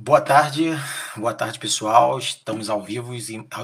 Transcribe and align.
Boa 0.00 0.20
tarde, 0.20 0.70
boa 1.16 1.34
tarde 1.34 1.58
pessoal. 1.58 2.16
Estamos 2.20 2.70
ao 2.70 2.80
vivo, 2.80 3.12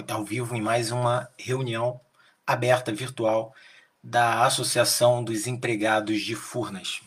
ao 0.08 0.24
vivo 0.24 0.56
em 0.56 0.60
mais 0.60 0.90
uma 0.90 1.30
reunião 1.38 2.00
aberta 2.44 2.92
virtual 2.92 3.54
da 4.02 4.44
Associação 4.44 5.22
dos 5.22 5.46
Empregados 5.46 6.20
de 6.22 6.34
Furnas. 6.34 7.00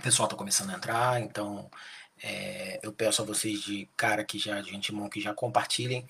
O 0.00 0.02
pessoal 0.02 0.26
está 0.26 0.36
começando 0.36 0.70
a 0.70 0.74
entrar, 0.74 1.20
então 1.20 1.70
é, 2.20 2.80
eu 2.82 2.92
peço 2.92 3.22
a 3.22 3.24
vocês 3.24 3.62
de 3.62 3.88
cara 3.96 4.24
que 4.24 4.36
já 4.36 4.60
de 4.60 4.74
antemão 4.74 5.08
que 5.08 5.20
já 5.20 5.32
compartilhem 5.32 6.04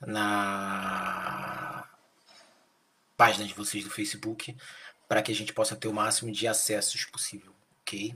na 0.00 1.88
página 3.16 3.46
de 3.46 3.54
vocês 3.54 3.84
do 3.84 3.90
Facebook 3.90 4.56
para 5.06 5.22
que 5.22 5.30
a 5.30 5.34
gente 5.34 5.52
possa 5.52 5.76
ter 5.76 5.86
o 5.86 5.94
máximo 5.94 6.32
de 6.32 6.48
acessos 6.48 7.04
possível, 7.04 7.54
ok? 7.82 8.12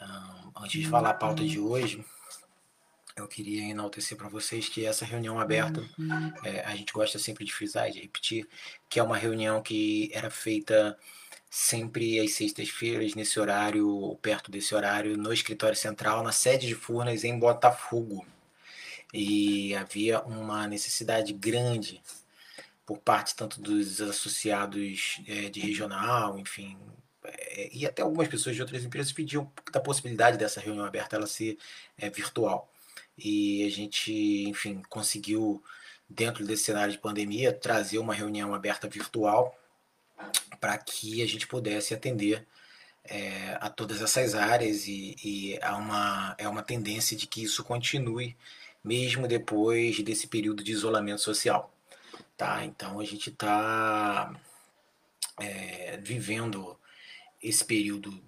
Um, 0.00 0.62
antes 0.64 0.80
de 0.80 0.88
falar 0.88 1.10
a 1.10 1.14
pauta 1.14 1.44
de 1.44 1.58
hoje, 1.58 2.04
eu 3.16 3.26
queria 3.26 3.64
enaltecer 3.64 4.16
para 4.16 4.28
vocês 4.28 4.68
que 4.68 4.86
essa 4.86 5.04
reunião 5.04 5.40
aberta, 5.40 5.84
é, 6.44 6.60
a 6.60 6.74
gente 6.76 6.92
gosta 6.92 7.18
sempre 7.18 7.44
de 7.44 7.52
frisar 7.52 7.88
e 7.88 7.92
de 7.92 8.00
repetir, 8.00 8.48
que 8.88 9.00
é 9.00 9.02
uma 9.02 9.16
reunião 9.16 9.60
que 9.60 10.10
era 10.12 10.30
feita 10.30 10.96
sempre 11.50 12.20
às 12.20 12.32
sextas-feiras, 12.32 13.14
nesse 13.14 13.40
horário, 13.40 14.16
perto 14.20 14.50
desse 14.50 14.74
horário, 14.74 15.16
no 15.16 15.32
escritório 15.32 15.76
central, 15.76 16.22
na 16.22 16.32
sede 16.32 16.66
de 16.66 16.74
Furnas, 16.74 17.24
em 17.24 17.38
Botafogo. 17.38 18.26
E 19.12 19.74
havia 19.74 20.20
uma 20.20 20.66
necessidade 20.66 21.32
grande 21.32 22.02
por 22.84 22.98
parte 22.98 23.34
tanto 23.34 23.60
dos 23.60 24.00
associados 24.00 25.20
é, 25.26 25.48
de 25.48 25.60
regional, 25.60 26.38
enfim, 26.38 26.76
é, 27.50 27.70
e 27.72 27.86
até 27.86 28.02
algumas 28.02 28.28
pessoas 28.28 28.54
de 28.54 28.62
outras 28.62 28.84
empresas 28.84 29.12
pediam 29.12 29.50
da 29.72 29.80
possibilidade 29.80 30.36
dessa 30.36 30.60
reunião 30.60 30.84
aberta 30.84 31.16
ela 31.16 31.26
ser 31.26 31.58
é, 31.96 32.10
virtual. 32.10 32.70
E 33.16 33.64
a 33.66 33.70
gente, 33.70 34.12
enfim, 34.48 34.82
conseguiu, 34.88 35.62
dentro 36.08 36.44
desse 36.46 36.64
cenário 36.64 36.92
de 36.92 36.98
pandemia, 36.98 37.52
trazer 37.52 37.98
uma 37.98 38.14
reunião 38.14 38.54
aberta 38.54 38.88
virtual 38.88 39.58
para 40.60 40.76
que 40.78 41.22
a 41.22 41.26
gente 41.26 41.46
pudesse 41.46 41.94
atender 41.94 42.46
é, 43.04 43.56
a 43.60 43.70
todas 43.70 44.02
essas 44.02 44.34
áreas 44.34 44.86
e, 44.86 45.16
e 45.24 45.58
há 45.62 45.76
uma, 45.76 46.34
é 46.38 46.48
uma 46.48 46.62
tendência 46.62 47.16
de 47.16 47.26
que 47.26 47.42
isso 47.42 47.64
continue 47.64 48.36
mesmo 48.84 49.26
depois 49.26 50.00
desse 50.00 50.26
período 50.26 50.62
de 50.62 50.72
isolamento 50.72 51.20
social. 51.20 51.72
Tá? 52.36 52.64
Então 52.64 53.00
a 53.00 53.04
gente 53.04 53.30
está 53.30 54.32
é, 55.40 55.98
vivendo 55.98 56.78
esse 57.42 57.64
período 57.64 58.22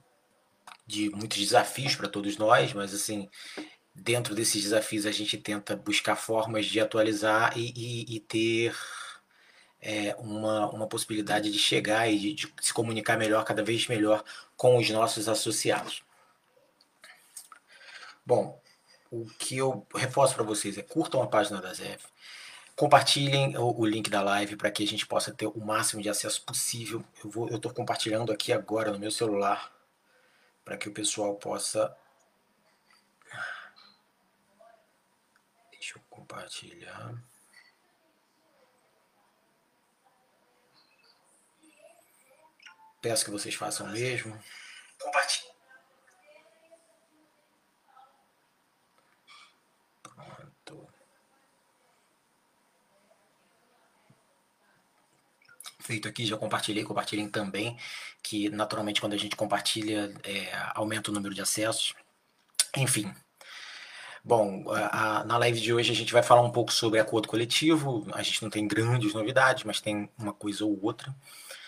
de 0.87 1.11
muitos 1.11 1.39
desafios 1.39 1.95
para 1.95 2.09
todos 2.09 2.37
nós, 2.37 2.73
mas 2.73 2.93
assim, 2.95 3.29
dentro 3.95 4.35
desses 4.35 4.63
desafios 4.63 5.07
a 5.07 5.13
gente 5.13 5.39
tenta 5.39 5.77
buscar 5.77 6.17
formas 6.17 6.67
de 6.67 6.81
atualizar 6.81 7.57
e, 7.57 7.73
e, 7.77 8.17
e 8.17 8.21
ter 8.21 8.75
é, 9.81 10.15
uma, 10.19 10.71
uma 10.71 10.87
possibilidade 10.87 11.51
de 11.51 11.59
chegar 11.59 12.11
e 12.11 12.19
de, 12.19 12.35
de, 12.35 12.53
se 12.61 12.73
comunicar 12.73 13.17
melhor, 13.17 13.45
cada 13.45 13.63
vez 13.63 13.87
melhor 13.89 14.25
com 14.57 14.77
os 14.77 14.91
nossos 14.91 15.29
associados. 15.29 16.03
Bom, 18.25 18.61
o 19.11 19.27
que 19.27 19.57
eu 19.57 19.87
reforço 19.95 20.35
para 20.35 20.45
vocês 20.45 20.77
é 20.79 20.83
curtam 20.83 21.23
a 21.23 21.27
página 21.27 21.61
da 21.61 21.73
ZEF, 21.73 22.05
compartilhem 22.81 23.59
o, 23.59 23.79
o 23.79 23.85
link 23.85 24.09
da 24.09 24.23
live 24.23 24.57
para 24.57 24.71
que 24.71 24.83
a 24.83 24.87
gente 24.87 25.07
possa 25.07 25.31
ter 25.31 25.47
o 25.47 25.61
máximo 25.61 26.01
de 26.01 26.09
acesso 26.09 26.43
possível. 26.47 27.05
Eu 27.23 27.57
estou 27.57 27.75
compartilhando 27.75 28.33
aqui 28.33 28.55
agora 28.55 28.91
no 28.91 28.99
meu 28.99 29.11
celular 29.11 29.71
para 30.65 30.79
que 30.79 30.89
o 30.89 30.93
pessoal 30.93 31.35
possa. 31.37 31.95
Deixa 35.71 35.99
eu 35.99 36.03
compartilhar. 36.09 37.23
Peço 43.03 43.27
que 43.27 43.31
vocês 43.31 43.55
façam 43.55 43.89
o 43.89 43.91
mesmo. 43.91 44.43
Compartilhe. 44.99 45.50
Feito 55.91 56.07
aqui, 56.07 56.25
já 56.25 56.37
compartilhei, 56.37 56.85
compartilhem 56.85 57.29
também, 57.29 57.77
que 58.23 58.49
naturalmente 58.49 59.01
quando 59.01 59.15
a 59.15 59.17
gente 59.17 59.35
compartilha 59.35 60.15
é, 60.23 60.49
aumenta 60.73 61.11
o 61.11 61.15
número 61.15 61.35
de 61.35 61.43
acessos. 61.43 61.95
Enfim, 62.77 63.13
Bom, 64.23 64.71
a, 64.71 65.19
a, 65.19 65.25
na 65.25 65.37
live 65.39 65.61
de 65.61 65.75
hoje 65.75 65.91
a 65.91 65.95
gente 65.95 66.13
vai 66.13 66.23
falar 66.23 66.43
um 66.43 66.53
pouco 66.53 66.73
sobre 66.73 67.01
acordo 67.01 67.27
coletivo. 67.27 68.07
A 68.13 68.23
gente 68.23 68.41
não 68.41 68.51
tem 68.51 68.69
grandes 68.69 69.13
novidades, 69.13 69.65
mas 69.65 69.81
tem 69.81 70.09
uma 70.17 70.33
coisa 70.33 70.65
ou 70.65 70.79
outra 70.81 71.13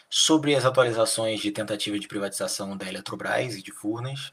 sobre 0.09 0.55
as 0.55 0.65
atualizações 0.65 1.41
de 1.41 1.51
tentativa 1.51 1.99
de 1.99 2.07
privatização 2.07 2.77
da 2.77 2.87
Eletrobras 2.87 3.57
e 3.57 3.63
de 3.63 3.73
Furnas 3.73 4.33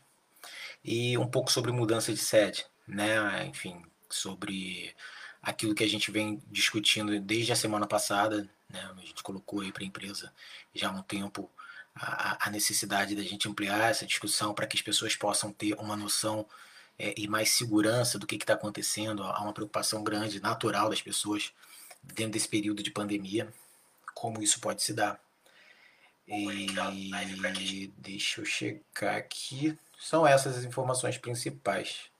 e 0.83 1.17
um 1.17 1.27
pouco 1.27 1.51
sobre 1.51 1.71
mudança 1.71 2.13
de 2.13 2.19
sede, 2.19 2.63
né? 2.87 3.47
Enfim, 3.47 3.81
sobre 4.07 4.93
aquilo 5.41 5.73
que 5.73 5.83
a 5.83 5.89
gente 5.89 6.11
vem 6.11 6.39
discutindo 6.51 7.19
desde 7.19 7.53
a 7.53 7.55
semana 7.55 7.87
passada, 7.87 8.47
né? 8.69 8.91
A 8.95 9.01
gente 9.01 9.23
colocou 9.23 9.61
aí 9.61 9.71
para 9.71 9.83
a 9.83 9.87
empresa 9.87 10.31
já 10.73 10.89
há 10.89 10.91
um 10.91 11.01
tempo 11.01 11.49
a, 11.95 12.47
a 12.47 12.49
necessidade 12.49 13.15
da 13.15 13.23
gente 13.23 13.47
ampliar 13.49 13.89
essa 13.89 14.05
discussão 14.05 14.53
para 14.53 14.67
que 14.67 14.77
as 14.77 14.81
pessoas 14.81 15.15
possam 15.15 15.51
ter 15.51 15.73
uma 15.75 15.95
noção 15.95 16.45
é, 16.97 17.13
e 17.17 17.27
mais 17.27 17.51
segurança 17.51 18.19
do 18.19 18.27
que 18.27 18.35
está 18.35 18.53
acontecendo. 18.53 19.23
Há 19.23 19.41
uma 19.41 19.53
preocupação 19.53 20.03
grande, 20.03 20.39
natural 20.39 20.89
das 20.89 21.01
pessoas 21.01 21.51
dentro 22.03 22.33
desse 22.33 22.47
período 22.47 22.83
de 22.83 22.91
pandemia, 22.91 23.51
como 24.13 24.41
isso 24.41 24.59
pode 24.59 24.83
se 24.83 24.93
dar. 24.93 25.19
E 26.27 27.91
deixa 27.97 28.41
eu 28.41 28.45
checar 28.45 29.15
aqui. 29.15 29.77
São 29.99 30.25
essas 30.25 30.57
as 30.57 30.63
informações 30.63 31.17
principais. 31.17 32.11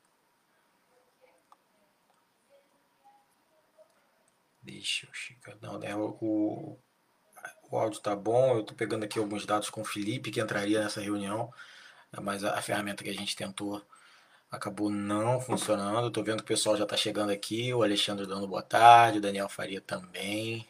Deixa 4.69 5.07
eu 5.07 5.13
checar. 5.13 5.57
Não, 5.61 5.79
né? 5.79 5.95
O, 5.95 6.77
o 7.71 7.77
áudio 7.77 7.99
tá 8.01 8.15
bom. 8.15 8.57
Eu 8.57 8.63
tô 8.63 8.75
pegando 8.75 9.03
aqui 9.03 9.17
alguns 9.17 9.45
dados 9.45 9.69
com 9.69 9.81
o 9.81 9.85
Felipe, 9.85 10.29
que 10.29 10.39
entraria 10.39 10.79
nessa 10.79 11.01
reunião. 11.01 11.51
Mas 12.21 12.43
a, 12.43 12.57
a 12.57 12.61
ferramenta 12.61 13.03
que 13.03 13.09
a 13.09 13.13
gente 13.13 13.35
tentou 13.35 13.83
acabou 14.51 14.91
não 14.91 15.41
funcionando. 15.41 16.11
Tô 16.11 16.23
vendo 16.23 16.37
que 16.37 16.43
o 16.43 16.55
pessoal 16.55 16.77
já 16.77 16.85
tá 16.85 16.95
chegando 16.95 17.31
aqui. 17.31 17.73
O 17.73 17.81
Alexandre 17.81 18.27
dando 18.27 18.47
boa 18.47 18.61
tarde. 18.61 19.17
O 19.17 19.21
Daniel 19.21 19.49
Faria 19.49 19.81
também. 19.81 20.67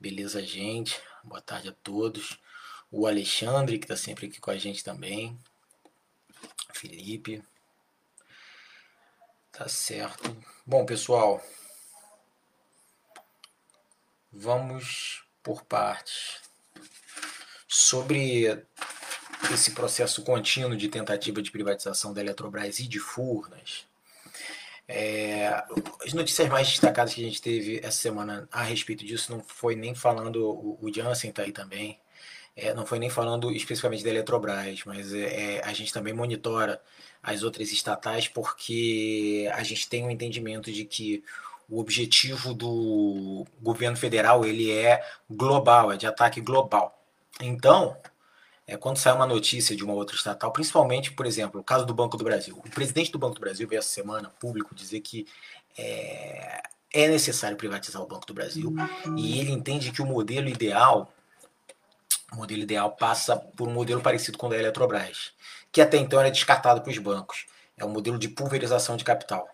Beleza, 0.00 0.42
gente? 0.42 1.00
Boa 1.22 1.40
tarde 1.40 1.68
a 1.68 1.72
todos. 1.72 2.38
O 2.90 3.06
Alexandre, 3.06 3.78
que 3.78 3.84
está 3.84 3.96
sempre 3.96 4.26
aqui 4.26 4.40
com 4.40 4.50
a 4.50 4.58
gente 4.58 4.82
também. 4.82 5.38
Felipe. 6.72 7.42
Tá 9.52 9.68
certo. 9.68 10.36
Bom, 10.66 10.84
pessoal. 10.84 11.40
Vamos 14.40 15.24
por 15.42 15.64
partes. 15.64 16.36
Sobre 17.66 18.62
esse 19.52 19.72
processo 19.72 20.22
contínuo 20.22 20.76
de 20.76 20.88
tentativa 20.88 21.42
de 21.42 21.50
privatização 21.50 22.12
da 22.12 22.20
Eletrobras 22.20 22.78
e 22.78 22.86
de 22.86 23.00
Furnas, 23.00 23.84
é, 24.86 25.48
as 26.06 26.12
notícias 26.12 26.48
mais 26.48 26.68
destacadas 26.68 27.14
que 27.14 27.20
a 27.20 27.24
gente 27.24 27.42
teve 27.42 27.80
essa 27.82 27.98
semana 27.98 28.48
a 28.52 28.62
respeito 28.62 29.04
disso 29.04 29.32
não 29.32 29.42
foi 29.42 29.74
nem 29.74 29.92
falando, 29.92 30.48
o, 30.48 30.78
o 30.80 30.94
Jansen 30.94 31.30
está 31.30 31.42
aí 31.42 31.50
também, 31.50 31.98
é, 32.54 32.72
não 32.72 32.86
foi 32.86 33.00
nem 33.00 33.10
falando 33.10 33.50
especificamente 33.50 34.04
da 34.04 34.10
Eletrobras, 34.10 34.84
mas 34.84 35.12
é, 35.12 35.56
é, 35.56 35.64
a 35.64 35.72
gente 35.72 35.92
também 35.92 36.12
monitora 36.12 36.80
as 37.20 37.42
outras 37.42 37.72
estatais 37.72 38.28
porque 38.28 39.50
a 39.52 39.64
gente 39.64 39.88
tem 39.88 40.04
um 40.04 40.10
entendimento 40.10 40.70
de 40.70 40.84
que 40.84 41.24
o 41.68 41.78
objetivo 41.80 42.54
do 42.54 43.46
governo 43.60 43.96
federal 43.96 44.44
ele 44.44 44.70
é 44.70 45.02
global, 45.30 45.92
é 45.92 45.96
de 45.96 46.06
ataque 46.06 46.40
global. 46.40 46.98
Então, 47.40 47.96
é, 48.66 48.76
quando 48.76 48.96
sai 48.96 49.12
uma 49.14 49.26
notícia 49.26 49.76
de 49.76 49.84
uma 49.84 49.94
outra 49.94 50.16
estatal, 50.16 50.52
principalmente, 50.52 51.12
por 51.12 51.26
exemplo, 51.26 51.60
o 51.60 51.64
caso 51.64 51.84
do 51.84 51.94
Banco 51.94 52.16
do 52.16 52.24
Brasil. 52.24 52.56
O 52.64 52.70
presidente 52.70 53.12
do 53.12 53.18
Banco 53.18 53.34
do 53.34 53.40
Brasil 53.40 53.68
veio 53.68 53.78
essa 53.78 53.88
semana 53.88 54.30
público 54.40 54.74
dizer 54.74 55.00
que 55.00 55.26
é, 55.76 56.62
é 56.92 57.08
necessário 57.08 57.56
privatizar 57.56 58.02
o 58.02 58.06
Banco 58.06 58.26
do 58.26 58.34
Brasil 58.34 58.74
e 59.16 59.38
ele 59.38 59.52
entende 59.52 59.92
que 59.92 60.02
o 60.02 60.06
modelo 60.06 60.48
ideal 60.48 61.12
o 62.32 62.36
modelo 62.36 62.60
ideal 62.60 62.90
passa 62.92 63.36
por 63.36 63.66
um 63.66 63.72
modelo 63.72 64.02
parecido 64.02 64.36
com 64.36 64.48
o 64.48 64.50
da 64.50 64.58
Eletrobras, 64.58 65.32
que 65.72 65.80
até 65.80 65.96
então 65.96 66.20
era 66.20 66.30
descartado 66.30 66.82
para 66.82 66.90
os 66.90 66.98
bancos. 66.98 67.46
É 67.74 67.84
um 67.86 67.88
modelo 67.88 68.18
de 68.18 68.28
pulverização 68.28 68.98
de 68.98 69.04
capital. 69.04 69.48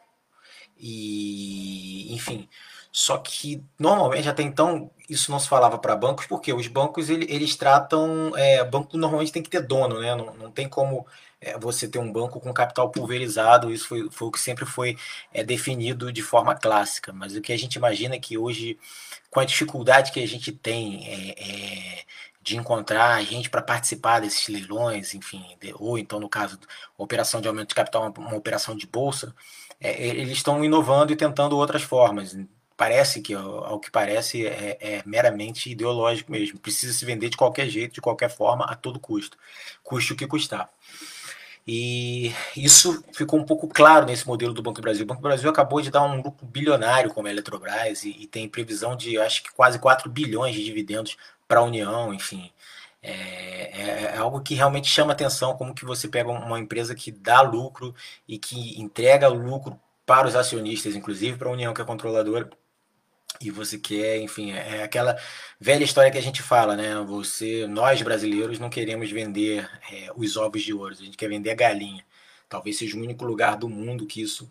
E, 0.87 2.13
enfim, 2.15 2.47
Só 2.93 3.19
que 3.19 3.65
normalmente 3.79 4.29
até 4.29 4.43
então 4.43 4.91
isso 5.09 5.31
não 5.31 5.41
se 5.41 5.49
falava 5.49 5.79
para 5.79 5.97
bancos, 5.97 6.27
porque 6.27 6.53
os 6.53 6.67
bancos 6.69 7.09
eles, 7.11 7.27
eles 7.31 7.57
tratam. 7.57 8.37
É, 8.37 8.65
banco 8.65 8.97
normalmente 8.99 9.33
tem 9.33 9.43
que 9.43 9.51
ter 9.51 9.63
dono, 9.63 10.01
né? 10.01 10.15
Não, 10.15 10.35
não 10.35 10.51
tem 10.51 10.69
como 10.69 11.07
é, 11.41 11.59
você 11.59 11.89
ter 11.89 11.99
um 11.99 12.13
banco 12.13 12.41
com 12.41 12.53
capital 12.53 12.91
pulverizado. 12.91 13.73
Isso 13.73 13.89
foi, 13.89 14.11
foi 14.11 14.29
o 14.29 14.31
que 14.33 14.41
sempre 14.41 14.67
foi 14.67 14.97
é, 15.33 15.43
definido 15.45 16.13
de 16.13 16.23
forma 16.23 16.55
clássica. 16.55 17.13
Mas 17.13 17.35
o 17.37 17.41
que 17.41 17.53
a 17.53 17.59
gente 17.59 17.77
imagina 17.77 18.17
é 18.17 18.19
que 18.21 18.37
hoje, 18.39 18.79
com 19.31 19.41
a 19.41 19.45
dificuldade 19.45 20.13
que 20.13 20.23
a 20.23 20.29
gente 20.29 20.53
tem 20.53 21.07
é, 21.09 22.01
é 22.01 22.05
de 22.43 22.57
encontrar 22.59 23.25
gente 23.25 23.49
para 23.49 23.63
participar 23.63 24.21
desses 24.21 24.49
leilões, 24.49 25.15
enfim, 25.15 25.43
de, 25.61 25.75
ou 25.79 25.99
então 25.99 26.21
no 26.21 26.29
caso, 26.29 26.59
operação 26.99 27.41
de 27.41 27.49
aumento 27.49 27.71
de 27.71 27.75
capital, 27.75 28.03
uma, 28.03 28.29
uma 28.29 28.37
operação 28.37 28.77
de 28.77 28.87
bolsa, 28.87 29.35
é, 29.81 30.06
eles 30.06 30.32
estão 30.32 30.65
inovando 30.65 31.12
e 31.12 31.17
tentando 31.17 31.56
outras 31.56 31.82
formas 31.82 32.37
parece 32.76 33.21
que, 33.21 33.35
ao 33.35 33.79
que 33.79 33.91
parece, 33.91 34.47
é, 34.47 34.76
é, 34.81 35.03
meramente 35.06 35.71
ideológico 35.71 36.31
mesmo. 36.31 36.59
Precisa 36.59 36.93
se 36.93 37.05
vender 37.05 37.29
de 37.29 37.37
qualquer 37.37 37.69
jeito, 37.69 37.94
de 37.94 38.00
qualquer 38.00 38.31
forma, 38.31 38.65
a 38.65 38.75
todo 38.75 39.00
custo. 39.00 39.37
Custe 39.82 40.12
o 40.12 40.17
que 40.17 40.26
custar. 40.26 40.69
E 41.67 42.32
isso 42.55 43.03
ficou 43.15 43.41
um 43.41 43.44
pouco 43.44 43.67
claro 43.69 44.05
nesse 44.05 44.26
modelo 44.26 44.53
do 44.53 44.62
Banco 44.62 44.81
do 44.81 44.82
Brasil. 44.82 45.05
O 45.05 45.06
Banco 45.06 45.23
do 45.23 45.29
Brasil 45.29 45.49
acabou 45.49 45.81
de 45.81 45.91
dar 45.91 46.03
um 46.03 46.17
lucro 46.17 46.47
bilionário 46.47 47.11
como 47.12 47.27
a 47.27 47.31
Eletrobras 47.31 48.05
e, 48.05 48.11
e 48.11 48.27
tem 48.27 48.49
previsão 48.49 48.94
de, 48.94 49.19
acho 49.19 49.43
que 49.43 49.53
quase 49.53 49.79
4 49.79 50.11
bilhões 50.11 50.55
de 50.55 50.62
dividendos 50.62 51.17
para 51.49 51.61
a 51.61 51.62
União, 51.62 52.12
enfim. 52.12 52.50
É, 53.06 53.71
é, 53.83 54.15
é, 54.15 54.17
algo 54.17 54.41
que 54.41 54.55
realmente 54.55 54.89
chama 54.89 55.12
atenção, 55.12 55.55
como 55.56 55.75
que 55.75 55.85
você 55.85 56.09
pega 56.09 56.31
uma 56.31 56.59
empresa 56.59 56.95
que 56.95 57.12
dá 57.12 57.43
lucro 57.43 57.95
e 58.27 58.39
que 58.39 58.81
entrega 58.81 59.29
lucro 59.29 59.79
para 60.06 60.27
os 60.27 60.35
acionistas, 60.35 60.97
inclusive 60.97 61.37
para 61.37 61.49
a 61.49 61.53
União, 61.53 61.75
que 61.75 61.83
é 61.83 61.85
controladora, 61.85 62.49
e 63.41 63.51
você 63.51 63.79
quer, 63.79 64.19
enfim, 64.21 64.53
é, 64.53 64.79
é 64.79 64.83
aquela 64.85 65.19
velha 65.61 65.85
história 65.85 66.11
que 66.11 66.17
a 66.17 66.23
gente 66.23 66.43
fala, 66.43 66.77
né? 66.77 66.95
Você, 67.06 67.67
nós 67.67 68.01
brasileiros 68.01 68.59
não 68.59 68.71
queremos 68.71 69.11
vender 69.11 69.69
é, 69.93 70.11
os 70.17 70.37
ovos 70.39 70.62
de 70.62 70.73
ouro, 70.73 70.95
a 70.95 71.05
gente 71.05 71.17
quer 71.17 71.29
vender 71.29 71.51
a 71.51 71.55
galinha. 71.55 72.06
Talvez 72.49 72.79
seja 72.79 72.97
o 72.97 73.01
único 73.01 73.25
lugar 73.25 73.56
do 73.59 73.69
mundo 73.69 74.06
que 74.06 74.23
isso 74.23 74.51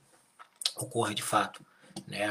ocorra 0.75 1.15
de 1.15 1.23
fato. 1.23 1.65
Né? 2.07 2.27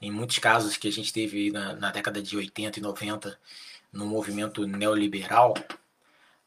Em 0.00 0.10
muitos 0.10 0.38
casos 0.38 0.76
que 0.76 0.86
a 0.88 0.92
gente 0.92 1.12
teve 1.12 1.50
na, 1.50 1.74
na 1.74 1.90
década 1.90 2.22
de 2.22 2.36
80 2.36 2.78
e 2.78 2.82
90, 2.82 3.38
no 3.92 4.06
movimento 4.06 4.66
neoliberal, 4.66 5.54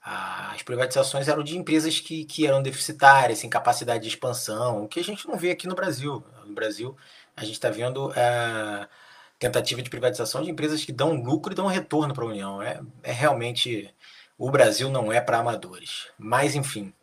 as 0.02 0.62
privatizações 0.64 1.28
eram 1.28 1.44
de 1.44 1.58
empresas 1.58 2.00
que, 2.00 2.26
que 2.26 2.46
eram 2.46 2.62
deficitárias, 2.62 3.40
sem 3.40 3.50
capacidade 3.50 4.04
de 4.04 4.10
expansão, 4.10 4.84
o 4.84 4.88
que 4.88 5.00
a 5.00 5.04
gente 5.04 5.28
não 5.28 5.38
vê 5.38 5.52
aqui 5.52 5.68
no 5.68 5.76
Brasil. 5.76 6.24
No 6.46 6.54
Brasil, 6.54 6.96
a 7.36 7.44
gente 7.44 7.56
está 7.56 7.70
vendo. 7.70 8.12
É, 8.14 8.88
tentativa 9.40 9.82
de 9.82 9.90
privatização 9.90 10.42
de 10.42 10.50
empresas 10.50 10.84
que 10.84 10.92
dão 10.92 11.14
lucro 11.14 11.52
e 11.52 11.56
dão 11.56 11.68
retorno 11.68 12.14
para 12.14 12.24
a 12.24 12.28
União. 12.28 12.62
É, 12.62 12.82
é 13.04 13.12
realmente. 13.12 13.94
O 14.38 14.52
Brasil 14.52 14.90
não 14.90 15.12
é 15.12 15.22
para 15.22 15.40
amadores. 15.40 16.08
Mas, 16.18 16.56
enfim. 16.56 16.94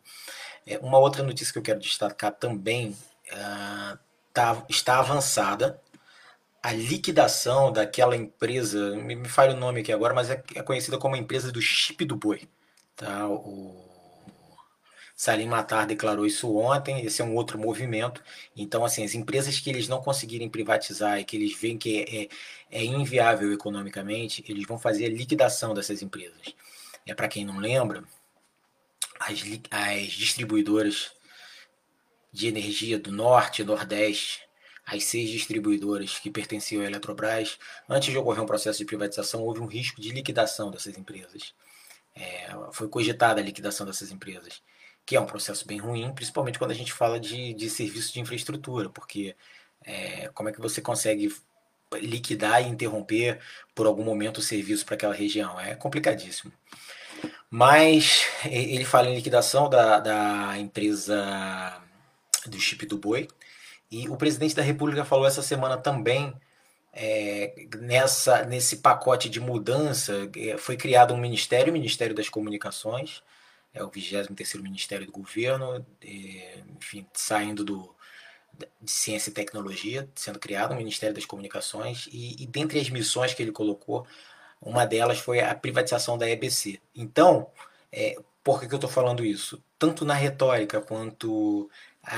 É, 0.65 0.77
uma 0.79 0.97
outra 0.97 1.23
notícia 1.23 1.51
que 1.51 1.59
eu 1.59 1.63
quero 1.63 1.79
destacar 1.79 2.31
também 2.31 2.95
uh, 3.31 3.97
tá, 4.33 4.63
está 4.69 4.99
avançada. 4.99 5.79
A 6.63 6.71
liquidação 6.73 7.71
daquela 7.71 8.15
empresa, 8.15 8.95
me, 8.95 9.15
me 9.15 9.29
falha 9.29 9.53
o 9.53 9.59
nome 9.59 9.81
aqui 9.81 9.91
agora, 9.91 10.13
mas 10.13 10.29
é, 10.29 10.41
é 10.55 10.63
conhecida 10.63 10.97
como 10.97 11.15
a 11.15 11.19
empresa 11.19 11.51
do 11.51 11.61
chip 11.61 12.05
do 12.05 12.15
boi. 12.15 12.47
Tá? 12.95 13.27
O, 13.27 13.83
Salim 15.15 15.47
Matar 15.47 15.85
declarou 15.85 16.25
isso 16.25 16.53
ontem, 16.55 17.05
esse 17.05 17.21
é 17.21 17.25
um 17.25 17.35
outro 17.35 17.57
movimento. 17.57 18.21
Então, 18.55 18.83
assim, 18.83 19.03
as 19.05 19.13
empresas 19.13 19.59
que 19.59 19.69
eles 19.69 19.87
não 19.87 20.01
conseguirem 20.01 20.49
privatizar 20.49 21.19
e 21.19 21.23
que 21.23 21.37
eles 21.37 21.55
veem 21.57 21.77
que 21.77 21.99
é, 22.01 22.23
é, 22.23 22.81
é 22.81 22.83
inviável 22.83 23.53
economicamente, 23.53 24.43
eles 24.47 24.65
vão 24.65 24.79
fazer 24.79 25.05
a 25.05 25.09
liquidação 25.09 25.73
dessas 25.73 26.01
empresas. 26.01 26.53
É 27.05 27.13
para 27.13 27.27
quem 27.27 27.45
não 27.45 27.59
lembra, 27.59 28.03
as, 29.19 29.41
as 29.69 30.11
distribuidoras 30.11 31.11
de 32.31 32.47
energia 32.47 32.97
do 32.97 33.11
Norte 33.11 33.61
e 33.61 33.65
Nordeste, 33.65 34.41
as 34.85 35.03
seis 35.05 35.29
distribuidoras 35.29 36.19
que 36.19 36.29
pertenciam 36.29 36.81
à 36.83 36.85
Eletrobras, 36.85 37.57
antes 37.89 38.11
de 38.11 38.17
ocorrer 38.17 38.43
um 38.43 38.45
processo 38.45 38.79
de 38.79 38.85
privatização, 38.85 39.41
houve 39.41 39.59
um 39.59 39.65
risco 39.65 40.01
de 40.01 40.11
liquidação 40.11 40.69
dessas 40.69 40.97
empresas. 40.97 41.53
É, 42.15 42.49
foi 42.71 42.87
cogitada 42.87 43.41
a 43.41 43.43
liquidação 43.43 43.85
dessas 43.85 44.11
empresas 44.11 44.61
que 45.05 45.15
é 45.15 45.19
um 45.19 45.25
processo 45.25 45.67
bem 45.67 45.77
ruim, 45.77 46.13
principalmente 46.13 46.57
quando 46.57 46.71
a 46.71 46.75
gente 46.75 46.93
fala 46.93 47.19
de, 47.19 47.53
de 47.53 47.69
serviço 47.69 48.13
de 48.13 48.19
infraestrutura, 48.19 48.89
porque 48.89 49.35
é, 49.83 50.29
como 50.29 50.49
é 50.49 50.51
que 50.51 50.61
você 50.61 50.81
consegue 50.81 51.33
liquidar 51.95 52.63
e 52.63 52.69
interromper 52.69 53.39
por 53.75 53.85
algum 53.85 54.03
momento 54.03 54.37
o 54.37 54.41
serviço 54.41 54.85
para 54.85 54.95
aquela 54.95 55.13
região? 55.13 55.59
É 55.59 55.75
complicadíssimo. 55.75 56.51
Mas 57.49 58.25
ele 58.45 58.85
fala 58.85 59.09
em 59.09 59.15
liquidação 59.15 59.69
da, 59.69 59.99
da 59.99 60.57
empresa 60.57 61.81
do 62.47 62.59
chip 62.59 62.85
do 62.85 62.97
boi, 62.97 63.27
e 63.93 64.09
o 64.09 64.17
presidente 64.17 64.55
da 64.55 64.61
República 64.61 65.05
falou 65.05 65.27
essa 65.27 65.41
semana 65.41 65.77
também 65.77 66.33
é, 66.93 67.53
nessa, 67.79 68.45
nesse 68.45 68.77
pacote 68.77 69.29
de 69.29 69.39
mudança, 69.39 70.29
é, 70.35 70.57
foi 70.57 70.77
criado 70.77 71.13
um 71.13 71.17
ministério, 71.17 71.71
o 71.71 71.73
Ministério 71.73 72.15
das 72.15 72.29
Comunicações, 72.29 73.23
é 73.73 73.83
o 73.83 73.89
23º 73.89 74.61
Ministério 74.61 75.05
do 75.07 75.11
Governo, 75.11 75.83
é, 76.03 76.59
enfim, 76.77 77.05
saindo 77.13 77.63
do, 77.63 77.95
de 78.79 78.91
Ciência 78.91 79.31
e 79.31 79.33
Tecnologia, 79.33 80.07
sendo 80.13 80.37
criado 80.37 80.73
o 80.73 80.77
Ministério 80.77 81.15
das 81.15 81.25
Comunicações, 81.25 82.07
e, 82.11 82.43
e 82.43 82.45
dentre 82.45 82.79
as 82.79 82.89
missões 82.89 83.33
que 83.33 83.41
ele 83.41 83.51
colocou, 83.51 84.05
uma 84.61 84.85
delas 84.85 85.19
foi 85.19 85.39
a 85.39 85.55
privatização 85.55 86.17
da 86.17 86.29
EBC. 86.29 86.79
Então, 86.95 87.49
é, 87.91 88.15
por 88.43 88.59
que, 88.59 88.67
que 88.67 88.73
eu 88.73 88.77
estou 88.77 88.89
falando 88.89 89.25
isso? 89.25 89.63
Tanto 89.79 90.05
na 90.05 90.13
retórica 90.13 90.79
quanto 90.79 91.69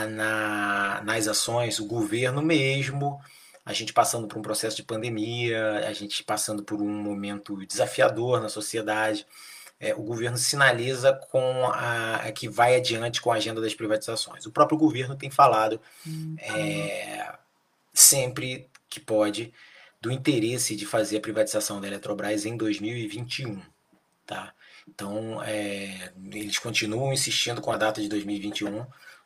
na, 0.09 1.01
nas 1.03 1.27
ações, 1.27 1.79
o 1.79 1.85
governo 1.85 2.41
mesmo, 2.41 3.19
a 3.65 3.73
gente 3.73 3.93
passando 3.93 4.27
por 4.27 4.37
um 4.37 4.41
processo 4.41 4.75
de 4.75 4.83
pandemia, 4.83 5.87
a 5.87 5.93
gente 5.93 6.23
passando 6.23 6.63
por 6.63 6.81
um 6.81 6.89
momento 6.89 7.65
desafiador 7.65 8.41
na 8.41 8.49
sociedade, 8.49 9.25
é, 9.79 9.93
o 9.93 10.01
governo 10.01 10.37
sinaliza 10.37 11.13
com 11.13 11.65
a, 11.67 12.15
a, 12.15 12.31
que 12.31 12.47
vai 12.47 12.75
adiante 12.75 13.21
com 13.21 13.31
a 13.31 13.35
agenda 13.35 13.59
das 13.61 13.73
privatizações. 13.73 14.45
O 14.45 14.51
próprio 14.51 14.77
governo 14.77 15.15
tem 15.15 15.29
falado 15.29 15.79
é, 16.39 17.33
sempre 17.93 18.69
que 18.89 18.99
pode 18.99 19.53
do 19.99 20.11
interesse 20.11 20.75
de 20.75 20.85
fazer 20.85 21.17
a 21.17 21.21
privatização 21.21 21.81
da 21.81 21.87
Eletrobras 21.87 22.45
em 22.45 22.55
2021. 22.55 23.61
Tá? 24.25 24.53
Então, 24.87 25.41
é, 25.43 26.11
eles 26.31 26.59
continuam 26.59 27.11
insistindo 27.11 27.59
com 27.61 27.71
a 27.71 27.77
data 27.77 27.99
de 28.01 28.07
2021, 28.07 28.85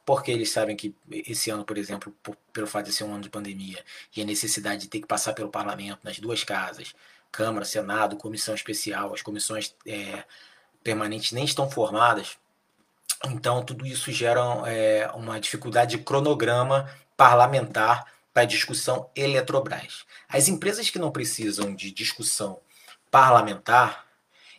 porque 0.09 0.31
eles 0.31 0.49
sabem 0.49 0.75
que 0.75 0.95
esse 1.11 1.51
ano, 1.51 1.63
por 1.63 1.77
exemplo, 1.77 2.11
por, 2.23 2.35
pelo 2.51 2.65
fato 2.65 2.87
de 2.87 2.91
ser 2.91 3.03
um 3.03 3.13
ano 3.13 3.21
de 3.21 3.29
pandemia 3.29 3.85
e 4.17 4.19
a 4.19 4.25
necessidade 4.25 4.81
de 4.81 4.87
ter 4.87 5.01
que 5.01 5.05
passar 5.05 5.33
pelo 5.33 5.51
parlamento 5.51 5.99
nas 6.03 6.17
duas 6.17 6.43
casas, 6.43 6.95
Câmara, 7.31 7.63
Senado, 7.63 8.17
comissão 8.17 8.55
especial, 8.55 9.13
as 9.13 9.21
comissões 9.21 9.75
é, 9.85 10.23
permanentes 10.83 11.31
nem 11.31 11.45
estão 11.45 11.69
formadas. 11.69 12.39
Então, 13.23 13.63
tudo 13.63 13.85
isso 13.85 14.11
gera 14.11 14.41
é, 14.65 15.11
uma 15.13 15.39
dificuldade 15.39 15.95
de 15.95 16.03
cronograma 16.03 16.91
parlamentar 17.15 18.11
para 18.33 18.41
a 18.41 18.47
discussão 18.47 19.11
Eletrobras. 19.15 20.05
As 20.27 20.47
empresas 20.47 20.89
que 20.89 20.97
não 20.97 21.11
precisam 21.11 21.75
de 21.75 21.91
discussão 21.91 22.59
parlamentar, 23.11 24.07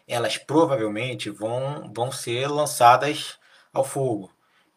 elas 0.07 0.39
provavelmente 0.39 1.29
vão, 1.29 1.93
vão 1.93 2.13
ser 2.13 2.47
lançadas 2.47 3.37
ao 3.73 3.83
fogo. 3.83 4.31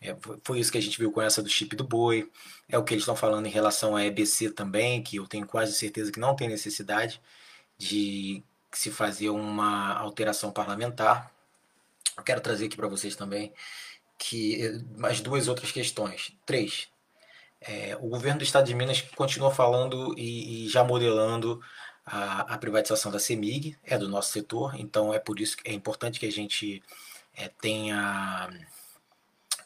É, 0.03 0.15
foi 0.43 0.59
isso 0.59 0.71
que 0.71 0.77
a 0.77 0.81
gente 0.81 0.99
viu 0.99 1.11
com 1.11 1.21
essa 1.21 1.41
do 1.41 1.49
chip 1.49 1.75
do 1.75 1.83
boi. 1.83 2.29
É 2.67 2.77
o 2.77 2.83
que 2.83 2.93
eles 2.93 3.03
estão 3.03 3.15
falando 3.15 3.45
em 3.47 3.51
relação 3.51 3.95
à 3.95 4.05
EBC 4.05 4.51
também, 4.51 5.01
que 5.01 5.15
eu 5.15 5.27
tenho 5.27 5.47
quase 5.47 5.73
certeza 5.73 6.11
que 6.11 6.19
não 6.19 6.35
tem 6.35 6.49
necessidade 6.49 7.21
de 7.77 8.43
se 8.71 8.91
fazer 8.91 9.29
uma 9.29 9.93
alteração 9.93 10.51
parlamentar. 10.51 11.31
Eu 12.17 12.23
quero 12.23 12.41
trazer 12.41 12.65
aqui 12.65 12.75
para 12.75 12.87
vocês 12.87 13.15
também 13.15 13.53
que 14.17 14.83
mais 14.97 15.21
duas 15.21 15.47
outras 15.47 15.71
questões. 15.71 16.33
Três. 16.45 16.89
É, 17.61 17.97
o 18.01 18.09
governo 18.09 18.39
do 18.39 18.43
estado 18.43 18.65
de 18.65 18.75
Minas 18.75 19.01
continua 19.15 19.51
falando 19.51 20.13
e, 20.17 20.65
e 20.65 20.69
já 20.69 20.83
modelando 20.83 21.61
a, 22.05 22.53
a, 22.53 22.57
privatização 22.57 23.11
da 23.11 23.19
CEMIG, 23.19 23.77
é 23.83 23.97
do 23.97 24.09
nosso 24.09 24.31
setor, 24.31 24.75
então 24.77 25.13
é 25.13 25.19
por 25.19 25.39
isso 25.39 25.55
que 25.55 25.69
é 25.69 25.73
importante 25.73 26.19
que 26.19 26.25
a 26.25 26.31
gente 26.31 26.83
é, 27.35 27.47
tenha, 27.47 28.49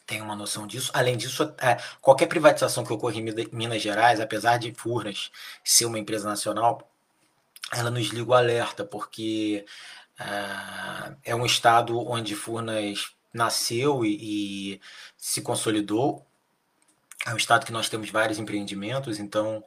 tenha 0.08 0.24
uma 0.24 0.34
noção 0.34 0.66
disso. 0.66 0.90
Além 0.94 1.16
disso, 1.18 1.54
é, 1.58 1.76
qualquer 2.00 2.26
privatização 2.26 2.82
que 2.82 2.92
ocorra 2.92 3.16
em 3.16 3.22
Minas 3.52 3.82
Gerais, 3.82 4.20
apesar 4.20 4.58
de 4.58 4.72
Furnas 4.72 5.30
ser 5.62 5.84
uma 5.84 5.98
empresa 5.98 6.26
nacional, 6.26 6.90
ela 7.70 7.90
nos 7.90 8.08
liga 8.08 8.30
o 8.30 8.34
alerta, 8.34 8.84
porque 8.84 9.66
uh, 10.18 11.14
é 11.22 11.34
um 11.34 11.44
estado 11.44 11.98
onde 12.00 12.34
Furnas 12.34 13.10
nasceu 13.34 14.02
e, 14.02 14.74
e, 14.74 14.80
se 15.16 15.42
consolidou. 15.42 16.26
é 17.26 17.34
um 17.34 17.36
estado 17.36 17.66
que 17.66 17.72
nós 17.72 17.90
temos 17.90 18.08
vários 18.10 18.38
empreendimentos, 18.38 19.18
então 19.18 19.62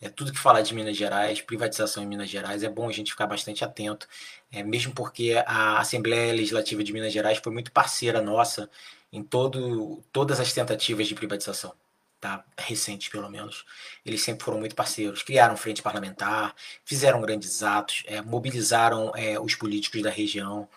é 0.00 0.08
tudo 0.08 0.32
que 0.32 0.38
falar 0.38 0.60
de 0.62 0.74
Minas 0.74 0.96
Gerais, 0.96 1.40
privatização 1.40 2.02
em 2.02 2.06
Minas 2.06 2.28
Gerais, 2.28 2.62
é 2.62 2.68
bom 2.68 2.88
a 2.88 2.92
gente 2.92 3.10
ficar 3.10 3.26
bastante 3.26 3.64
atento, 3.64 4.06
é, 4.52 4.62
mesmo 4.62 4.92
porque 4.94 5.42
a 5.46 5.78
Assembleia 5.78 6.32
Legislativa 6.32 6.84
de 6.84 6.92
Minas 6.92 7.12
Gerais 7.12 7.38
foi 7.38 7.52
muito 7.52 7.72
parceira 7.72 8.20
nossa 8.20 8.70
em 9.12 9.22
todo, 9.22 10.02
todas 10.12 10.40
as 10.40 10.52
tentativas 10.52 11.06
de 11.08 11.14
privatização, 11.14 11.72
tá? 12.20 12.44
recentes 12.58 13.08
pelo 13.08 13.30
menos. 13.30 13.64
Eles 14.04 14.22
sempre 14.22 14.44
foram 14.44 14.58
muito 14.58 14.74
parceiros, 14.74 15.22
criaram 15.22 15.56
frente 15.56 15.82
parlamentar, 15.82 16.54
fizeram 16.84 17.20
grandes 17.20 17.62
atos, 17.62 18.02
é, 18.06 18.20
mobilizaram 18.20 19.12
é, 19.14 19.40
os 19.40 19.54
políticos 19.54 20.02
da 20.02 20.10
região. 20.10 20.68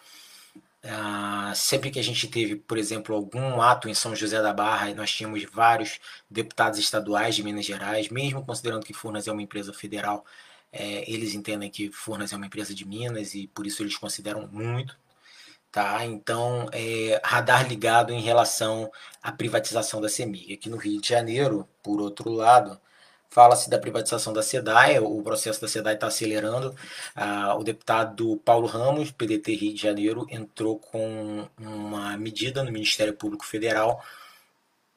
Ah, 0.84 1.52
sempre 1.56 1.92
que 1.92 2.00
a 2.00 2.04
gente 2.04 2.28
teve, 2.28 2.56
por 2.56 2.78
exemplo, 2.78 3.14
algum 3.14 3.62
ato 3.62 3.90
em 3.90 3.94
São 3.94 4.16
José 4.16 4.42
da 4.42 4.54
Barra, 4.54 4.94
nós 4.94 5.12
tínhamos 5.12 5.44
vários 5.44 6.00
deputados 6.30 6.80
estaduais 6.80 7.36
de 7.36 7.44
Minas 7.44 7.66
Gerais, 7.66 8.10
mesmo 8.10 8.46
considerando 8.46 8.86
que 8.86 8.94
Furnas 8.94 9.28
é 9.28 9.32
uma 9.32 9.42
empresa 9.42 9.74
federal, 9.74 10.26
é, 10.72 11.10
eles 11.12 11.34
entendem 11.34 11.70
que 11.70 11.92
Furnas 11.92 12.32
é 12.32 12.36
uma 12.36 12.46
empresa 12.46 12.74
de 12.74 12.86
Minas 12.88 13.34
e 13.36 13.48
por 13.48 13.68
isso 13.68 13.84
eles 13.84 13.98
consideram 13.98 14.48
muito. 14.48 14.98
Tá? 15.72 16.06
Então, 16.06 16.68
é, 16.72 17.22
radar 17.24 17.68
ligado 17.68 18.12
em 18.14 18.22
relação 18.22 18.92
à 19.22 19.32
privatização 19.32 20.02
da 20.02 20.10
CEMIG. 20.10 20.54
Aqui 20.54 20.70
no 20.70 20.78
Rio 20.78 21.00
de 21.02 21.08
Janeiro, 21.10 21.68
por 21.84 22.02
outro 22.02 22.32
lado, 22.32 22.80
Fala-se 23.30 23.70
da 23.70 23.78
privatização 23.78 24.34
da 24.34 24.42
SEDAI, 24.42 25.00
o 25.00 25.22
processo 25.22 25.62
da 25.62 25.68
SEDAI 25.68 25.94
está 25.94 26.08
acelerando. 26.08 26.76
Ah, 27.16 27.56
o 27.56 27.64
deputado 27.64 28.38
Paulo 28.38 28.66
Ramos, 28.68 29.12
PDT 29.12 29.54
Rio 29.56 29.74
de 29.74 29.82
Janeiro, 29.82 30.26
entrou 30.32 30.80
com 30.80 31.48
uma 31.60 32.18
medida 32.18 32.64
no 32.64 32.72
Ministério 32.72 33.14
Público 33.14 33.46
Federal 33.46 34.04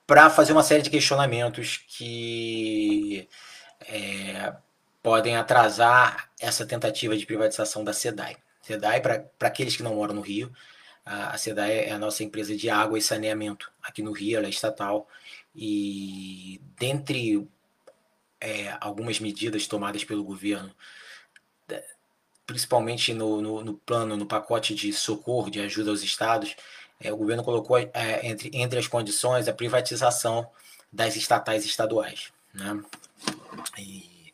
para 0.07 0.31
fazer 0.31 0.53
uma 0.53 0.62
série 0.62 0.83
de 0.83 0.91
questionamentos 0.91 1.85
que 1.89 3.29
é, 3.81 4.55
podem 5.03 5.37
atrasar 5.37 6.31
essa 6.41 6.65
tentativa 6.67 7.17
de 7.17 7.27
privatização 7.27 7.85
da 7.85 7.93
SEDAI. 7.93 8.37
SEDAI, 8.62 9.01
para 9.03 9.27
aqueles 9.41 9.77
que 9.77 9.83
não 9.83 9.97
moram 9.97 10.15
no 10.15 10.21
Rio, 10.23 10.51
a 11.05 11.37
SEDAI 11.37 11.87
é 11.87 11.93
a 11.93 11.99
nossa 11.99 12.23
empresa 12.25 12.57
de 12.57 12.71
água 12.71 12.99
e 12.99 13.03
saneamento 13.03 13.71
aqui 13.83 14.03
no 14.03 14.12
Rio, 14.12 14.39
ela 14.39 14.47
é 14.47 14.51
estatal. 14.51 15.09
E 15.55 16.61
dentre 16.79 17.47
é, 18.42 18.76
algumas 18.80 19.20
medidas 19.20 19.68
tomadas 19.68 20.02
pelo 20.02 20.25
governo, 20.25 20.75
principalmente 22.44 23.14
no, 23.14 23.40
no, 23.40 23.64
no, 23.64 23.75
plano, 23.75 24.16
no 24.16 24.26
pacote 24.26 24.75
de 24.75 24.92
socorro, 24.92 25.49
de 25.49 25.61
ajuda 25.61 25.90
aos 25.90 26.02
estados, 26.02 26.56
é, 27.00 27.12
o 27.12 27.16
governo 27.16 27.44
colocou 27.44 27.78
é, 27.78 27.88
entre, 28.25 28.50
entre 28.52 28.78
as 28.80 28.88
condições 28.88 29.46
a 29.46 29.54
privatização 29.54 30.50
das 30.92 31.14
estatais 31.14 31.64
estaduais. 31.64 32.32
Né? 32.52 32.82
E, 33.78 34.32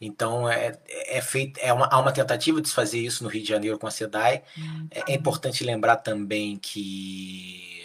então 0.00 0.48
é, 0.48 0.78
é 0.88 1.20
feito, 1.20 1.58
é 1.58 1.72
uma, 1.72 1.86
há 1.86 1.98
uma 1.98 2.12
tentativa 2.12 2.62
de 2.62 2.68
se 2.68 2.74
fazer 2.74 3.00
isso 3.00 3.24
no 3.24 3.28
Rio 3.28 3.42
de 3.42 3.48
Janeiro 3.48 3.78
com 3.78 3.88
a 3.88 3.90
SEDAI. 3.90 4.44
É, 4.92 5.12
é 5.12 5.14
importante 5.16 5.64
lembrar 5.64 5.96
também 5.96 6.56
que 6.56 7.77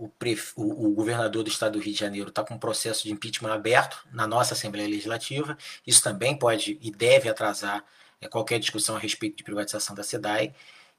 o, 0.00 0.10
o, 0.56 0.86
o, 0.86 0.90
governador 0.92 1.42
do 1.42 1.50
estado 1.50 1.72
do 1.74 1.84
Rio 1.84 1.92
de 1.92 2.00
Janeiro 2.00 2.30
está 2.30 2.42
com 2.42 2.54
um 2.54 2.58
processo 2.58 3.04
de 3.04 3.12
impeachment 3.12 3.52
aberto 3.52 4.02
na 4.10 4.26
nossa 4.26 4.54
Assembleia 4.54 4.88
Legislativa. 4.88 5.58
Isso 5.86 6.02
também 6.02 6.38
pode 6.38 6.78
e 6.80 6.90
deve 6.90 7.28
atrasar 7.28 7.84
é, 8.18 8.26
qualquer 8.26 8.58
discussão 8.58 8.96
a 8.96 8.98
respeito 8.98 9.36
de 9.36 9.44
privatização 9.44 9.94
da 9.94 10.02
SEDAI. 10.02 10.54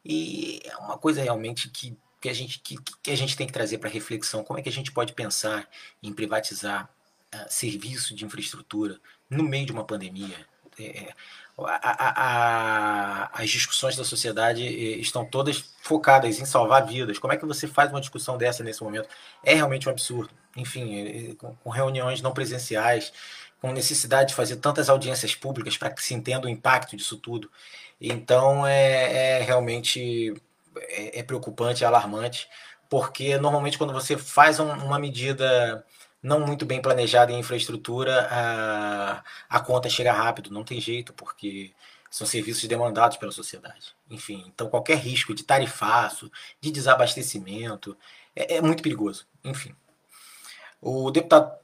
E 0.05 0.62
é 0.63 0.77
uma 0.77 1.00
coisa 1.00 1.24
realmente 1.24 1.67
que, 1.70 1.98
que, 2.22 2.29
a, 2.29 2.34
gente, 2.34 2.60
que, 2.60 2.77
que 3.01 3.10
a 3.10 3.17
gente 3.17 3.36
tem 3.36 3.48
que 3.48 3.53
trazer 3.53 3.79
para 3.79 3.89
reflexão: 3.89 4.43
como 4.43 4.60
é 4.60 4.62
que 4.62 4.70
a 4.70 4.72
gente 4.72 4.91
pode 4.91 5.13
pensar 5.13 5.67
em 6.03 6.13
privatizar 6.13 6.88
uh, 7.34 7.46
serviço 7.50 8.13
de 8.13 8.24
infraestrutura 8.24 9.00
no 9.27 9.43
meio 9.43 9.65
de 9.65 9.72
uma 9.72 9.84
pandemia? 9.84 10.46
É, 10.80 11.13
a, 11.58 13.30
a, 13.30 13.42
as 13.42 13.50
discussões 13.50 13.96
da 13.96 14.04
sociedade 14.04 14.66
eh, 14.66 14.98
estão 15.00 15.25
todas 15.25 15.74
focadas 15.82 16.40
em 16.40 16.46
salvar 16.46 16.86
vidas. 16.86 17.20
Como 17.20 17.34
é 17.34 17.38
que 17.38 17.46
você 17.46 17.68
faz 17.68 17.92
uma 17.92 18.00
discussão 18.00 18.38
dessa 18.38 18.63
nesse 18.63 18.84
momento? 18.84 19.08
É 19.44 19.54
realmente 19.54 19.88
um 19.88 19.92
absurdo. 19.92 20.34
Enfim, 20.56 21.38
com 21.63 21.70
reuniões 21.70 22.22
não 22.22 22.34
presenciais, 22.34 23.13
com 23.62 23.72
necessidade 23.72 24.30
de 24.30 24.36
fazer 24.36 24.58
tantas 24.58 24.90
audiências 24.90 25.36
públicas 25.36 25.78
para 25.78 25.92
que 25.92 26.04
se 26.04 26.13
entenda 26.13 26.48
o 26.48 26.50
impacto 26.50 26.98
disso 26.98 27.18
tudo. 27.18 27.50
Então 28.00 28.66
é, 28.66 29.40
é 29.40 29.44
realmente 29.44 30.34
é, 30.78 31.20
é 31.20 31.24
preocupante, 31.24 31.84
é 31.84 31.88
alarmante, 31.88 32.50
porque 32.90 33.38
normalmente 33.38 33.78
quando 33.78 33.94
você 33.94 34.18
faz 34.18 34.60
um, 34.60 34.70
uma 34.72 35.00
medida 35.00 35.86
não 36.22 36.40
muito 36.40 36.66
bem 36.66 36.82
planejada 36.82 37.32
em 37.32 37.40
infraestrutura, 37.40 38.28
a, 38.30 39.24
a 39.50 39.60
conta 39.60 39.90
chega 39.90 40.13
rápido, 40.13 40.51
não 40.51 40.63
tem 40.63 40.80
jeito, 40.80 41.13
porque 41.13 41.72
são 42.10 42.28
serviços 42.28 42.68
demandados 42.68 43.18
pela 43.18 43.32
sociedade. 43.32 43.96
Enfim, 44.10 44.44
então 44.54 44.70
qualquer 44.70 44.98
risco 44.98 45.34
de 45.34 45.44
tarifaço, 45.44 46.32
de 46.60 46.70
desabastecimento, 46.72 47.98
é, 48.36 48.58
é 48.58 48.62
muito 48.62 48.84
perigoso. 48.84 49.25
Enfim. 49.44 49.75
O 50.82 51.10
deputado 51.12 51.58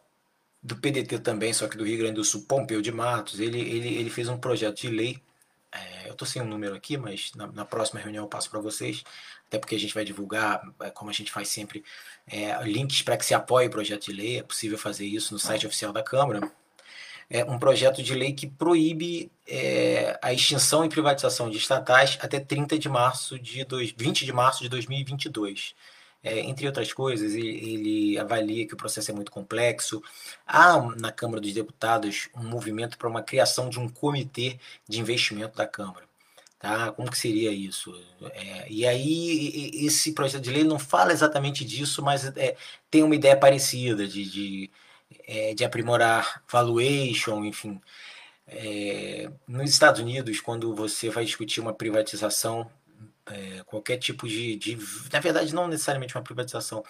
do 0.61 0.75
PDT 0.75 1.19
também, 1.19 1.53
só 1.53 1.67
que 1.67 1.77
do 1.77 1.85
Rio 1.85 1.99
Grande 1.99 2.15
do 2.15 2.23
Sul, 2.23 2.45
Pompeu 2.47 2.81
de 2.81 2.91
Matos, 2.91 3.39
ele, 3.39 3.59
ele, 3.59 3.95
ele 3.95 4.09
fez 4.09 4.27
um 4.29 4.37
projeto 4.37 4.81
de 4.81 4.89
lei. 4.89 5.21
É, 5.77 6.07
eu 6.07 6.13
estou 6.13 6.27
sem 6.27 6.41
o 6.41 6.45
um 6.45 6.47
número 6.47 6.75
aqui, 6.75 6.97
mas 6.97 7.31
na, 7.35 7.47
na 7.47 7.65
próxima 7.65 7.99
reunião 7.99 8.25
eu 8.25 8.29
passo 8.29 8.49
para 8.49 8.59
vocês 8.59 9.03
até 9.47 9.57
porque 9.57 9.75
a 9.75 9.79
gente 9.79 9.93
vai 9.93 10.03
divulgar, 10.03 10.61
é, 10.81 10.89
como 10.89 11.09
a 11.09 11.13
gente 11.13 11.31
faz 11.31 11.47
sempre, 11.47 11.83
é, 12.27 12.61
links 12.63 13.01
para 13.01 13.17
que 13.17 13.25
se 13.25 13.33
apoie 13.33 13.67
o 13.67 13.71
projeto 13.71 14.05
de 14.05 14.11
lei, 14.11 14.39
é 14.39 14.43
possível 14.43 14.77
fazer 14.77 15.05
isso 15.05 15.33
no 15.33 15.39
site 15.39 15.65
oficial 15.65 15.93
da 15.93 16.03
Câmara. 16.03 16.51
É 17.29 17.43
um 17.43 17.59
projeto 17.59 18.01
de 18.01 18.13
lei 18.13 18.33
que 18.33 18.47
proíbe 18.47 19.31
é, 19.45 20.17
a 20.21 20.33
extinção 20.33 20.85
e 20.85 20.89
privatização 20.89 21.49
de 21.49 21.57
estatais 21.57 22.17
até 22.21 22.39
30 22.39 22.77
de 22.77 22.87
março 22.87 23.37
de 23.39 23.63
dois, 23.65 23.93
20 23.97 24.25
de 24.25 24.33
março 24.33 24.63
de 24.63 24.69
2022. 24.69 25.75
É, 26.23 26.39
entre 26.39 26.65
outras 26.67 26.91
coisas, 26.91 27.33
ele, 27.35 27.47
ele, 27.73 28.19
avalia 28.19 28.67
que 28.67 28.73
o 28.73 28.77
processo 28.77 29.11
é 29.11 29.13
muito 29.13 29.31
complexo. 29.31 30.01
Há 30.45 30.79
na 30.97 31.11
Câmara 31.11 31.39
dos 31.41 31.53
Deputados 31.53 32.29
um 32.35 32.43
movimento 32.43 32.97
para 32.97 33.07
uma 33.07 33.21
criação 33.23 33.69
de 33.69 33.79
um 33.79 33.87
comitê 33.87 34.59
de 34.87 34.99
investimento 34.99 35.55
da 35.55 35.67
Câmara. 35.67 36.07
Tá? 36.59 36.91
Como 36.91 37.09
que 37.11 37.17
seria 37.17 37.51
isso? 37.51 37.93
É, 38.33 38.67
e 38.69 38.85
aí, 38.85 39.71
esse 39.85 40.13
projeto 40.13 40.41
de 40.43 40.49
lei 40.49 40.63
não 40.63 40.79
fala 40.79 41.13
exatamente 41.13 41.63
disso, 41.63 42.01
mas 42.01 42.25
é, 42.35 42.55
tem 42.89 43.03
uma 43.03 43.15
ideia 43.15 43.37
parecida 43.37 44.07
de, 44.07 44.25
de, 44.25 44.71
é, 45.27 45.53
de 45.53 45.63
aprimorar 45.63 46.43
valuation, 46.51 47.45
enfim. 47.45 47.79
É, 48.47 49.29
nos 49.47 49.69
Estados 49.69 50.01
Unidos, 50.01 50.39
quando 50.41 50.73
você 50.73 51.09
vai 51.09 51.25
discutir 51.25 51.59
uma 51.59 51.73
privatização, 51.73 52.69
é, 53.29 53.63
qualquer 53.65 53.97
tipo 53.97 54.27
de, 54.27 54.55
de, 54.55 54.77
Na 55.11 55.19
verdade, 55.19 55.53
não 55.53 55.67
necessariamente 55.67 56.15
uma 56.15 56.23
privatização, 56.23 56.83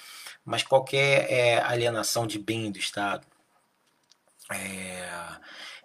mas 0.45 0.63
qualquer 0.63 1.31
é, 1.31 1.61
alienação 1.61 2.27
de 2.27 2.39
bem 2.39 2.71
do 2.71 2.79
Estado. 2.79 3.25
É, 4.51 5.09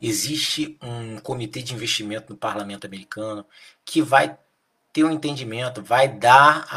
existe 0.00 0.78
um 0.82 1.18
comitê 1.18 1.62
de 1.62 1.74
investimento 1.74 2.32
no 2.32 2.38
parlamento 2.38 2.86
americano 2.86 3.46
que 3.84 4.02
vai 4.02 4.36
ter 4.92 5.04
um 5.04 5.10
entendimento, 5.10 5.82
vai 5.82 6.08
dar 6.08 6.68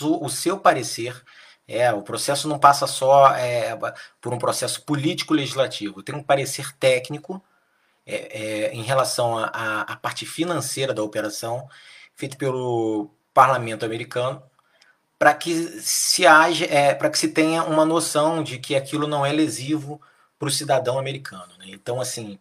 o 0.00 0.28
seu 0.28 0.58
parecer. 0.58 1.22
É, 1.66 1.92
o 1.92 2.02
processo 2.02 2.48
não 2.48 2.58
passa 2.58 2.86
só 2.86 3.34
é, 3.34 3.76
por 4.20 4.32
um 4.32 4.38
processo 4.38 4.82
político-legislativo, 4.82 6.02
tem 6.02 6.14
um 6.14 6.22
parecer 6.22 6.72
técnico 6.76 7.42
é, 8.06 8.68
é 8.70 8.74
em 8.74 8.82
relação 8.82 9.36
à 9.38 9.96
parte 10.00 10.24
financeira 10.24 10.94
da 10.94 11.02
operação, 11.02 11.68
feito 12.18 12.36
pelo 12.36 13.10
parlamento 13.32 13.86
americano, 13.86 14.42
para 15.16 15.32
que 15.34 15.54
se 15.80 16.26
haja, 16.26 16.64
é, 16.66 16.92
para 16.92 17.08
que 17.10 17.18
se 17.18 17.28
tenha 17.28 17.62
uma 17.62 17.84
noção 17.84 18.42
de 18.42 18.58
que 18.58 18.74
aquilo 18.74 19.06
não 19.06 19.24
é 19.24 19.32
lesivo 19.32 20.00
para 20.36 20.48
o 20.48 20.50
cidadão 20.50 20.98
americano. 20.98 21.52
Né? 21.58 21.66
Então, 21.68 22.00
assim, 22.00 22.38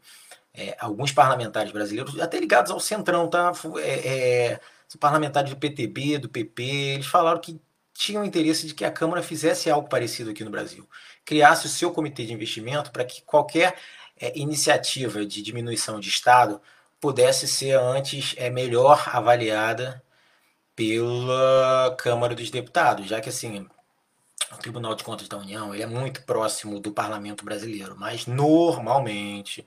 é, 0.53 0.75
alguns 0.79 1.11
parlamentares 1.11 1.71
brasileiros, 1.71 2.19
até 2.19 2.39
ligados 2.39 2.71
ao 2.71 2.79
Centrão, 2.79 3.29
tá? 3.29 3.51
É, 3.77 4.53
é, 4.53 4.59
parlamentares 4.99 5.51
do 5.51 5.57
PTB, 5.57 6.17
do 6.17 6.29
PP, 6.29 6.63
eles 6.63 7.05
falaram 7.05 7.39
que 7.39 7.61
tinham 7.93 8.25
interesse 8.25 8.65
de 8.65 8.73
que 8.73 8.85
a 8.85 8.91
Câmara 8.91 9.21
fizesse 9.21 9.69
algo 9.69 9.87
parecido 9.87 10.31
aqui 10.31 10.43
no 10.43 10.49
Brasil. 10.49 10.87
Criasse 11.23 11.67
o 11.67 11.69
seu 11.69 11.91
comitê 11.91 12.25
de 12.25 12.33
investimento 12.33 12.91
para 12.91 13.05
que 13.05 13.21
qualquer 13.21 13.75
é, 14.19 14.37
iniciativa 14.37 15.23
de 15.23 15.43
diminuição 15.43 15.99
de 15.99 16.09
Estado 16.09 16.59
pudesse 16.99 17.47
ser 17.47 17.73
antes 17.79 18.33
é, 18.37 18.49
melhor 18.49 19.03
avaliada 19.13 20.03
pela 20.75 21.95
Câmara 21.97 22.35
dos 22.35 22.51
Deputados, 22.51 23.07
já 23.07 23.21
que 23.21 23.29
assim 23.29 23.67
o 24.51 24.57
Tribunal 24.57 24.95
de 24.95 25.03
Contas 25.03 25.27
da 25.27 25.37
União 25.37 25.73
ele 25.73 25.83
é 25.83 25.87
muito 25.87 26.23
próximo 26.23 26.79
do 26.79 26.91
Parlamento 26.91 27.43
brasileiro, 27.45 27.95
mas 27.97 28.25
normalmente 28.27 29.65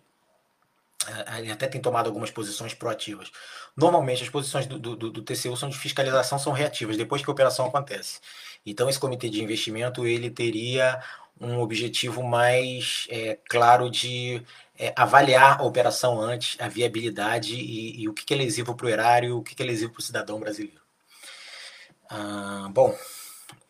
É, 1.06 1.38
ele 1.38 1.50
até 1.50 1.66
tem 1.66 1.80
tomado 1.80 2.06
algumas 2.08 2.30
posições 2.30 2.74
proativas. 2.74 3.30
Normalmente, 3.76 4.22
as 4.22 4.28
posições 4.28 4.66
do, 4.66 4.78
do, 4.78 4.96
do, 4.96 5.22
TCU 5.22 5.56
são 5.56 5.68
de 5.70 5.78
fiscalização, 5.78 6.38
são 6.38 6.52
reativas, 6.52 6.96
depois 6.96 7.22
que 7.22 7.30
a 7.30 7.32
operação 7.32 7.66
acontece. 7.66 8.20
Então, 8.66 8.88
esse 8.88 9.00
comitê 9.00 9.30
de 9.30 9.42
investimento 9.42 10.06
ele 10.06 10.30
teria 10.30 11.02
um 11.40 11.60
objetivo 11.60 12.22
mais 12.22 13.06
é, 13.08 13.38
claro 13.48 13.90
de 13.90 14.42
é, 14.80 14.94
avaliar 14.96 15.60
a 15.60 15.62
operação 15.62 16.18
antes, 16.18 16.58
a 16.58 16.66
viabilidade 16.66 17.54
e, 17.54 18.00
e 18.00 18.08
o 18.08 18.14
que, 18.14 18.32
é 18.32 18.36
lesivo 18.36 18.74
para 18.74 18.86
o 18.86 18.88
erário, 18.88 19.36
o 19.36 19.42
que, 19.42 19.62
é 19.62 19.66
lesivo 19.66 19.92
para 19.92 20.00
o 20.00 20.02
cidadão 20.02 20.40
brasileiro. 20.40 20.80
Ah, 22.08 22.66
bom, 22.72 22.96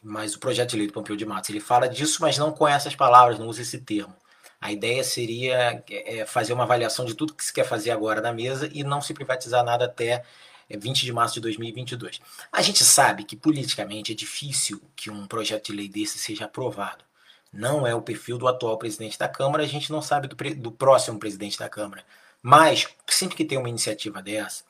mas 0.01 0.35
o 0.37 0.39
projeto 0.39 0.71
de 0.71 0.77
lei 0.77 0.87
do 0.87 0.93
Pompeu 0.93 1.17
de 1.17 1.27
Matos 1.27 1.51
ele 1.51 1.59
fala 1.59 1.89
disso, 1.89 2.19
mas 2.23 2.39
não 2.39 2.53
com 2.53 2.67
essas 2.67 2.95
palavras, 2.95 3.41
não 3.41 3.49
usa 3.49 3.63
esse 3.63 3.79
termo. 3.81 4.15
A 4.61 4.71
ideia 4.71 5.03
seria 5.03 5.83
é, 5.91 6.25
fazer 6.27 6.53
uma 6.53 6.63
avaliação 6.63 7.05
de 7.05 7.15
tudo 7.15 7.35
que 7.35 7.45
se 7.45 7.53
quer 7.53 7.65
fazer 7.65 7.91
agora 7.91 8.21
na 8.21 8.33
mesa 8.33 8.71
e 8.73 8.85
não 8.85 9.01
se 9.01 9.13
privatizar 9.13 9.65
nada 9.65 9.87
até 9.87 10.23
20 10.71 11.03
é, 11.03 11.05
de 11.07 11.13
março 11.13 11.35
de 11.35 11.41
2022. 11.41 12.21
A 12.53 12.63
gente 12.63 12.85
sabe 12.85 13.25
que 13.25 13.35
politicamente 13.35 14.13
é 14.13 14.15
difícil 14.15 14.81
que 14.95 15.11
um 15.11 15.27
projeto 15.27 15.67
de 15.67 15.73
lei 15.73 15.89
desse 15.89 16.19
seja 16.19 16.45
aprovado. 16.45 17.10
Não 17.53 17.87
é 17.87 17.95
o 17.95 18.03
perfil 18.03 18.39
do 18.39 18.47
atual 18.47 18.79
presidente 18.79 19.19
da 19.19 19.29
Câmara, 19.29 19.63
a 19.63 19.67
gente 19.67 19.91
não 19.91 20.01
sabe 20.01 20.29
do, 20.29 20.37
do 20.57 20.73
próximo 20.73 21.19
presidente 21.19 21.59
da 21.59 21.69
Câmara. 21.69 22.05
Mas, 22.43 22.87
sempre 23.09 23.37
que 23.37 23.45
tem 23.45 23.59
uma 23.59 23.69
iniciativa 23.69 24.23
dessa, 24.23 24.65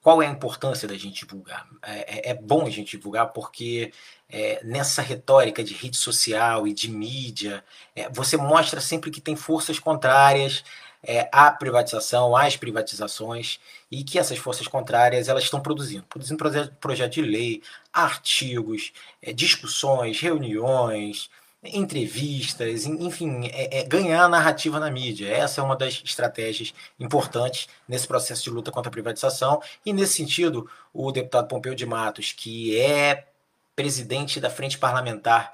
qual 0.00 0.22
é 0.22 0.26
a 0.26 0.30
importância 0.30 0.86
da 0.86 0.96
gente 0.96 1.26
divulgar? 1.26 1.68
É, 1.82 2.30
é, 2.30 2.30
é 2.30 2.34
bom 2.34 2.66
a 2.66 2.70
gente 2.70 2.96
divulgar 2.96 3.32
porque 3.32 3.92
é, 4.28 4.60
nessa 4.64 5.02
retórica 5.02 5.64
de 5.64 5.74
rede 5.74 5.96
social 5.96 6.66
e 6.66 6.72
de 6.72 6.90
mídia, 6.90 7.64
é, 7.94 8.08
você 8.08 8.36
mostra 8.36 8.80
sempre 8.80 9.10
que 9.10 9.20
tem 9.20 9.34
forças 9.34 9.78
contrárias 9.78 10.64
é, 11.02 11.28
à 11.32 11.50
privatização, 11.50 12.36
às 12.36 12.56
privatizações, 12.56 13.58
e 13.90 14.04
que 14.04 14.18
essas 14.18 14.38
forças 14.38 14.68
contrárias 14.68 15.28
elas 15.28 15.44
estão 15.44 15.60
produzindo, 15.60 16.04
produzindo 16.04 16.38
projeto, 16.80 17.12
de 17.12 17.22
lei, 17.22 17.62
artigos, 17.92 18.92
é, 19.22 19.32
discussões, 19.32 20.20
reuniões, 20.20 21.30
entrevistas, 21.62 22.86
enfim, 22.86 23.46
é, 23.46 23.80
é, 23.80 23.84
ganhar 23.84 24.28
narrativa 24.28 24.78
na 24.78 24.90
mídia. 24.90 25.28
Essa 25.28 25.60
é 25.60 25.64
uma 25.64 25.76
das 25.76 26.02
estratégias 26.04 26.72
importantes 26.98 27.68
nesse 27.88 28.06
processo 28.06 28.44
de 28.44 28.50
luta 28.50 28.70
contra 28.70 28.88
a 28.88 28.92
privatização. 28.92 29.60
E 29.84 29.92
nesse 29.92 30.14
sentido, 30.14 30.70
o 30.92 31.10
deputado 31.10 31.48
Pompeu 31.48 31.74
de 31.74 31.84
Matos, 31.84 32.32
que 32.32 32.78
é 32.80 33.26
presidente 33.74 34.40
da 34.40 34.50
Frente 34.50 34.78
Parlamentar 34.78 35.52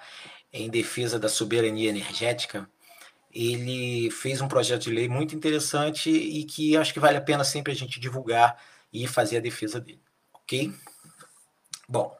em 0.52 0.68
defesa 0.70 1.18
da 1.18 1.28
soberania 1.28 1.88
energética, 1.88 2.68
ele 3.32 4.11
fez 4.11 4.40
um 4.40 4.46
projeto 4.46 4.82
de 4.82 4.90
lei 4.90 5.08
muito 5.08 5.34
interessante 5.34 6.08
e 6.11 6.44
que 6.44 6.76
acho 6.76 6.92
que 6.92 7.00
vale 7.00 7.16
a 7.16 7.20
pena 7.20 7.42
sempre 7.42 7.73
a 7.73 7.76
gente 7.76 7.99
divulgar 7.99 8.56
e 8.92 9.08
fazer 9.08 9.38
a 9.38 9.40
defesa 9.40 9.80
dele, 9.80 10.00
ok? 10.32 10.73
Bom, 11.88 12.16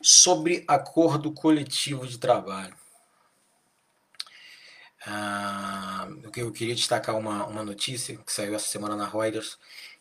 sobre 0.00 0.64
acordo 0.66 1.30
coletivo 1.30 2.06
de 2.06 2.18
trabalho. 2.18 2.74
Ah, 5.06 6.08
eu 6.36 6.50
queria 6.52 6.74
destacar 6.74 7.16
uma, 7.16 7.46
uma 7.46 7.64
notícia 7.64 8.16
que 8.16 8.32
saiu 8.32 8.54
essa 8.56 8.66
semana 8.68 8.96
na 8.96 9.06
Reuters, 9.06 9.56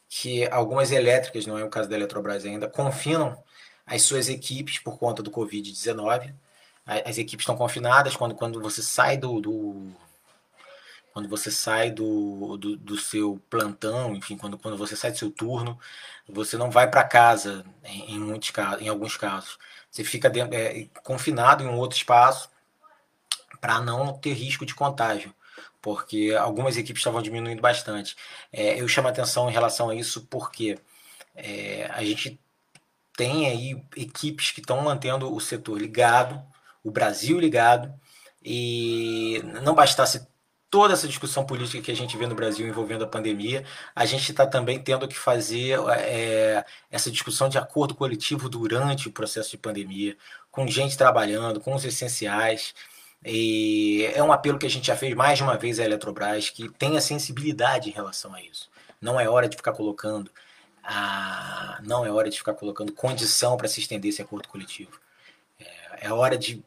que 0.09 0.47
algumas 0.49 0.91
elétricas, 0.91 1.45
não 1.45 1.57
é 1.59 1.63
o 1.63 1.69
caso 1.69 1.87
da 1.87 1.95
Eletrobras 1.95 2.43
ainda, 2.45 2.67
confinam 2.67 3.37
as 3.85 4.01
suas 4.01 4.29
equipes 4.29 4.79
por 4.79 4.97
conta 4.97 5.21
do 5.21 5.31
Covid-19. 5.31 6.33
As 6.85 7.17
equipes 7.17 7.43
estão 7.43 7.55
confinadas 7.55 8.15
quando, 8.15 8.35
quando 8.35 8.61
você 8.61 8.81
sai 8.81 9.17
do, 9.17 9.39
do 9.41 9.91
quando 11.13 11.29
você 11.29 11.49
sai 11.51 11.91
do, 11.91 12.57
do, 12.57 12.75
do, 12.75 12.97
seu 12.97 13.41
plantão, 13.49 14.15
enfim, 14.15 14.37
quando, 14.37 14.57
quando 14.57 14.77
você 14.77 14.97
sai 14.97 15.11
do 15.11 15.17
seu 15.17 15.31
turno, 15.31 15.79
você 16.27 16.57
não 16.57 16.69
vai 16.69 16.89
para 16.89 17.05
casa 17.05 17.63
em, 17.85 18.15
em, 18.15 18.19
muitos 18.19 18.51
casos, 18.51 18.81
em 18.81 18.89
alguns 18.89 19.15
casos. 19.15 19.57
Você 19.89 20.03
fica 20.03 20.29
dentro, 20.29 20.53
é, 20.55 20.87
confinado 21.03 21.63
em 21.63 21.67
um 21.67 21.77
outro 21.77 21.97
espaço 21.97 22.49
para 23.65 23.81
não 23.81 24.13
ter 24.13 24.33
risco 24.33 24.63
de 24.63 24.75
contágio, 24.75 25.33
porque 25.81 26.35
algumas 26.39 26.77
equipes 26.77 26.99
estavam 26.99 27.19
diminuindo 27.19 27.63
bastante. 27.63 28.15
É, 28.53 28.79
eu 28.79 28.87
chamo 28.87 29.07
atenção 29.07 29.49
em 29.49 29.53
relação 29.53 29.89
a 29.89 29.95
isso 29.95 30.27
porque 30.29 30.77
é, 31.35 31.89
a 31.91 32.03
gente 32.03 32.39
tem 33.17 33.47
aí 33.47 33.83
equipes 33.97 34.51
que 34.51 34.59
estão 34.59 34.79
mantendo 34.81 35.33
o 35.33 35.39
setor 35.41 35.81
ligado, 35.81 36.39
o 36.83 36.91
Brasil 36.91 37.39
ligado, 37.39 37.91
e 38.43 39.41
não 39.63 39.73
bastasse 39.73 40.27
toda 40.69 40.93
essa 40.93 41.07
discussão 41.07 41.43
política 41.43 41.81
que 41.81 41.91
a 41.91 41.95
gente 41.95 42.15
vê 42.17 42.27
no 42.27 42.35
Brasil 42.35 42.67
envolvendo 42.67 43.03
a 43.03 43.07
pandemia, 43.07 43.65
a 43.95 44.05
gente 44.05 44.29
está 44.29 44.45
também 44.45 44.77
tendo 44.77 45.07
que 45.07 45.17
fazer 45.17 45.79
é, 45.97 46.63
essa 46.91 47.09
discussão 47.09 47.49
de 47.49 47.57
acordo 47.57 47.95
coletivo 47.95 48.47
durante 48.47 49.07
o 49.07 49.11
processo 49.11 49.49
de 49.49 49.57
pandemia, 49.57 50.15
com 50.51 50.67
gente 50.67 50.95
trabalhando, 50.95 51.59
com 51.59 51.73
os 51.73 51.83
essenciais. 51.83 52.75
E 53.25 54.05
é 54.13 54.21
um 54.21 54.31
apelo 54.31 54.59
que 54.59 54.67
a 54.67 54.69
gente 54.69 54.87
já 54.87 54.95
fez 54.95 55.15
mais 55.15 55.37
de 55.37 55.43
uma 55.43 55.57
vez 55.57 55.79
à 55.79 55.83
Eletrobras, 55.83 56.49
que 56.51 56.69
tenha 56.69 57.01
sensibilidade 57.01 57.89
em 57.89 57.93
relação 57.93 58.33
a 58.35 58.41
isso. 58.41 58.69
Não 59.01 59.19
é 59.19 59.27
hora 59.27 59.49
de 59.49 59.57
ficar 59.57 59.73
colocando 59.73 60.31
a, 60.83 61.79
não 61.83 62.05
é 62.05 62.11
hora 62.11 62.29
de 62.29 62.37
ficar 62.37 62.53
colocando 62.53 62.93
condição 62.93 63.57
para 63.57 63.67
se 63.67 63.79
estender 63.79 64.09
esse 64.09 64.21
acordo 64.21 64.47
coletivo. 64.47 64.99
É, 65.59 66.07
é 66.07 66.13
hora 66.13 66.37
de 66.37 66.63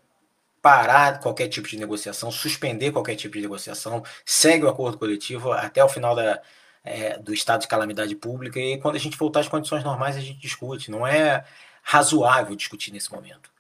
parar 0.61 1.21
qualquer 1.21 1.49
tipo 1.49 1.69
de 1.69 1.79
negociação, 1.79 2.31
suspender 2.33 2.91
qualquer 2.91 3.15
tipo 3.15 3.35
de 3.37 3.43
negociação, 3.43 4.03
segue 4.25 4.65
o 4.65 4.69
acordo 4.69 4.99
coletivo 4.99 5.53
até 5.53 5.83
o 5.85 5.89
final 5.89 6.17
da, 6.17 6.43
é, 6.85 7.19
do 7.19 7.33
estado 7.33 7.61
de 7.61 7.69
calamidade 7.69 8.15
pública 8.17 8.59
e 8.59 8.79
quando 8.79 8.97
a 8.97 8.99
gente 8.99 9.17
voltar 9.17 9.41
às 9.41 9.49
condições 9.49 9.85
normais 9.85 10.17
a 10.17 10.21
gente 10.21 10.41
discute. 10.41 10.91
Não 10.91 11.07
é 11.07 11.45
razoável 11.83 12.57
discutir 12.57 12.93
nesse 12.93 13.13
momento. 13.13 13.51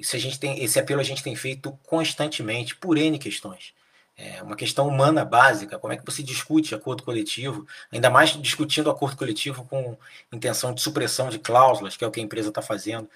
Isso 0.00 0.16
a 0.16 0.18
gente 0.18 0.38
tem, 0.38 0.62
esse 0.62 0.78
apelo 0.78 1.00
a 1.00 1.04
gente 1.04 1.22
tem 1.22 1.34
feito 1.34 1.78
constantemente 1.84 2.76
por 2.76 2.96
N 2.98 3.18
questões. 3.18 3.74
É 4.16 4.42
uma 4.42 4.56
questão 4.56 4.86
humana 4.86 5.24
básica. 5.24 5.78
Como 5.78 5.92
é 5.92 5.96
que 5.96 6.04
você 6.04 6.22
discute 6.22 6.74
acordo 6.74 7.02
coletivo, 7.02 7.66
ainda 7.90 8.10
mais 8.10 8.30
discutindo 8.30 8.90
acordo 8.90 9.16
coletivo 9.16 9.64
com 9.64 9.96
intenção 10.32 10.74
de 10.74 10.80
supressão 10.80 11.28
de 11.28 11.38
cláusulas, 11.38 11.96
que 11.96 12.04
é 12.04 12.06
o 12.06 12.10
que 12.10 12.20
a 12.20 12.22
empresa 12.22 12.50
está 12.50 12.62
fazendo. 12.62 13.08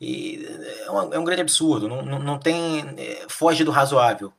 E 0.00 0.44
é 0.84 0.90
um, 0.90 1.14
é 1.14 1.18
um, 1.18 1.24
grande 1.24 1.42
absurdo. 1.42 1.88
Não, 1.88 2.02
não, 2.02 2.18
não 2.18 2.38
tem. 2.38 2.94
É, 2.98 3.26
foge 3.28 3.64
do 3.64 3.70
razoável. 3.70 4.32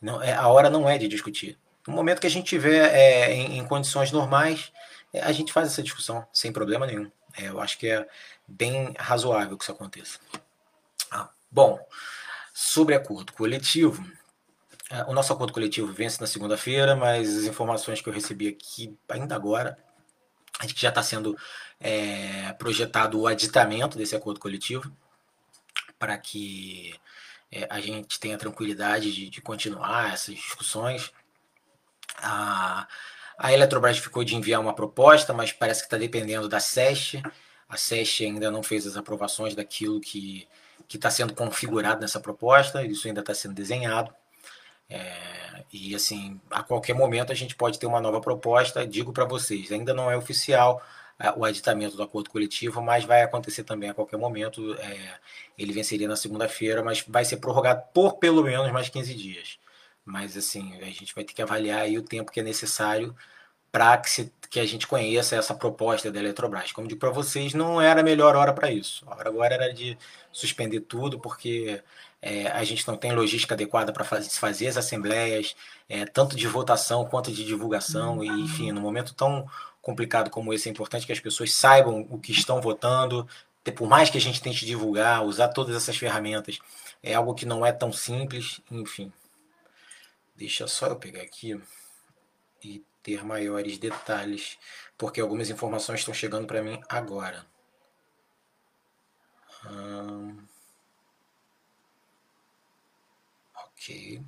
Não, 0.00 0.22
é, 0.22 0.32
a 0.32 0.48
hora 0.48 0.70
não 0.70 0.88
é 0.88 0.98
de 0.98 1.08
discutir. 1.08 1.58
No 1.86 1.94
momento 1.94 2.20
que 2.20 2.26
a 2.26 2.30
gente 2.30 2.46
tiver 2.46 2.94
é, 2.94 3.32
em, 3.32 3.58
em, 3.58 3.66
condições 3.66 4.10
normais, 4.12 4.72
é, 5.12 5.20
a 5.20 5.32
gente 5.32 5.52
faz 5.52 5.68
essa 5.68 5.82
discussão 5.82 6.26
sem 6.32 6.52
problema 6.52 6.86
nenhum. 6.86 7.10
É, 7.36 7.48
eu 7.48 7.60
acho 7.60 7.78
que 7.78 7.88
é 7.88 8.06
bem 8.48 8.94
razoável 8.98 9.56
que 9.56 9.62
isso 9.62 9.72
aconteça. 9.72 10.18
Bom, 11.50 11.84
sobre 12.54 12.94
acordo 12.94 13.32
coletivo, 13.32 14.04
é, 14.88 15.02
o 15.04 15.12
nosso 15.12 15.32
acordo 15.32 15.52
coletivo 15.52 15.92
vence 15.92 16.20
na 16.20 16.26
segunda-feira, 16.26 16.94
mas 16.94 17.38
as 17.38 17.44
informações 17.44 18.00
que 18.00 18.08
eu 18.08 18.12
recebi 18.12 18.48
aqui 18.48 18.96
ainda 19.08 19.34
agora, 19.34 19.76
a 20.60 20.66
gente 20.66 20.80
já 20.80 20.90
está 20.90 21.02
sendo 21.02 21.36
é, 21.80 22.52
projetado 22.52 23.18
o 23.18 23.26
aditamento 23.26 23.98
desse 23.98 24.14
acordo 24.14 24.38
coletivo 24.38 24.94
para 25.98 26.16
que 26.18 26.94
é, 27.50 27.66
a 27.68 27.80
gente 27.80 28.20
tenha 28.20 28.38
tranquilidade 28.38 29.12
de, 29.12 29.28
de 29.28 29.40
continuar 29.40 30.12
essas 30.14 30.36
discussões. 30.36 31.12
A, 32.18 32.86
a 33.38 33.52
Eletrobras 33.52 33.98
ficou 33.98 34.22
de 34.22 34.36
enviar 34.36 34.60
uma 34.60 34.74
proposta, 34.74 35.32
mas 35.32 35.52
parece 35.52 35.80
que 35.80 35.86
está 35.86 35.96
dependendo 35.96 36.48
da 36.48 36.60
SESC. 36.60 37.22
A 37.68 37.76
SESC 37.76 38.24
ainda 38.24 38.50
não 38.50 38.62
fez 38.62 38.86
as 38.86 38.96
aprovações 38.96 39.54
daquilo 39.54 40.00
que 40.00 40.46
que 40.88 40.96
está 40.96 41.10
sendo 41.10 41.34
configurado 41.34 42.00
nessa 42.00 42.20
proposta, 42.20 42.84
isso 42.84 43.06
ainda 43.08 43.20
está 43.20 43.34
sendo 43.34 43.54
desenhado. 43.54 44.12
É, 44.88 45.64
e 45.72 45.94
assim, 45.94 46.40
a 46.50 46.62
qualquer 46.62 46.94
momento 46.94 47.30
a 47.30 47.34
gente 47.34 47.54
pode 47.54 47.78
ter 47.78 47.86
uma 47.86 48.00
nova 48.00 48.20
proposta. 48.20 48.86
Digo 48.86 49.12
para 49.12 49.24
vocês, 49.24 49.70
ainda 49.70 49.94
não 49.94 50.10
é 50.10 50.16
oficial 50.16 50.82
é, 51.18 51.30
o 51.36 51.44
aditamento 51.44 51.96
do 51.96 52.02
acordo 52.02 52.30
coletivo, 52.30 52.82
mas 52.82 53.04
vai 53.04 53.22
acontecer 53.22 53.64
também 53.64 53.90
a 53.90 53.94
qualquer 53.94 54.16
momento. 54.16 54.74
É, 54.74 55.18
ele 55.58 55.72
venceria 55.72 56.08
na 56.08 56.16
segunda-feira, 56.16 56.82
mas 56.82 57.04
vai 57.06 57.24
ser 57.24 57.36
prorrogado 57.36 57.82
por 57.94 58.18
pelo 58.18 58.42
menos 58.42 58.70
mais 58.72 58.88
15 58.88 59.14
dias. 59.14 59.58
Mas 60.04 60.36
assim, 60.36 60.76
a 60.80 60.86
gente 60.86 61.14
vai 61.14 61.24
ter 61.24 61.34
que 61.34 61.42
avaliar 61.42 61.82
aí 61.82 61.98
o 61.98 62.02
tempo 62.02 62.32
que 62.32 62.40
é 62.40 62.42
necessário 62.42 63.14
para 63.70 63.96
que, 63.98 64.30
que, 64.50 64.60
a 64.60 64.66
gente 64.66 64.86
conheça 64.86 65.36
essa 65.36 65.54
proposta 65.54 66.10
da 66.10 66.18
Eletrobras. 66.18 66.72
Como 66.72 66.88
digo 66.88 67.00
para 67.00 67.10
vocês, 67.10 67.54
não 67.54 67.80
era 67.80 68.00
a 68.00 68.04
melhor 68.04 68.36
hora 68.36 68.52
para 68.52 68.70
isso. 68.70 69.04
A 69.08 69.16
hora 69.16 69.28
agora 69.28 69.54
era 69.54 69.72
de 69.72 69.96
suspender 70.32 70.80
tudo, 70.80 71.20
porque 71.20 71.82
é, 72.22 72.48
a 72.48 72.64
gente 72.64 72.86
não 72.86 72.96
tem 72.96 73.12
logística 73.12 73.54
adequada 73.54 73.92
para 73.92 74.04
faz, 74.04 74.36
fazer 74.36 74.68
as 74.68 74.76
assembleias, 74.76 75.54
é, 75.88 76.04
tanto 76.04 76.36
de 76.36 76.46
votação 76.46 77.04
quanto 77.06 77.32
de 77.32 77.44
divulgação. 77.44 78.22
E, 78.24 78.28
enfim, 78.28 78.72
num 78.72 78.80
momento 78.80 79.14
tão 79.14 79.48
complicado 79.80 80.30
como 80.30 80.52
esse, 80.52 80.68
é 80.68 80.72
importante 80.72 81.06
que 81.06 81.12
as 81.12 81.20
pessoas 81.20 81.52
saibam 81.52 82.06
o 82.10 82.18
que 82.18 82.32
estão 82.32 82.60
votando. 82.60 83.26
Por 83.76 83.88
mais 83.88 84.10
que 84.10 84.18
a 84.18 84.20
gente 84.20 84.40
tente 84.42 84.66
divulgar, 84.66 85.24
usar 85.24 85.48
todas 85.48 85.76
essas 85.76 85.96
ferramentas, 85.96 86.58
é 87.02 87.14
algo 87.14 87.34
que 87.34 87.46
não 87.46 87.64
é 87.64 87.72
tão 87.72 87.92
simples. 87.92 88.60
Enfim, 88.70 89.12
deixa 90.34 90.66
só 90.66 90.86
eu 90.86 90.96
pegar 90.96 91.22
aqui 91.22 91.60
e 92.62 92.82
ter 93.02 93.24
maiores 93.24 93.78
detalhes, 93.78 94.58
porque 94.98 95.20
algumas 95.20 95.50
informações 95.50 96.00
estão 96.00 96.14
chegando 96.14 96.46
para 96.46 96.62
mim 96.62 96.80
agora. 96.88 97.46
Hum, 99.64 100.46
ok. 103.54 104.22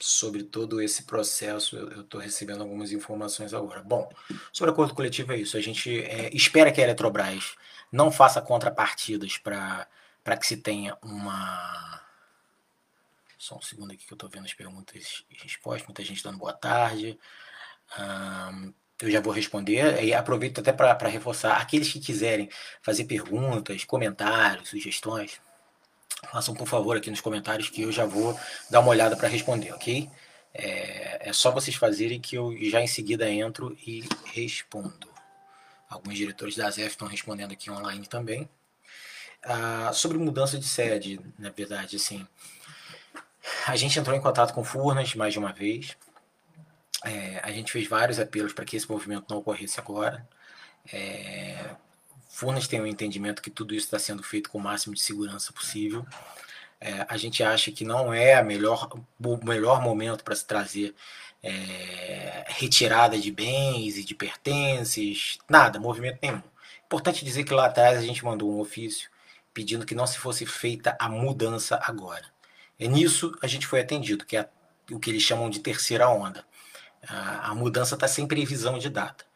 sobre 0.00 0.44
todo 0.44 0.80
esse 0.80 1.02
processo, 1.04 1.76
eu 1.76 2.02
estou 2.02 2.20
recebendo 2.20 2.62
algumas 2.62 2.92
informações 2.92 3.52
agora. 3.52 3.82
Bom, 3.82 4.08
sobre 4.52 4.72
acordo 4.72 4.94
coletivo 4.94 5.32
é 5.32 5.36
isso. 5.36 5.56
A 5.56 5.60
gente 5.60 6.02
é, 6.02 6.30
espera 6.34 6.72
que 6.72 6.80
a 6.80 6.84
Eletrobras 6.84 7.56
não 7.90 8.10
faça 8.12 8.40
contrapartidas 8.40 9.38
para 9.38 9.86
que 10.38 10.46
se 10.46 10.56
tenha 10.56 10.96
uma. 11.02 12.00
Só 13.38 13.56
um 13.56 13.62
segundo 13.62 13.92
aqui 13.92 14.04
que 14.04 14.12
eu 14.12 14.16
estou 14.16 14.28
vendo 14.28 14.46
as 14.46 14.52
perguntas 14.52 15.24
e 15.30 15.42
respostas. 15.42 15.86
Muita 15.86 16.04
gente 16.04 16.24
dando 16.24 16.38
boa 16.38 16.52
tarde. 16.52 17.16
Um, 17.96 18.74
eu 19.00 19.10
já 19.10 19.20
vou 19.20 19.32
responder 19.32 20.02
e 20.02 20.12
aproveito 20.12 20.58
até 20.58 20.72
para 20.72 21.08
reforçar. 21.08 21.56
Aqueles 21.56 21.92
que 21.92 22.00
quiserem 22.00 22.50
fazer 22.82 23.04
perguntas, 23.04 23.84
comentários, 23.84 24.68
sugestões, 24.70 25.40
façam 26.32 26.52
por 26.52 26.66
favor 26.66 26.96
aqui 26.96 27.10
nos 27.10 27.20
comentários 27.20 27.70
que 27.70 27.82
eu 27.82 27.92
já 27.92 28.04
vou 28.04 28.38
dar 28.68 28.80
uma 28.80 28.90
olhada 28.90 29.16
para 29.16 29.28
responder, 29.28 29.72
ok? 29.72 30.10
É, 30.52 31.28
é, 31.28 31.32
só 31.32 31.52
vocês 31.52 31.76
fazerem 31.76 32.20
que 32.20 32.36
eu 32.36 32.52
já 32.64 32.80
em 32.80 32.88
seguida 32.88 33.30
entro 33.30 33.78
e 33.86 34.02
respondo. 34.34 35.08
Alguns 35.88 36.16
diretores 36.16 36.56
da 36.56 36.68
ZF 36.68 36.88
estão 36.88 37.06
respondendo 37.06 37.52
aqui 37.52 37.70
online 37.70 38.04
também. 38.08 38.48
Ah, 39.44 39.92
sobre 39.94 40.18
mudança 40.18 40.58
de 40.58 40.66
sede, 40.66 41.20
na 41.38 41.50
verdade, 41.50 41.94
assim, 41.94 42.26
a 43.66 43.76
gente 43.76 43.98
entrou 43.98 44.16
em 44.16 44.20
contato 44.20 44.54
com 44.54 44.64
Furnas 44.64 45.14
mais 45.14 45.32
de 45.32 45.38
uma 45.38 45.52
vez. 45.52 45.96
É, 47.04 47.40
a 47.42 47.50
gente 47.52 47.70
fez 47.70 47.86
vários 47.86 48.18
apelos 48.18 48.52
para 48.52 48.64
que 48.64 48.76
esse 48.76 48.90
movimento 48.90 49.26
não 49.28 49.38
ocorresse 49.38 49.78
agora. 49.78 50.26
É, 50.92 51.70
Furnas 52.28 52.68
tem 52.68 52.80
um 52.80 52.86
entendimento 52.86 53.42
que 53.42 53.50
tudo 53.50 53.74
isso 53.74 53.86
está 53.86 53.98
sendo 53.98 54.22
feito 54.22 54.50
com 54.50 54.58
o 54.58 54.60
máximo 54.60 54.94
de 54.94 55.00
segurança 55.00 55.52
possível. 55.52 56.06
É, 56.80 57.04
a 57.08 57.16
gente 57.16 57.42
acha 57.42 57.72
que 57.72 57.84
não 57.84 58.14
é 58.14 58.34
a 58.34 58.42
melhor, 58.42 58.88
o 59.22 59.44
melhor 59.44 59.82
momento 59.82 60.22
para 60.22 60.36
se 60.36 60.46
trazer 60.46 60.94
é, 61.42 62.44
retirada 62.48 63.18
de 63.18 63.30
bens 63.30 63.96
e 63.96 64.04
de 64.04 64.14
pertences, 64.14 65.38
nada, 65.48 65.80
movimento 65.80 66.18
nenhum. 66.22 66.42
Importante 66.86 67.24
dizer 67.24 67.44
que 67.44 67.52
lá 67.52 67.66
atrás 67.66 67.98
a 67.98 68.02
gente 68.02 68.24
mandou 68.24 68.50
um 68.50 68.60
ofício 68.60 69.10
pedindo 69.52 69.84
que 69.84 69.94
não 69.94 70.06
se 70.06 70.18
fosse 70.18 70.46
feita 70.46 70.96
a 71.00 71.08
mudança 71.08 71.80
agora. 71.82 72.24
E 72.78 72.88
nisso 72.88 73.36
a 73.42 73.46
gente 73.46 73.66
foi 73.66 73.80
atendido, 73.80 74.24
que 74.24 74.36
é 74.36 74.48
o 74.90 74.98
que 74.98 75.10
eles 75.10 75.22
chamam 75.22 75.50
de 75.50 75.60
terceira 75.60 76.08
onda. 76.08 76.44
A, 77.08 77.50
a 77.50 77.54
mudança 77.54 77.94
está 77.94 78.08
sem 78.08 78.26
previsão 78.26 78.78
de 78.78 78.88
data 78.88 79.28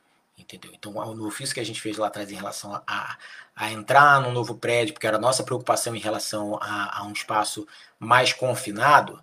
entendeu? 0.43 0.73
Então, 0.75 0.93
no 1.15 1.27
ofício 1.27 1.55
que 1.55 1.61
a 1.61 1.65
gente 1.65 1.81
fez 1.81 1.97
lá 1.97 2.09
atrás 2.09 2.31
em 2.31 2.35
relação 2.35 2.81
a, 2.87 3.17
a 3.55 3.71
entrar 3.73 4.21
num 4.21 4.33
novo 4.33 4.55
prédio, 4.55 4.95
porque 4.95 5.07
era 5.07 5.17
a 5.17 5.21
nossa 5.21 5.43
preocupação 5.43 5.95
em 5.95 6.01
relação 6.01 6.59
a, 6.61 7.01
a 7.01 7.05
um 7.05 7.13
espaço 7.13 7.67
mais 7.99 8.33
confinado, 8.33 9.15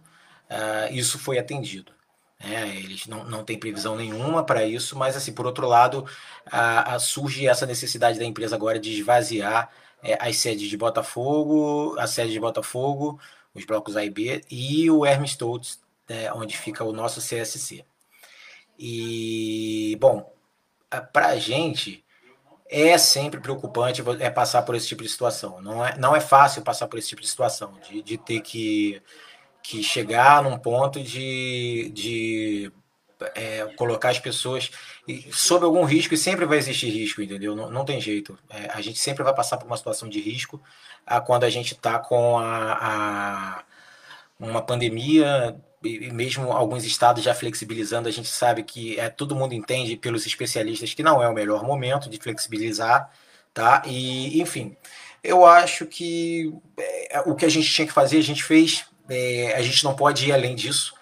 uh, 0.49 0.91
isso 0.93 1.19
foi 1.19 1.37
atendido. 1.37 1.91
Né? 2.39 2.75
Eles 2.77 3.07
não, 3.07 3.23
não 3.23 3.43
têm 3.43 3.59
previsão 3.59 3.95
nenhuma 3.95 4.43
para 4.43 4.65
isso, 4.65 4.97
mas, 4.97 5.15
assim, 5.15 5.33
por 5.33 5.45
outro 5.45 5.67
lado, 5.67 6.05
uh, 6.47 6.99
surge 6.99 7.47
essa 7.47 7.65
necessidade 7.65 8.17
da 8.17 8.25
empresa 8.25 8.55
agora 8.55 8.79
de 8.79 8.91
esvaziar 8.91 9.69
uh, 10.03 10.17
as 10.19 10.37
sedes 10.37 10.69
de 10.69 10.77
Botafogo, 10.77 11.95
a 11.99 12.07
sede 12.07 12.31
de 12.31 12.39
Botafogo, 12.39 13.19
os 13.53 13.65
blocos 13.65 13.97
A 13.97 14.05
e 14.05 14.09
B, 14.09 14.41
e 14.49 14.89
o 14.89 15.05
Hermes 15.05 15.31
Stoltz, 15.31 15.79
né, 16.07 16.31
onde 16.33 16.57
fica 16.57 16.83
o 16.83 16.93
nosso 16.93 17.19
CSC. 17.19 17.85
E, 18.77 19.97
bom, 19.99 20.33
para 21.11 21.27
a 21.27 21.35
gente 21.37 22.03
é 22.69 22.97
sempre 22.97 23.41
preocupante 23.41 24.03
é 24.19 24.29
passar 24.29 24.61
por 24.61 24.75
esse 24.75 24.87
tipo 24.87 25.03
de 25.03 25.09
situação. 25.09 25.61
Não 25.61 25.85
é, 25.85 25.97
não 25.97 26.15
é 26.15 26.21
fácil 26.21 26.61
passar 26.61 26.87
por 26.87 26.99
esse 26.99 27.09
tipo 27.09 27.21
de 27.21 27.27
situação, 27.27 27.73
de, 27.89 28.01
de 28.01 28.17
ter 28.17 28.41
que, 28.41 29.01
que 29.63 29.81
chegar 29.83 30.43
num 30.43 30.57
ponto 30.57 31.01
de, 31.01 31.91
de 31.93 32.71
é, 33.35 33.65
colocar 33.75 34.09
as 34.09 34.19
pessoas 34.19 34.71
sob 35.31 35.65
algum 35.65 35.83
risco, 35.83 36.13
e 36.13 36.17
sempre 36.17 36.45
vai 36.45 36.57
existir 36.57 36.89
risco, 36.89 37.21
entendeu? 37.21 37.55
Não, 37.55 37.69
não 37.69 37.85
tem 37.85 37.99
jeito. 37.99 38.37
É, 38.49 38.69
a 38.71 38.81
gente 38.81 38.99
sempre 38.99 39.23
vai 39.23 39.33
passar 39.33 39.57
por 39.57 39.65
uma 39.65 39.77
situação 39.77 40.07
de 40.07 40.19
risco 40.19 40.61
a, 41.05 41.19
quando 41.19 41.43
a 41.43 41.49
gente 41.49 41.73
está 41.73 41.99
com 41.99 42.37
a, 42.37 42.73
a, 42.79 43.63
uma 44.39 44.61
pandemia 44.61 45.55
e 45.83 46.11
mesmo 46.11 46.51
alguns 46.51 46.83
estados 46.83 47.23
já 47.23 47.33
flexibilizando, 47.33 48.09
a 48.09 48.11
gente 48.11 48.27
sabe 48.27 48.63
que 48.63 48.99
é, 48.99 49.09
todo 49.09 49.35
mundo 49.35 49.53
entende 49.53 49.95
pelos 49.95 50.25
especialistas 50.25 50.93
que 50.93 51.03
não 51.03 51.23
é 51.23 51.29
o 51.29 51.33
melhor 51.33 51.63
momento 51.63 52.09
de 52.09 52.17
flexibilizar, 52.17 53.09
tá? 53.53 53.81
E, 53.85 54.41
enfim, 54.41 54.75
eu 55.23 55.45
acho 55.45 55.85
que 55.85 56.53
é, 56.77 57.21
o 57.25 57.33
que 57.33 57.45
a 57.45 57.49
gente 57.49 57.71
tinha 57.71 57.87
que 57.87 57.93
fazer, 57.93 58.17
a 58.17 58.23
gente 58.23 58.43
fez, 58.43 58.85
é, 59.09 59.53
a 59.55 59.61
gente 59.61 59.83
não 59.83 59.95
pode 59.95 60.27
ir 60.27 60.33
além 60.33 60.53
disso. 60.53 60.93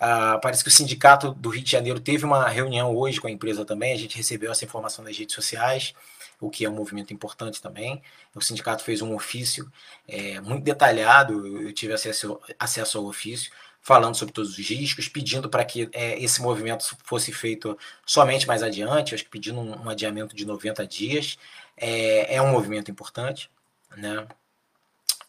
Ah, 0.00 0.38
parece 0.40 0.62
que 0.62 0.68
o 0.68 0.72
sindicato 0.72 1.32
do 1.32 1.48
Rio 1.48 1.62
de 1.62 1.70
Janeiro 1.70 1.98
teve 2.00 2.24
uma 2.24 2.48
reunião 2.48 2.94
hoje 2.94 3.20
com 3.20 3.26
a 3.26 3.30
empresa 3.30 3.64
também, 3.64 3.92
a 3.92 3.96
gente 3.96 4.16
recebeu 4.16 4.52
essa 4.52 4.64
informação 4.64 5.04
nas 5.04 5.16
redes 5.16 5.34
sociais, 5.34 5.92
o 6.40 6.48
que 6.48 6.64
é 6.64 6.70
um 6.70 6.74
movimento 6.74 7.12
importante 7.12 7.60
também. 7.60 8.00
O 8.34 8.40
sindicato 8.40 8.84
fez 8.84 9.02
um 9.02 9.14
ofício 9.14 9.70
é, 10.06 10.40
muito 10.40 10.64
detalhado, 10.64 11.46
eu 11.62 11.72
tive 11.72 11.92
acesso, 11.92 12.40
acesso 12.58 12.98
ao 12.98 13.06
ofício, 13.06 13.50
falando 13.80 14.14
sobre 14.14 14.32
todos 14.34 14.56
os 14.56 14.68
riscos, 14.68 15.08
pedindo 15.08 15.48
para 15.48 15.64
que 15.64 15.88
é, 15.92 16.22
esse 16.22 16.40
movimento 16.40 16.96
fosse 17.04 17.32
feito 17.32 17.76
somente 18.06 18.46
mais 18.46 18.62
adiante, 18.62 19.14
acho 19.14 19.24
que 19.24 19.30
pedindo 19.30 19.58
um, 19.60 19.84
um 19.84 19.88
adiamento 19.88 20.36
de 20.36 20.44
90 20.44 20.86
dias. 20.86 21.38
É, 21.76 22.36
é 22.36 22.42
um 22.42 22.50
movimento 22.50 22.90
importante, 22.90 23.50
né? 23.96 24.26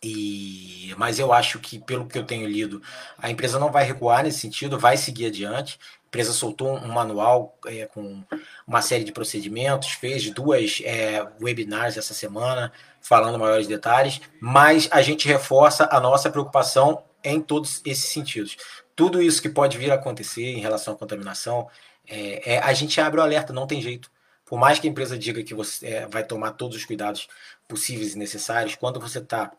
E, 0.02 0.94
mas 0.98 1.20
eu 1.20 1.34
acho 1.34 1.60
que, 1.60 1.78
pelo 1.78 2.08
que 2.08 2.18
eu 2.18 2.24
tenho 2.24 2.48
lido, 2.48 2.82
a 3.18 3.30
empresa 3.30 3.60
não 3.60 3.72
vai 3.72 3.84
recuar 3.84 4.24
nesse 4.24 4.40
sentido, 4.40 4.80
vai 4.80 4.96
seguir 4.96 5.26
adiante. 5.26 5.78
A 6.04 6.08
empresa 6.08 6.32
soltou 6.32 6.78
um 6.78 6.88
manual 6.88 7.58
é, 7.66 7.86
com 7.86 8.24
uma 8.66 8.82
série 8.82 9.04
de 9.04 9.12
procedimentos, 9.12 9.92
fez 9.92 10.30
duas 10.32 10.82
é, 10.84 11.28
webinars 11.42 11.98
essa 11.98 12.14
semana 12.14 12.72
falando 13.02 13.38
maiores 13.38 13.68
detalhes, 13.68 14.22
mas 14.40 14.88
a 14.92 15.02
gente 15.02 15.28
reforça 15.28 15.88
a 15.92 16.00
nossa 16.00 16.30
preocupação 16.30 17.04
em 17.24 17.42
todos 17.42 17.82
esses 17.86 18.06
sentidos. 18.06 18.58
Tudo 18.96 19.22
isso 19.22 19.42
que 19.42 19.50
pode 19.50 19.78
vir 19.78 19.92
a 19.92 19.96
acontecer 19.96 20.46
em 20.46 20.60
relação 20.60 20.94
à 20.94 20.98
contaminação, 20.98 21.70
é, 22.08 22.56
é, 22.56 22.60
a 22.60 22.74
gente 22.74 23.00
abre 23.00 23.20
o 23.20 23.24
alerta, 23.24 23.54
não 23.54 23.68
tem 23.68 23.82
jeito. 23.82 24.10
Por 24.46 24.58
mais 24.58 24.80
que 24.80 24.88
a 24.88 24.90
empresa 24.90 25.18
diga 25.18 25.44
que 25.44 25.54
você 25.54 25.86
é, 25.86 26.08
vai 26.08 26.24
tomar 26.24 26.52
todos 26.52 26.76
os 26.76 26.86
cuidados 26.86 27.28
possíveis 27.68 28.16
e 28.16 28.18
necessários, 28.18 28.76
quando 28.76 29.00
você 29.00 29.20
está 29.20 29.52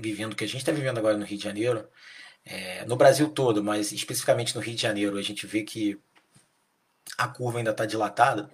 vivendo 0.00 0.32
o 0.32 0.36
que 0.36 0.44
a 0.44 0.46
gente 0.46 0.58
está 0.58 0.72
vivendo 0.72 0.98
agora 0.98 1.16
no 1.16 1.24
Rio 1.24 1.38
de 1.38 1.44
Janeiro, 1.44 1.88
é, 2.44 2.84
no 2.86 2.96
Brasil 2.96 3.28
todo, 3.28 3.62
mas 3.62 3.92
especificamente 3.92 4.54
no 4.54 4.60
Rio 4.60 4.74
de 4.74 4.82
Janeiro, 4.82 5.18
a 5.18 5.22
gente 5.22 5.46
vê 5.46 5.62
que 5.62 6.00
a 7.18 7.28
curva 7.28 7.58
ainda 7.58 7.70
está 7.70 7.86
dilatada, 7.86 8.50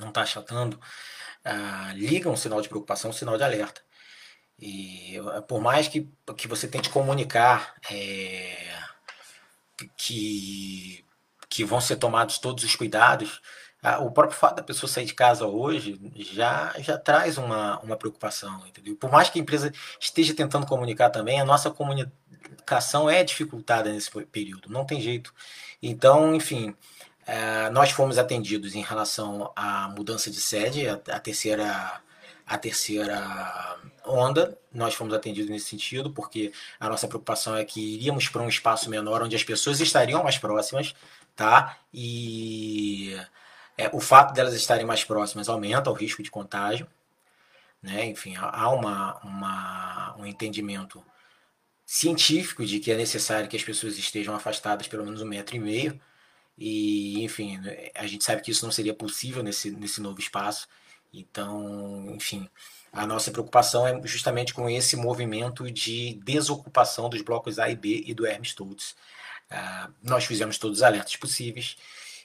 não 0.00 0.08
está 0.08 0.22
achatando, 0.22 0.80
ah, 1.44 1.92
liga 1.94 2.30
um 2.30 2.36
sinal 2.36 2.60
de 2.60 2.68
preocupação, 2.68 3.10
um 3.10 3.14
sinal 3.14 3.36
de 3.36 3.44
alerta. 3.44 3.82
E 4.58 5.16
por 5.48 5.60
mais 5.60 5.88
que, 5.88 6.08
que 6.36 6.46
você 6.46 6.68
tente 6.68 6.88
comunicar 6.88 7.74
é, 7.90 8.78
que, 9.96 11.04
que 11.48 11.64
vão 11.64 11.80
ser 11.80 11.96
tomados 11.96 12.38
todos 12.38 12.62
os 12.64 12.76
cuidados, 12.76 13.40
o 14.00 14.10
próprio 14.10 14.38
fato 14.38 14.56
da 14.56 14.62
pessoa 14.62 14.88
sair 14.88 15.04
de 15.04 15.14
casa 15.14 15.46
hoje 15.46 16.00
já, 16.14 16.72
já 16.78 16.96
traz 16.96 17.36
uma, 17.36 17.80
uma 17.80 17.96
preocupação, 17.96 18.64
entendeu? 18.66 18.94
Por 18.94 19.10
mais 19.10 19.28
que 19.28 19.38
a 19.38 19.42
empresa 19.42 19.72
esteja 19.98 20.34
tentando 20.34 20.66
comunicar 20.66 21.10
também, 21.10 21.40
a 21.40 21.44
nossa 21.44 21.70
comunicação 21.70 23.10
é 23.10 23.24
dificultada 23.24 23.92
nesse 23.92 24.10
período, 24.26 24.70
não 24.70 24.84
tem 24.84 25.00
jeito. 25.00 25.34
Então, 25.82 26.34
enfim, 26.34 26.76
é, 27.26 27.70
nós 27.70 27.90
fomos 27.90 28.18
atendidos 28.18 28.74
em 28.76 28.82
relação 28.82 29.50
à 29.56 29.88
mudança 29.88 30.30
de 30.30 30.40
sede, 30.40 30.88
a, 30.88 30.94
a 30.94 31.18
terceira 31.18 32.00
a 32.46 32.58
terceira 32.58 33.78
onda. 34.04 34.58
Nós 34.72 34.94
fomos 34.94 35.14
atendidos 35.14 35.50
nesse 35.50 35.66
sentido, 35.66 36.10
porque 36.10 36.52
a 36.78 36.88
nossa 36.88 37.08
preocupação 37.08 37.56
é 37.56 37.64
que 37.64 37.94
iríamos 37.94 38.28
para 38.28 38.42
um 38.42 38.48
espaço 38.48 38.90
menor 38.90 39.22
onde 39.22 39.36
as 39.36 39.44
pessoas 39.44 39.80
estariam 39.80 40.22
mais 40.22 40.38
próximas, 40.38 40.94
tá? 41.34 41.78
E 41.92 43.16
é, 43.76 43.90
o 43.92 44.00
fato 44.00 44.32
delas 44.34 44.54
estarem 44.54 44.86
mais 44.86 45.04
próximas 45.04 45.48
aumenta 45.48 45.90
o 45.90 45.94
risco 45.94 46.22
de 46.22 46.30
contágio, 46.30 46.86
né? 47.82 48.06
Enfim, 48.06 48.34
há 48.36 48.68
uma, 48.70 49.18
uma, 49.20 50.16
um 50.18 50.26
entendimento 50.26 51.04
científico 51.84 52.64
de 52.64 52.78
que 52.80 52.92
é 52.92 52.96
necessário 52.96 53.48
que 53.48 53.56
as 53.56 53.64
pessoas 53.64 53.98
estejam 53.98 54.34
afastadas 54.34 54.88
pelo 54.88 55.04
menos 55.04 55.20
um 55.20 55.26
metro 55.26 55.56
e 55.56 55.58
meio. 55.58 56.00
E, 56.56 57.22
enfim, 57.24 57.60
a 57.94 58.06
gente 58.06 58.24
sabe 58.24 58.42
que 58.42 58.50
isso 58.50 58.64
não 58.64 58.72
seria 58.72 58.94
possível 58.94 59.42
nesse, 59.42 59.70
nesse 59.70 60.00
novo 60.00 60.20
espaço. 60.20 60.68
Então, 61.12 62.10
enfim, 62.14 62.48
A 62.92 63.06
nossa 63.06 63.30
preocupação 63.30 63.86
é 63.86 64.06
justamente 64.06 64.52
com 64.52 64.68
esse 64.68 64.96
movimento 64.96 65.70
de 65.70 66.20
desocupação 66.22 67.08
dos 67.08 67.22
blocos 67.22 67.58
A 67.58 67.70
e 67.70 67.74
B 67.76 68.02
e 68.06 68.12
do 68.12 68.26
Hermes 68.26 68.50
Stoltz. 68.50 68.94
Uh, 69.50 69.92
nós 70.02 70.24
fizemos 70.26 70.58
todos 70.58 70.78
os 70.78 70.82
alertas 70.82 71.16
possíveis 71.16 71.76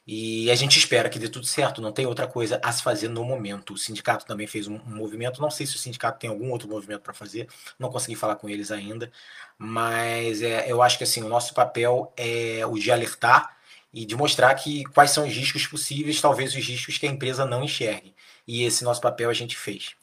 e 0.08 0.50
a 0.50 0.56
gente 0.56 0.80
espera 0.80 1.10
que 1.10 1.20
dê 1.20 1.28
tudo 1.28 1.46
certo, 1.46 1.82
não 1.82 1.91
tem 1.91 2.06
outra 2.06 2.26
coisa 2.26 2.62
a 2.63 2.72
se 2.72 2.82
fazer 2.82 3.10
no 3.10 3.26
momento. 3.26 3.74
O 3.74 3.78
sindicato 3.78 4.26
também 4.26 4.48
fez 4.48 4.65
um, 4.65 4.80
movimento, 4.86 5.41
não 5.41 5.52
sei 5.52 5.65
se 5.65 5.76
o 5.76 5.80
sindicato 5.80 6.17
tem 6.17 6.30
algum 6.30 6.50
outro 6.50 6.70
movimento 6.70 7.02
para 7.02 7.13
fazer, 7.13 7.50
não 7.78 7.89
consegui 7.89 8.15
falar 8.15 8.38
com 8.38 8.48
eles 8.48 8.72
ainda, 8.72 9.12
mas 9.58 10.41
é, 10.41 10.72
eu 10.72 10.82
acho 10.82 10.98
que 10.98 11.04
assim, 11.04 11.22
o 11.24 11.28
nosso 11.28 11.54
papel 11.54 12.13
é 12.15 12.65
o 12.65 12.76
de 12.80 12.89
alertar 12.89 13.58
e 13.93 14.06
de 14.06 14.15
mostrar 14.15 14.56
que 14.56 14.86
quais 14.86 15.12
são 15.12 15.28
os 15.28 15.34
riscos 15.34 15.67
possíveis, 15.67 16.22
talvez 16.22 16.56
os 16.56 16.65
riscos 16.65 16.98
que 16.98 17.06
a 17.06 17.10
empresa 17.10 17.46
não 17.46 17.63
enxergue. 17.63 18.15
E 18.48 18.63
esse 18.63 18.84
nosso 18.86 19.02
papel 19.02 19.30
a 19.30 19.34
gente 19.34 19.58
fez. 19.58 19.96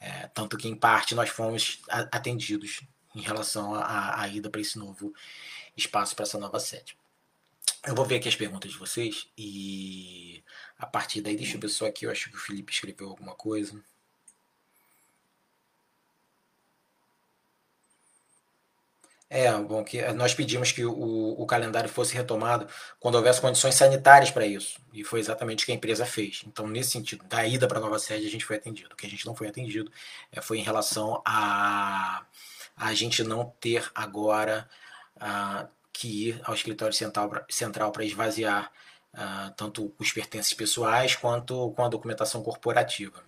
É, 0.00 0.28
tanto 0.28 0.56
que, 0.56 0.68
em 0.68 0.74
parte, 0.74 1.14
nós 1.14 1.28
fomos 1.28 1.80
atendidos 1.88 2.80
em 3.14 3.20
relação 3.20 3.74
à 3.74 4.26
ida 4.28 4.50
para 4.50 4.60
esse 4.60 4.78
novo 4.78 5.12
espaço, 5.76 6.16
para 6.16 6.24
essa 6.24 6.38
nova 6.38 6.58
sede. 6.58 6.96
Eu 7.86 7.94
vou 7.94 8.04
ver 8.04 8.16
aqui 8.16 8.28
as 8.28 8.36
perguntas 8.36 8.70
de 8.70 8.78
vocês 8.78 9.28
e 9.36 10.42
a 10.78 10.86
partir 10.86 11.20
daí, 11.20 11.36
deixa 11.36 11.56
eu 11.56 11.60
ver 11.60 11.68
só 11.68 11.86
aqui, 11.86 12.06
eu 12.06 12.10
acho 12.10 12.30
que 12.30 12.36
o 12.36 12.40
Felipe 12.40 12.72
escreveu 12.72 13.08
alguma 13.08 13.34
coisa. 13.34 13.82
É, 19.34 19.50
bom, 19.50 19.82
que 19.82 20.02
nós 20.12 20.34
pedimos 20.34 20.72
que 20.72 20.84
o, 20.84 20.92
o 21.40 21.46
calendário 21.46 21.88
fosse 21.88 22.14
retomado 22.14 22.68
quando 23.00 23.14
houvesse 23.14 23.40
condições 23.40 23.74
sanitárias 23.74 24.30
para 24.30 24.44
isso. 24.46 24.78
E 24.92 25.02
foi 25.02 25.20
exatamente 25.20 25.62
o 25.62 25.66
que 25.66 25.72
a 25.72 25.74
empresa 25.74 26.04
fez. 26.04 26.42
Então, 26.46 26.66
nesse 26.66 26.90
sentido, 26.90 27.24
da 27.24 27.46
ida 27.46 27.66
para 27.66 27.78
a 27.78 27.80
nova 27.80 27.98
sede, 27.98 28.26
a 28.26 28.30
gente 28.30 28.44
foi 28.44 28.56
atendido. 28.56 28.90
O 28.92 28.96
que 28.96 29.06
a 29.06 29.08
gente 29.08 29.24
não 29.24 29.34
foi 29.34 29.48
atendido 29.48 29.90
é, 30.30 30.42
foi 30.42 30.58
em 30.58 30.62
relação 30.62 31.22
a 31.24 32.26
a 32.76 32.92
gente 32.94 33.24
não 33.24 33.46
ter 33.58 33.90
agora. 33.94 34.68
A, 35.18 35.66
que 36.02 36.28
ir 36.30 36.40
ao 36.42 36.52
escritório 36.52 36.92
central 37.48 37.92
para 37.92 38.04
esvaziar 38.04 38.72
uh, 39.14 39.54
tanto 39.56 39.94
os 39.96 40.10
pertences 40.10 40.52
pessoais 40.52 41.14
quanto 41.14 41.70
com 41.72 41.84
a 41.84 41.88
documentação 41.88 42.42
corporativa. 42.42 43.22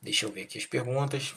Deixa 0.00 0.24
eu 0.24 0.32
ver 0.32 0.44
aqui 0.44 0.56
as 0.56 0.64
perguntas. 0.64 1.34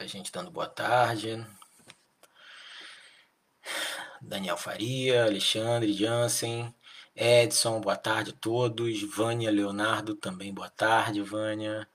A 0.00 0.06
gente 0.06 0.32
dando 0.32 0.50
boa 0.50 0.68
tarde. 0.68 1.46
Daniel 4.20 4.56
Faria, 4.56 5.24
Alexandre 5.24 5.92
Jansen. 5.92 6.75
Edson, 7.16 7.80
boa 7.80 7.96
tarde 7.96 8.30
a 8.30 8.34
todos. 8.34 9.02
Vânia 9.02 9.50
Leonardo, 9.50 10.14
também 10.14 10.52
boa 10.52 10.68
tarde, 10.68 11.22
Vânia. 11.22 11.88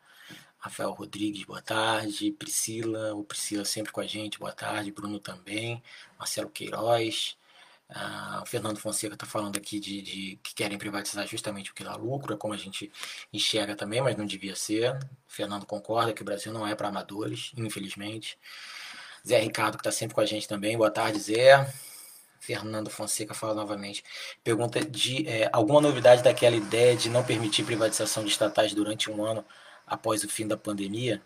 Rafael 0.57 0.91
Rodrigues, 0.91 1.43
boa 1.43 1.61
tarde. 1.61 2.31
Priscila, 2.31 3.13
o 3.13 3.23
Priscila 3.23 3.63
sempre 3.63 3.91
com 3.91 4.01
a 4.01 4.07
gente, 4.07 4.39
boa 4.39 4.51
tarde. 4.51 4.91
Bruno 4.91 5.19
também. 5.19 5.81
Marcelo 6.17 6.49
Queiroz. 6.49 7.37
Ah, 7.89 8.41
o 8.43 8.47
Fernando 8.47 8.79
Fonseca 8.79 9.13
está 9.15 9.25
falando 9.27 9.57
aqui 9.57 9.79
de, 9.79 10.01
de, 10.01 10.39
que 10.41 10.55
querem 10.55 10.77
privatizar 10.77 11.27
justamente 11.27 11.71
o 11.71 11.73
que 11.75 11.83
dá 11.83 11.95
lucro, 11.95 12.33
é 12.33 12.37
como 12.37 12.53
a 12.53 12.57
gente 12.57 12.91
enxerga 13.33 13.75
também, 13.75 14.01
mas 14.01 14.15
não 14.17 14.25
devia 14.25 14.55
ser. 14.55 14.95
O 14.95 14.99
Fernando 15.27 15.65
concorda 15.65 16.13
que 16.13 16.21
o 16.21 16.25
Brasil 16.25 16.53
não 16.53 16.65
é 16.65 16.73
para 16.73 16.87
amadores, 16.87 17.51
infelizmente. 17.57 18.39
Zé 19.27 19.39
Ricardo, 19.39 19.77
que 19.77 19.81
está 19.81 19.91
sempre 19.91 20.15
com 20.15 20.21
a 20.21 20.25
gente 20.25 20.47
também. 20.47 20.77
Boa 20.77 20.89
tarde, 20.89 21.19
Zé. 21.19 21.67
Fernando 22.41 22.89
Fonseca 22.89 23.35
fala 23.35 23.53
novamente. 23.53 24.03
Pergunta 24.43 24.83
de 24.83 25.27
é, 25.27 25.47
alguma 25.53 25.79
novidade 25.79 26.23
daquela 26.23 26.55
ideia 26.55 26.97
de 26.97 27.07
não 27.07 27.23
permitir 27.23 27.63
privatização 27.63 28.25
de 28.25 28.31
estatais 28.31 28.73
durante 28.73 29.11
um 29.11 29.23
ano 29.23 29.45
após 29.85 30.23
o 30.23 30.27
fim 30.27 30.47
da 30.47 30.57
pandemia? 30.57 31.21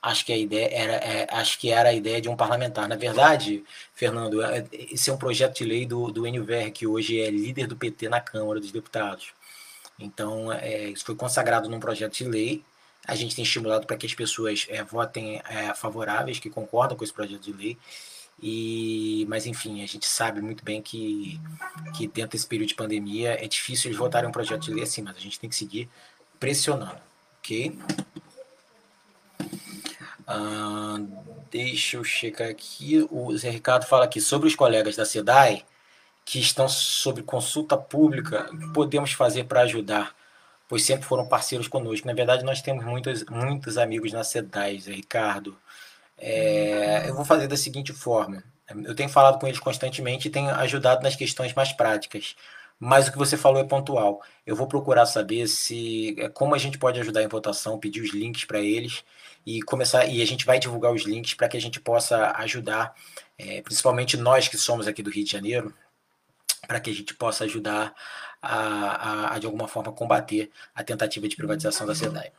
Acho 0.00 0.24
que 0.24 0.32
a 0.32 0.38
ideia 0.38 0.68
era, 0.72 0.92
é, 0.94 1.26
acho 1.30 1.58
que 1.58 1.70
era 1.70 1.90
a 1.90 1.92
ideia 1.92 2.20
de 2.20 2.30
um 2.30 2.36
parlamentar. 2.36 2.88
Na 2.88 2.96
verdade, 2.96 3.62
Fernando, 3.94 4.42
é, 4.42 4.66
esse 4.72 5.10
é 5.10 5.12
um 5.12 5.18
projeto 5.18 5.58
de 5.58 5.64
lei 5.64 5.84
do, 5.84 6.10
do 6.10 6.26
NVR, 6.26 6.70
que 6.72 6.86
hoje 6.86 7.20
é 7.20 7.30
líder 7.30 7.66
do 7.66 7.76
PT 7.76 8.08
na 8.08 8.20
Câmara 8.20 8.58
dos 8.58 8.72
Deputados. 8.72 9.34
Então, 9.98 10.50
é, 10.50 10.88
isso 10.88 11.04
foi 11.04 11.14
consagrado 11.14 11.68
num 11.68 11.78
projeto 11.78 12.14
de 12.14 12.24
lei. 12.24 12.64
A 13.06 13.14
gente 13.14 13.36
tem 13.36 13.44
estimulado 13.44 13.86
para 13.86 13.98
que 13.98 14.06
as 14.06 14.14
pessoas 14.14 14.66
é, 14.70 14.82
votem 14.82 15.42
é, 15.46 15.74
favoráveis, 15.74 16.38
que 16.38 16.48
concordam 16.48 16.96
com 16.96 17.04
esse 17.04 17.12
projeto 17.12 17.42
de 17.42 17.52
lei. 17.52 17.78
E, 18.42 19.24
mas 19.28 19.46
enfim, 19.46 19.82
a 19.82 19.86
gente 19.86 20.06
sabe 20.06 20.40
muito 20.40 20.64
bem 20.64 20.82
que, 20.82 21.40
que 21.96 22.06
dentro 22.06 22.32
desse 22.32 22.46
período 22.46 22.68
de 22.68 22.74
pandemia 22.74 23.32
é 23.42 23.48
difícil 23.48 23.88
eles 23.88 23.98
votarem 23.98 24.28
um 24.28 24.32
projeto 24.32 24.62
de 24.62 24.74
lei 24.74 24.82
assim, 24.82 25.02
mas 25.02 25.16
a 25.16 25.20
gente 25.20 25.40
tem 25.40 25.48
que 25.48 25.56
seguir 25.56 25.88
pressionando, 26.38 27.00
ok? 27.38 27.78
Ah, 30.26 30.98
deixa 31.50 31.96
eu 31.96 32.04
checar 32.04 32.48
aqui. 32.48 33.06
O 33.10 33.36
Zé 33.36 33.50
Ricardo 33.50 33.86
fala 33.86 34.04
aqui 34.04 34.20
sobre 34.20 34.48
os 34.48 34.54
colegas 34.54 34.96
da 34.96 35.04
SEDAI 35.04 35.64
que 36.24 36.38
estão 36.40 36.68
sob 36.68 37.22
consulta 37.22 37.76
pública, 37.76 38.48
o 38.50 38.58
que 38.58 38.72
podemos 38.72 39.12
fazer 39.12 39.44
para 39.44 39.60
ajudar? 39.62 40.14
Pois 40.66 40.82
sempre 40.82 41.04
foram 41.06 41.28
parceiros 41.28 41.68
conosco. 41.68 42.06
Na 42.06 42.14
verdade, 42.14 42.44
nós 42.44 42.62
temos 42.62 42.84
muitos, 42.84 43.24
muitos 43.26 43.76
amigos 43.76 44.12
na 44.12 44.24
SEDAI, 44.24 44.80
Zé 44.80 44.92
Ricardo. 44.92 45.56
É, 46.26 47.06
eu 47.06 47.14
vou 47.14 47.24
fazer 47.24 47.46
da 47.46 47.56
seguinte 47.56 47.92
forma: 47.92 48.42
eu 48.84 48.94
tenho 48.94 49.10
falado 49.10 49.38
com 49.38 49.46
eles 49.46 49.60
constantemente 49.60 50.28
e 50.28 50.30
tenho 50.30 50.48
ajudado 50.54 51.02
nas 51.02 51.14
questões 51.14 51.52
mais 51.52 51.70
práticas. 51.72 52.34
Mas 52.80 53.06
o 53.06 53.12
que 53.12 53.18
você 53.18 53.36
falou 53.36 53.60
é 53.60 53.64
pontual. 53.64 54.22
Eu 54.46 54.56
vou 54.56 54.66
procurar 54.66 55.04
saber 55.06 55.46
se 55.46 56.16
é, 56.18 56.28
como 56.30 56.54
a 56.54 56.58
gente 56.58 56.78
pode 56.78 56.98
ajudar 56.98 57.22
em 57.22 57.28
votação, 57.28 57.78
pedir 57.78 58.00
os 58.00 58.12
links 58.14 58.46
para 58.46 58.58
eles 58.58 59.04
e 59.46 59.62
começar 59.62 60.06
e 60.06 60.22
a 60.22 60.26
gente 60.26 60.46
vai 60.46 60.58
divulgar 60.58 60.92
os 60.92 61.02
links 61.02 61.34
para 61.34 61.48
que 61.48 61.58
a 61.58 61.60
gente 61.60 61.78
possa 61.78 62.32
ajudar, 62.38 62.94
é, 63.38 63.60
principalmente 63.62 64.16
nós 64.16 64.48
que 64.48 64.56
somos 64.56 64.88
aqui 64.88 65.02
do 65.02 65.10
Rio 65.10 65.24
de 65.24 65.30
Janeiro, 65.30 65.74
para 66.66 66.80
que 66.80 66.90
a 66.90 66.94
gente 66.94 67.14
possa 67.14 67.44
ajudar 67.44 67.94
a, 68.40 68.56
a, 68.56 69.34
a, 69.34 69.38
de 69.38 69.46
alguma 69.46 69.68
forma 69.68 69.92
combater 69.92 70.50
a 70.74 70.82
tentativa 70.82 71.28
de 71.28 71.36
privatização 71.36 71.86
da 71.86 71.94
SEDAI. 71.94 72.32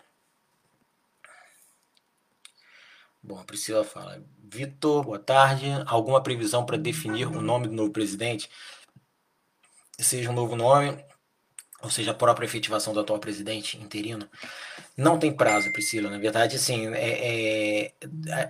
Bom, 3.25 3.39
a 3.39 3.43
Priscila 3.43 3.83
fala: 3.83 4.23
Vitor, 4.43 5.03
boa 5.03 5.17
tarde. 5.17 5.65
Alguma 5.87 6.21
previsão 6.21 6.63
para 6.63 6.77
definir 6.77 7.25
o 7.27 7.41
nome 7.41 7.67
do 7.67 7.73
novo 7.73 7.91
presidente? 7.91 8.47
Seja 9.97 10.29
um 10.29 10.33
novo 10.33 10.55
nome, 10.55 11.03
ou 11.81 11.89
seja, 11.89 12.11
a 12.11 12.13
própria 12.13 12.45
efetivação 12.45 12.93
do 12.93 12.99
atual 12.99 13.17
presidente 13.17 13.77
interino? 13.77 14.29
Não 14.95 15.17
tem 15.17 15.35
prazo, 15.35 15.71
Priscila. 15.71 16.07
Na 16.11 16.19
verdade, 16.19 16.57
assim, 16.57 16.93
é, 16.93 17.87
é 17.87 17.93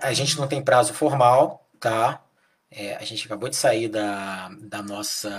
a, 0.02 0.10
a, 0.10 0.14
gente 0.14 0.38
não 0.38 0.46
tem 0.46 0.62
prazo 0.62 0.94
formal, 0.94 1.70
tá? 1.80 2.22
É, 2.70 2.96
a 2.96 3.04
gente 3.06 3.26
acabou 3.26 3.48
de 3.48 3.56
sair 3.56 3.88
da, 3.88 4.50
da 4.60 4.82
nossa. 4.84 5.30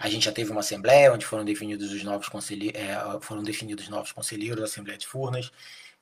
A 0.00 0.08
gente 0.08 0.24
já 0.24 0.32
teve 0.32 0.50
uma 0.50 0.60
assembleia 0.60 1.12
onde 1.12 1.24
foram 1.24 1.44
definidos 1.44 1.92
os 1.92 2.02
novos 2.02 2.28
conselheiros, 2.28 2.80
é, 2.80 3.20
foram 3.20 3.44
definidos 3.44 3.88
novos 3.88 4.10
conselheiros 4.10 4.58
da 4.58 4.64
Assembleia 4.64 4.98
de 4.98 5.06
Furnas 5.06 5.52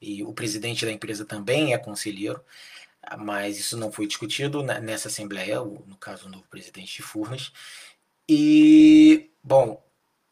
e 0.03 0.23
o 0.25 0.33
presidente 0.33 0.85
da 0.85 0.93
empresa 0.93 1.25
também 1.25 1.73
é 1.73 1.79
conselheiro, 1.79 2.43
mas 3.19 3.59
isso 3.59 3.77
não 3.77 3.93
foi 3.93 4.07
discutido 4.07 4.63
nessa 4.63 5.09
assembleia, 5.09 5.61
no 5.61 5.97
caso, 5.99 6.27
o 6.27 6.31
novo 6.31 6.45
presidente 6.51 6.97
de 6.97 7.03
Furnas. 7.03 7.53
E, 8.29 9.31
bom, 9.43 9.83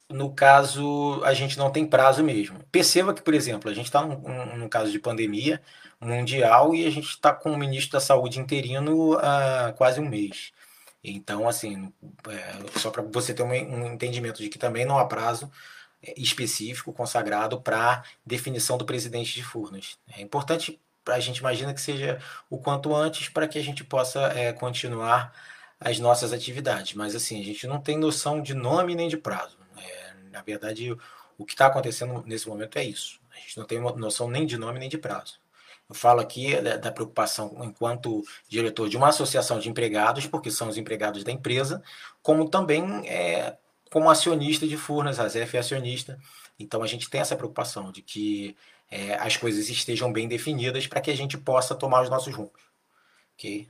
no 0.08 0.32
caso, 0.34 1.22
a 1.24 1.34
gente 1.34 1.56
não 1.58 1.70
tem 1.70 1.86
prazo 1.86 2.22
mesmo. 2.24 2.58
Perceba 2.72 3.14
que, 3.14 3.22
por 3.22 3.34
exemplo, 3.34 3.70
a 3.70 3.74
gente 3.74 3.86
está 3.86 4.02
num, 4.02 4.56
num, 4.56 4.68
caso 4.68 4.90
de 4.90 4.98
pandemia 4.98 5.62
mundial 6.00 6.74
e 6.74 6.86
a 6.86 6.90
gente 6.90 7.08
está 7.08 7.32
com 7.32 7.52
o 7.52 7.58
ministro 7.58 7.92
da 7.92 8.00
Saúde 8.00 8.40
interino 8.40 9.14
há 9.18 9.72
quase 9.76 10.00
um 10.00 10.08
mês. 10.08 10.52
Então, 11.02 11.48
assim, 11.48 11.92
é, 12.28 12.78
só 12.78 12.90
para 12.90 13.02
você 13.02 13.32
ter 13.34 13.42
um, 13.42 13.48
um 13.48 13.92
entendimento 13.92 14.42
de 14.42 14.48
que 14.48 14.58
também 14.58 14.84
não 14.84 14.98
há 14.98 15.06
prazo 15.06 15.50
específico 16.16 16.92
consagrado 16.92 17.60
para 17.60 18.02
definição 18.24 18.78
do 18.78 18.84
presidente 18.84 19.34
de 19.34 19.42
Furnas. 19.42 19.98
É 20.08 20.20
importante, 20.20 20.80
a 21.06 21.20
gente 21.20 21.38
imagina 21.38 21.74
que 21.74 21.80
seja 21.80 22.20
o 22.48 22.58
quanto 22.58 22.94
antes 22.94 23.28
para 23.28 23.46
que 23.46 23.58
a 23.58 23.62
gente 23.62 23.84
possa 23.84 24.20
é, 24.28 24.52
continuar 24.52 25.32
as 25.78 25.98
nossas 25.98 26.32
atividades. 26.32 26.94
Mas 26.94 27.14
assim, 27.14 27.40
a 27.40 27.44
gente 27.44 27.66
não 27.66 27.80
tem 27.80 27.98
noção 27.98 28.42
de 28.42 28.54
nome 28.54 28.94
nem 28.94 29.08
de 29.08 29.16
prazo. 29.16 29.58
É, 29.76 30.14
na 30.30 30.42
verdade, 30.42 30.96
o 31.38 31.44
que 31.44 31.52
está 31.52 31.66
acontecendo 31.66 32.22
nesse 32.26 32.48
momento 32.48 32.78
é 32.78 32.84
isso. 32.84 33.20
A 33.32 33.36
gente 33.36 33.58
não 33.58 33.64
tem 33.64 33.80
noção 33.80 34.28
nem 34.28 34.46
de 34.46 34.56
nome 34.56 34.78
nem 34.78 34.88
de 34.88 34.98
prazo. 34.98 35.40
Eu 35.88 35.94
falo 35.94 36.20
aqui 36.20 36.60
da, 36.60 36.76
da 36.76 36.92
preocupação 36.92 37.58
enquanto 37.64 38.22
diretor 38.48 38.88
de 38.88 38.96
uma 38.96 39.08
associação 39.08 39.58
de 39.58 39.68
empregados, 39.68 40.26
porque 40.26 40.50
são 40.50 40.68
os 40.68 40.76
empregados 40.76 41.24
da 41.24 41.32
empresa, 41.32 41.82
como 42.22 42.48
também 42.48 43.08
é, 43.08 43.56
como 43.90 44.08
acionista 44.10 44.66
de 44.66 44.76
Furnas, 44.76 45.18
a 45.18 45.28
ZF 45.28 45.56
é 45.56 45.60
acionista, 45.60 46.18
então 46.58 46.82
a 46.82 46.86
gente 46.86 47.10
tem 47.10 47.20
essa 47.20 47.36
preocupação 47.36 47.90
de 47.92 48.02
que 48.02 48.56
é, 48.90 49.14
as 49.14 49.36
coisas 49.36 49.68
estejam 49.68 50.12
bem 50.12 50.28
definidas 50.28 50.86
para 50.86 51.00
que 51.00 51.10
a 51.10 51.16
gente 51.16 51.36
possa 51.38 51.74
tomar 51.74 52.02
os 52.02 52.10
nossos 52.10 52.34
rumos. 52.34 52.60
ok? 53.34 53.68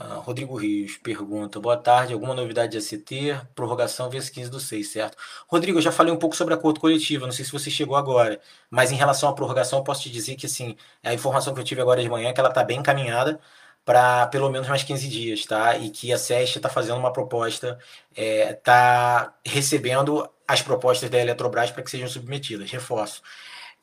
Uh, 0.00 0.18
Rodrigo 0.20 0.56
Rios 0.56 0.96
pergunta: 0.96 1.60
Boa 1.60 1.76
tarde, 1.76 2.12
alguma 2.12 2.34
novidade 2.34 2.72
de 2.72 2.78
ACT? 2.78 3.46
Prorrogação 3.54 4.10
vez 4.10 4.28
15 4.28 4.50
do 4.50 4.58
6, 4.58 4.88
certo? 4.90 5.16
Rodrigo, 5.46 5.78
eu 5.78 5.82
já 5.82 5.92
falei 5.92 6.12
um 6.12 6.16
pouco 6.18 6.34
sobre 6.34 6.52
acordo 6.52 6.80
coletivo, 6.80 7.26
não 7.26 7.32
sei 7.32 7.44
se 7.44 7.52
você 7.52 7.70
chegou 7.70 7.94
agora, 7.94 8.40
mas 8.68 8.90
em 8.90 8.96
relação 8.96 9.28
à 9.28 9.32
prorrogação, 9.34 9.78
eu 9.78 9.84
posso 9.84 10.02
te 10.02 10.10
dizer 10.10 10.34
que 10.34 10.46
assim, 10.46 10.76
a 11.02 11.14
informação 11.14 11.54
que 11.54 11.60
eu 11.60 11.64
tive 11.64 11.80
agora 11.80 12.02
de 12.02 12.08
manhã 12.08 12.30
é 12.30 12.32
que 12.32 12.40
ela 12.40 12.48
está 12.48 12.64
bem 12.64 12.80
encaminhada 12.80 13.40
para 13.84 14.26
pelo 14.28 14.50
menos 14.50 14.68
mais 14.68 14.82
15 14.82 15.08
dias, 15.08 15.44
tá? 15.44 15.76
E 15.76 15.90
que 15.90 16.12
a 16.12 16.18
SEST 16.18 16.56
está 16.56 16.68
fazendo 16.68 16.98
uma 16.98 17.12
proposta, 17.12 17.78
está 18.10 18.22
é, 18.22 18.52
tá 18.54 19.34
recebendo 19.44 20.28
as 20.48 20.62
propostas 20.62 21.10
da 21.10 21.18
Eletrobras 21.18 21.70
para 21.70 21.82
que 21.82 21.90
sejam 21.90 22.08
submetidas. 22.08 22.70
Reforço. 22.70 23.22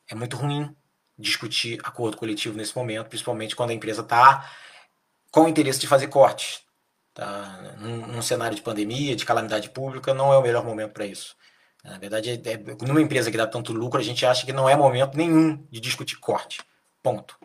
É 0.08 0.14
muito 0.14 0.36
ruim 0.36 0.74
discutir 1.18 1.78
acordo 1.84 2.16
coletivo 2.16 2.56
nesse 2.56 2.76
momento, 2.76 3.08
principalmente 3.08 3.54
quando 3.54 3.70
a 3.70 3.74
empresa 3.74 4.02
está 4.02 4.50
com 5.30 5.42
o 5.42 5.48
interesse 5.48 5.78
de 5.80 5.86
fazer 5.86 6.08
cortes. 6.08 6.62
Tá? 7.14 7.76
Num, 7.78 8.06
num, 8.06 8.22
cenário 8.22 8.56
de 8.56 8.62
pandemia, 8.62 9.14
de 9.14 9.24
calamidade 9.24 9.70
pública, 9.70 10.14
não 10.14 10.32
é 10.32 10.38
o 10.38 10.42
melhor 10.42 10.64
momento 10.64 10.92
para 10.92 11.06
isso. 11.06 11.36
Na 11.84 11.98
verdade, 11.98 12.30
é, 12.30 12.52
é, 12.52 12.86
numa 12.86 13.02
empresa 13.02 13.30
que 13.30 13.36
dá 13.36 13.46
tanto 13.46 13.72
lucro, 13.72 14.00
a 14.00 14.02
gente 14.02 14.24
acha 14.24 14.46
que 14.46 14.52
não 14.52 14.68
é 14.68 14.76
momento 14.76 15.16
nenhum 15.16 15.66
de 15.70 15.80
discutir 15.80 16.16
corte. 16.16 16.60
Ponto. 17.02 17.36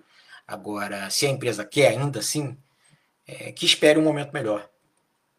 Agora, 0.48 1.10
se 1.10 1.26
a 1.26 1.30
empresa 1.30 1.66
quer 1.66 1.90
ainda 1.90 2.20
assim, 2.20 2.58
é, 3.28 3.52
que 3.52 3.66
espere 3.66 4.00
um 4.00 4.04
momento 4.04 4.32
melhor. 4.34 4.70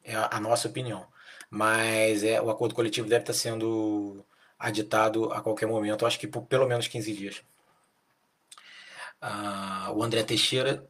É 0.05 0.15
a, 0.15 0.37
a 0.37 0.41
nossa 0.41 0.69
opinião. 0.69 1.07
Mas 1.51 2.23
é, 2.23 2.41
o 2.41 2.51
acordo 2.51 2.75
coletivo 2.75 3.09
deve 3.09 3.23
estar 3.23 3.33
sendo 3.33 4.25
aditado 4.59 5.33
a 5.33 5.41
qualquer 5.41 5.67
momento, 5.67 6.05
acho 6.05 6.19
que 6.19 6.27
por 6.27 6.43
pelo 6.43 6.67
menos 6.67 6.89
15 6.89 7.13
dias. 7.15 7.43
Ah, 9.21 9.93
o 9.95 10.03
André 10.03 10.23
Teixeira 10.23 10.87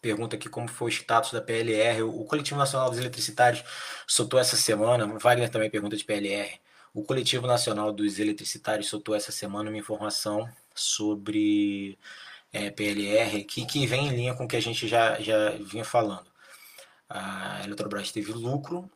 pergunta 0.00 0.36
aqui 0.36 0.48
como 0.48 0.68
foi 0.68 0.88
o 0.88 0.92
status 0.92 1.32
da 1.32 1.40
PLR. 1.40 2.02
O 2.02 2.24
Coletivo 2.24 2.58
Nacional 2.58 2.90
dos 2.90 2.98
Eletricitários 2.98 3.64
soltou 4.06 4.38
essa 4.40 4.56
semana, 4.56 5.06
Wagner 5.18 5.50
também 5.50 5.70
pergunta 5.70 5.96
de 5.96 6.04
PLR. 6.04 6.60
O 6.92 7.04
Coletivo 7.04 7.46
Nacional 7.46 7.92
dos 7.92 8.18
Eletricitários 8.18 8.88
soltou 8.88 9.14
essa 9.14 9.32
semana 9.32 9.70
uma 9.70 9.78
informação 9.78 10.48
sobre 10.74 11.98
é, 12.52 12.70
PLR 12.70 13.44
que, 13.44 13.64
que 13.66 13.86
vem 13.86 14.08
em 14.08 14.16
linha 14.16 14.34
com 14.34 14.44
o 14.44 14.48
que 14.48 14.56
a 14.56 14.60
gente 14.62 14.86
já, 14.86 15.20
já 15.20 15.50
vinha 15.50 15.84
falando. 15.84 16.26
A 17.08 17.62
Eletrobras 17.64 18.12
teve 18.12 18.32
lucro, 18.32 18.90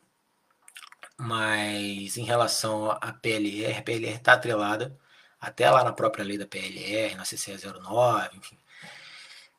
mas 1.17 2.17
em 2.17 2.23
relação 2.23 2.91
à 2.91 3.11
PLR, 3.13 3.77
a 3.77 3.81
PLR 3.81 4.15
está 4.15 4.33
atrelada 4.33 4.97
até 5.39 5.69
lá 5.69 5.83
na 5.83 5.93
própria 5.93 6.25
lei 6.25 6.37
da 6.37 6.47
PLR, 6.47 7.15
na 7.15 7.23
CCE 7.23 7.57
09, 7.57 8.37
enfim, 8.37 8.57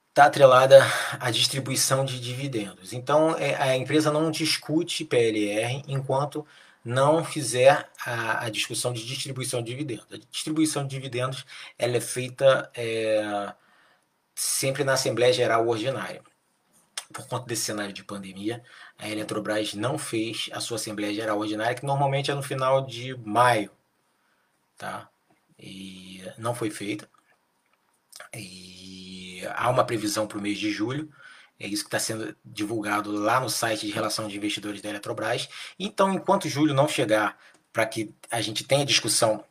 está 0.08 0.26
atrelada 0.26 0.84
à 1.20 1.30
distribuição 1.30 2.04
de 2.04 2.20
dividendos. 2.20 2.92
Então, 2.92 3.36
é, 3.36 3.54
a 3.56 3.76
empresa 3.76 4.10
não 4.12 4.30
discute 4.30 5.04
PLR 5.04 5.84
enquanto 5.86 6.46
não 6.84 7.24
fizer 7.24 7.88
a, 8.04 8.46
a, 8.46 8.50
discussão 8.50 8.92
de 8.92 9.04
distribuição 9.06 9.62
de 9.62 9.70
dividendos. 9.70 10.06
A 10.12 10.16
distribuição 10.30 10.82
de 10.84 10.90
dividendos 10.90 11.44
ela 11.78 11.96
é 11.96 12.00
feita 12.00 12.70
é, 12.74 13.52
sempre 14.38 14.84
na 14.84 14.92
Assembleia 14.92 15.32
Geral 15.32 15.66
Ordinária. 15.66 16.22
Por 17.12 17.26
conta 17.26 17.46
desse 17.46 17.62
cenário 17.62 17.92
de 17.92 18.04
pandemia, 18.04 18.62
a 18.96 19.08
Eletrobras 19.08 19.74
não 19.74 19.98
fez 19.98 20.48
a 20.52 20.60
sua 20.60 20.76
Assembleia 20.76 21.12
Geral 21.12 21.40
Ordinária, 21.40 21.74
que 21.74 21.84
normalmente 21.84 22.30
é 22.30 22.34
no 22.34 22.42
final 22.42 22.86
de 22.86 23.16
maio. 23.16 23.68
Tá? 24.76 25.08
E 25.58 26.22
não 26.38 26.54
foi 26.54 26.70
feita. 26.70 27.10
E 28.32 29.42
há 29.56 29.68
uma 29.70 29.84
previsão 29.84 30.28
para 30.28 30.38
o 30.38 30.40
mês 30.40 30.56
de 30.56 30.70
julho. 30.70 31.12
É 31.58 31.66
isso 31.66 31.82
que 31.82 31.88
está 31.88 31.98
sendo 31.98 32.36
divulgado 32.44 33.10
lá 33.10 33.40
no 33.40 33.50
site 33.50 33.86
de 33.86 33.92
relação 33.92 34.28
de 34.28 34.36
investidores 34.36 34.80
da 34.80 34.88
Eletrobras. 34.88 35.48
Então, 35.80 36.14
enquanto 36.14 36.48
julho 36.48 36.72
não 36.72 36.86
chegar 36.86 37.36
para 37.72 37.84
que 37.86 38.14
a 38.30 38.40
gente 38.40 38.62
tenha 38.62 38.86
discussão 38.86 39.44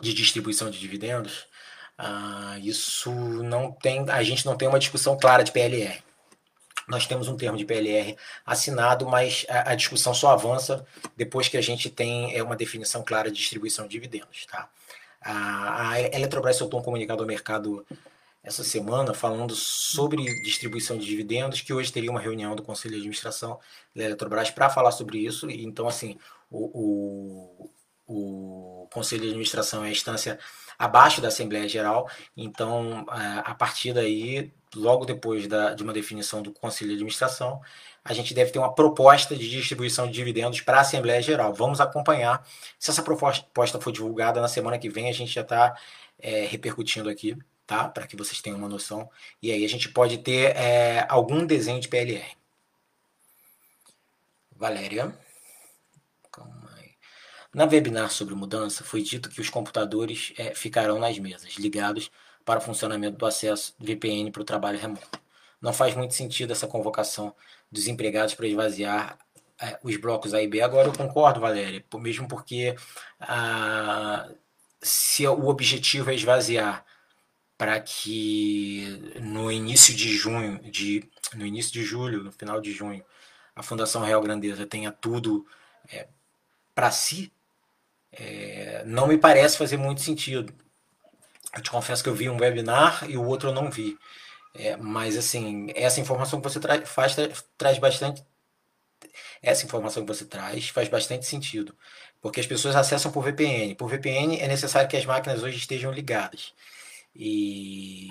de 0.00 0.14
distribuição 0.14 0.70
de 0.70 0.78
dividendos, 0.78 1.46
uh, 1.98 2.58
isso 2.60 3.10
não 3.42 3.72
tem, 3.72 4.04
a 4.08 4.22
gente 4.22 4.44
não 4.46 4.56
tem 4.56 4.68
uma 4.68 4.78
discussão 4.78 5.16
clara 5.16 5.42
de 5.42 5.52
PLR. 5.52 6.02
Nós 6.88 7.06
temos 7.06 7.26
um 7.26 7.36
termo 7.36 7.58
de 7.58 7.64
PLR 7.64 8.16
assinado, 8.44 9.06
mas 9.06 9.44
a, 9.48 9.72
a 9.72 9.74
discussão 9.74 10.14
só 10.14 10.30
avança 10.30 10.86
depois 11.16 11.48
que 11.48 11.56
a 11.56 11.60
gente 11.60 11.90
tem 11.90 12.36
é, 12.36 12.42
uma 12.42 12.54
definição 12.54 13.02
clara 13.02 13.30
de 13.30 13.38
distribuição 13.38 13.86
de 13.86 13.92
dividendos. 13.92 14.46
Tá? 14.46 14.68
A, 15.20 15.90
a 15.90 16.00
Eletrobras 16.00 16.56
soltou 16.56 16.78
um 16.78 16.82
comunicado 16.82 17.22
ao 17.22 17.26
mercado 17.26 17.84
essa 18.46 18.62
semana 18.62 19.12
falando 19.12 19.56
sobre 19.56 20.22
distribuição 20.42 20.96
de 20.96 21.04
dividendos, 21.04 21.60
que 21.60 21.72
hoje 21.72 21.92
teria 21.92 22.10
uma 22.12 22.20
reunião 22.20 22.54
do 22.54 22.62
Conselho 22.62 22.92
de 22.92 23.00
Administração 23.00 23.58
da 23.94 24.04
Eletrobras 24.04 24.52
para 24.52 24.70
falar 24.70 24.92
sobre 24.92 25.18
isso. 25.18 25.50
Então, 25.50 25.88
assim, 25.88 26.16
o, 26.48 26.70
o, 27.64 27.70
o, 28.06 28.88
Conselho 28.92 29.22
de 29.22 29.28
Administração 29.28 29.84
é 29.84 29.88
a 29.88 29.90
instância 29.90 30.38
abaixo 30.78 31.20
da 31.20 31.28
Assembleia 31.28 31.68
Geral, 31.68 32.08
então, 32.36 33.04
a 33.08 33.54
partir 33.54 33.92
daí, 33.92 34.52
logo 34.74 35.04
depois 35.04 35.46
da, 35.46 35.74
de 35.74 35.82
uma 35.82 35.92
definição 35.92 36.42
do 36.42 36.52
Conselho 36.52 36.90
de 36.90 36.94
Administração, 36.96 37.60
a 38.04 38.12
gente 38.12 38.32
deve 38.32 38.52
ter 38.52 38.58
uma 38.58 38.72
proposta 38.72 39.34
de 39.34 39.50
distribuição 39.50 40.06
de 40.06 40.12
dividendos 40.12 40.60
para 40.60 40.78
a 40.78 40.80
Assembleia 40.82 41.20
Geral. 41.20 41.52
Vamos 41.52 41.80
acompanhar. 41.80 42.46
Se 42.78 42.90
essa 42.90 43.02
proposta 43.02 43.80
for 43.80 43.90
divulgada 43.90 44.40
na 44.40 44.48
semana 44.48 44.78
que 44.78 44.88
vem, 44.88 45.08
a 45.08 45.12
gente 45.12 45.32
já 45.32 45.40
está 45.40 45.76
é, 46.18 46.46
repercutindo 46.46 47.08
aqui, 47.08 47.36
tá? 47.66 47.88
Para 47.88 48.06
que 48.06 48.16
vocês 48.16 48.40
tenham 48.40 48.58
uma 48.58 48.68
noção. 48.68 49.10
E 49.42 49.50
aí 49.50 49.64
a 49.64 49.68
gente 49.68 49.88
pode 49.88 50.18
ter 50.18 50.56
é, 50.56 51.04
algum 51.08 51.44
desenho 51.44 51.80
de 51.80 51.88
PLR. 51.88 52.36
Valéria. 54.54 55.25
Na 57.56 57.64
webinar 57.64 58.10
sobre 58.10 58.34
mudança, 58.34 58.84
foi 58.84 59.00
dito 59.00 59.30
que 59.30 59.40
os 59.40 59.48
computadores 59.48 60.34
é, 60.36 60.54
ficarão 60.54 60.98
nas 60.98 61.18
mesas, 61.18 61.54
ligados 61.54 62.10
para 62.44 62.58
o 62.58 62.62
funcionamento 62.62 63.16
do 63.16 63.24
acesso 63.24 63.74
VPN 63.78 64.30
para 64.30 64.42
o 64.42 64.44
trabalho 64.44 64.78
remoto. 64.78 65.18
Não 65.58 65.72
faz 65.72 65.94
muito 65.94 66.12
sentido 66.12 66.52
essa 66.52 66.66
convocação 66.66 67.34
dos 67.72 67.88
empregados 67.88 68.34
para 68.34 68.46
esvaziar 68.46 69.18
é, 69.58 69.78
os 69.82 69.96
blocos 69.96 70.34
A 70.34 70.42
e 70.42 70.46
B. 70.46 70.60
Agora 70.60 70.88
eu 70.88 70.92
concordo, 70.92 71.40
Valéria, 71.40 71.82
mesmo 71.94 72.28
porque 72.28 72.76
ah, 73.18 74.28
se 74.82 75.26
o 75.26 75.48
objetivo 75.48 76.10
é 76.10 76.14
esvaziar 76.14 76.84
para 77.56 77.80
que 77.80 79.14
no 79.22 79.50
início 79.50 79.94
de 79.94 80.14
junho, 80.14 80.58
de, 80.70 81.08
no 81.34 81.46
início 81.46 81.72
de 81.72 81.82
julho, 81.82 82.22
no 82.22 82.32
final 82.32 82.60
de 82.60 82.70
junho, 82.70 83.02
a 83.54 83.62
Fundação 83.62 84.02
Real 84.02 84.20
Grandeza 84.20 84.66
tenha 84.66 84.92
tudo 84.92 85.46
é, 85.90 86.06
para 86.74 86.90
si, 86.90 87.32
é, 88.18 88.82
não 88.86 89.06
me 89.06 89.18
parece 89.18 89.58
fazer 89.58 89.76
muito 89.76 90.00
sentido. 90.00 90.52
Eu 91.54 91.62
te 91.62 91.70
confesso 91.70 92.02
que 92.02 92.08
eu 92.08 92.14
vi 92.14 92.28
um 92.28 92.38
webinar 92.40 93.08
e 93.08 93.16
o 93.16 93.24
outro 93.24 93.50
eu 93.50 93.54
não 93.54 93.70
vi. 93.70 93.98
É, 94.54 94.76
mas 94.76 95.16
assim, 95.16 95.68
essa 95.74 96.00
informação 96.00 96.40
que 96.40 96.48
você 96.48 96.58
tra 96.60 96.84
faz 96.86 97.14
tra 97.14 97.28
traz 97.58 97.78
bastante. 97.78 98.24
Essa 99.42 99.64
informação 99.66 100.04
que 100.04 100.12
você 100.12 100.24
traz 100.24 100.68
faz 100.70 100.88
bastante 100.88 101.26
sentido. 101.26 101.76
Porque 102.20 102.40
as 102.40 102.46
pessoas 102.46 102.74
acessam 102.76 103.12
por 103.12 103.22
VPN. 103.24 103.74
Por 103.74 103.88
VPN 103.88 104.38
é 104.40 104.48
necessário 104.48 104.88
que 104.88 104.96
as 104.96 105.04
máquinas 105.06 105.42
hoje 105.42 105.58
estejam 105.58 105.92
ligadas. 105.92 106.54
E, 107.14 108.08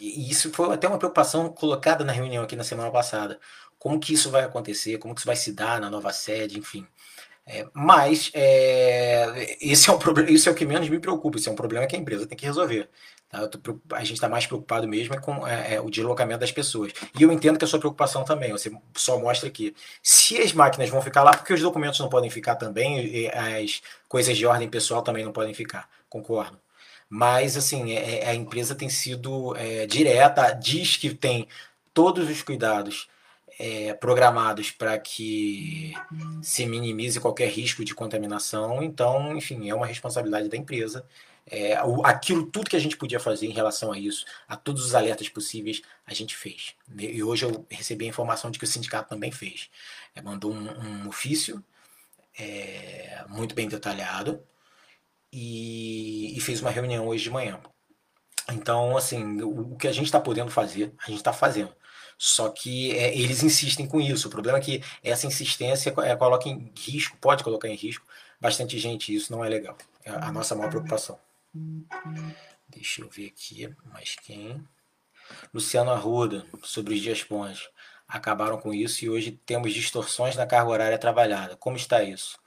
e 0.00 0.30
isso 0.30 0.50
foi 0.52 0.74
até 0.74 0.88
uma 0.88 0.98
preocupação 0.98 1.48
colocada 1.52 2.04
na 2.04 2.12
reunião 2.12 2.44
aqui 2.44 2.56
na 2.56 2.64
semana 2.64 2.90
passada. 2.90 3.40
Como 3.78 4.00
que 4.00 4.14
isso 4.14 4.30
vai 4.30 4.44
acontecer, 4.44 4.98
como 4.98 5.14
que 5.14 5.20
isso 5.20 5.26
vai 5.26 5.36
se 5.36 5.52
dar 5.52 5.80
na 5.80 5.90
nova 5.90 6.12
sede, 6.12 6.58
enfim. 6.58 6.86
É, 7.46 7.66
mas 7.74 8.30
é, 8.32 9.58
esse 9.60 9.90
é 9.90 9.92
o 9.92 9.98
problema, 9.98 10.30
isso 10.30 10.48
é 10.48 10.52
o 10.52 10.54
que 10.54 10.64
menos 10.64 10.88
me 10.88 10.98
preocupa. 10.98 11.36
Isso 11.38 11.48
é 11.48 11.52
um 11.52 11.56
problema 11.56 11.86
que 11.86 11.94
a 11.94 11.98
empresa 11.98 12.26
tem 12.26 12.36
que 12.36 12.46
resolver. 12.46 12.88
Tá? 13.28 13.46
Tô, 13.48 13.78
a 13.92 14.00
gente 14.00 14.14
está 14.14 14.28
mais 14.28 14.46
preocupado 14.46 14.88
mesmo 14.88 15.14
é 15.14 15.20
com 15.20 15.46
é, 15.46 15.74
é, 15.74 15.80
o 15.80 15.90
deslocamento 15.90 16.40
das 16.40 16.52
pessoas. 16.52 16.92
E 17.18 17.22
eu 17.22 17.30
entendo 17.30 17.58
que 17.58 17.64
a 17.64 17.68
sua 17.68 17.78
preocupação 17.78 18.24
também. 18.24 18.50
Você 18.52 18.72
só 18.96 19.18
mostra 19.18 19.50
que 19.50 19.74
se 20.02 20.40
as 20.40 20.52
máquinas 20.52 20.88
vão 20.88 21.02
ficar 21.02 21.22
lá, 21.22 21.36
porque 21.36 21.52
os 21.52 21.60
documentos 21.60 22.00
não 22.00 22.08
podem 22.08 22.30
ficar 22.30 22.56
também, 22.56 23.28
as 23.28 23.82
coisas 24.08 24.36
de 24.36 24.46
ordem 24.46 24.68
pessoal 24.68 25.02
também 25.02 25.24
não 25.24 25.32
podem 25.32 25.52
ficar. 25.54 25.88
Concordo. 26.08 26.58
Mas 27.08 27.56
assim, 27.56 27.92
é, 27.92 28.26
a 28.28 28.34
empresa 28.34 28.74
tem 28.74 28.88
sido 28.88 29.54
direta, 29.88 30.52
diz 30.52 30.96
que 30.96 31.14
tem 31.14 31.46
todos 31.92 32.28
os 32.28 32.42
cuidados 32.42 33.08
é, 33.58 33.94
programados 33.94 34.70
para 34.70 34.98
que 34.98 35.94
se 36.42 36.66
minimize 36.66 37.20
qualquer 37.20 37.48
risco 37.48 37.84
de 37.84 37.94
contaminação. 37.94 38.82
Então, 38.82 39.36
enfim, 39.36 39.68
é 39.68 39.74
uma 39.74 39.86
responsabilidade 39.86 40.48
da 40.48 40.56
empresa. 40.56 41.06
É, 41.46 41.76
aquilo 42.04 42.46
tudo 42.46 42.70
que 42.70 42.76
a 42.76 42.80
gente 42.80 42.96
podia 42.96 43.20
fazer 43.20 43.46
em 43.46 43.52
relação 43.52 43.92
a 43.92 43.98
isso, 43.98 44.24
a 44.48 44.56
todos 44.56 44.84
os 44.84 44.94
alertas 44.94 45.28
possíveis, 45.28 45.82
a 46.06 46.14
gente 46.14 46.34
fez. 46.36 46.74
E 46.98 47.22
hoje 47.22 47.44
eu 47.44 47.66
recebi 47.70 48.06
a 48.06 48.08
informação 48.08 48.50
de 48.50 48.58
que 48.58 48.64
o 48.64 48.68
sindicato 48.68 49.10
também 49.10 49.30
fez. 49.30 49.68
É, 50.14 50.22
mandou 50.22 50.52
um, 50.52 51.04
um 51.04 51.08
ofício 51.08 51.62
é, 52.38 53.24
muito 53.28 53.54
bem 53.54 53.68
detalhado 53.68 54.42
e, 55.32 56.36
e, 56.36 56.40
fez 56.40 56.60
uma 56.60 56.70
reunião 56.70 57.06
hoje 57.06 57.24
de 57.24 57.30
manhã. 57.30 57.60
Então, 58.52 58.96
assim, 58.96 59.42
o, 59.42 59.72
o 59.72 59.76
que 59.76 59.88
a 59.88 59.92
gente 59.92 60.06
está 60.06 60.20
podendo 60.20 60.50
fazer, 60.50 60.92
a 60.98 61.08
gente 61.08 61.18
está 61.18 61.32
fazendo. 61.32 61.74
Só 62.18 62.48
que 62.48 62.92
é, 62.92 63.16
eles 63.16 63.42
insistem 63.42 63.86
com 63.86 64.00
isso. 64.00 64.28
O 64.28 64.30
problema 64.30 64.58
é 64.58 64.60
que 64.60 64.82
essa 65.02 65.26
insistência 65.26 65.94
é, 66.02 66.16
coloca 66.16 66.48
em 66.48 66.72
risco, 66.76 67.16
pode 67.20 67.44
colocar 67.44 67.68
em 67.68 67.76
risco 67.76 68.06
bastante 68.40 68.78
gente. 68.78 69.14
Isso 69.14 69.32
não 69.32 69.44
é 69.44 69.48
legal. 69.48 69.76
É 70.04 70.10
a 70.10 70.32
nossa 70.32 70.54
maior 70.54 70.70
preocupação. 70.70 71.18
Deixa 72.68 73.02
eu 73.02 73.08
ver 73.08 73.26
aqui 73.26 73.72
mais 73.92 74.16
quem. 74.16 74.62
Luciano 75.52 75.90
Arruda, 75.90 76.44
sobre 76.62 76.94
os 76.94 77.00
dias 77.00 77.22
pontes. 77.22 77.68
Acabaram 78.06 78.60
com 78.60 78.72
isso 78.72 79.04
e 79.04 79.08
hoje 79.08 79.32
temos 79.46 79.72
distorções 79.72 80.36
na 80.36 80.46
carga 80.46 80.70
horária 80.70 80.98
trabalhada. 80.98 81.56
Como 81.56 81.76
está 81.76 82.02
isso? 82.02 82.38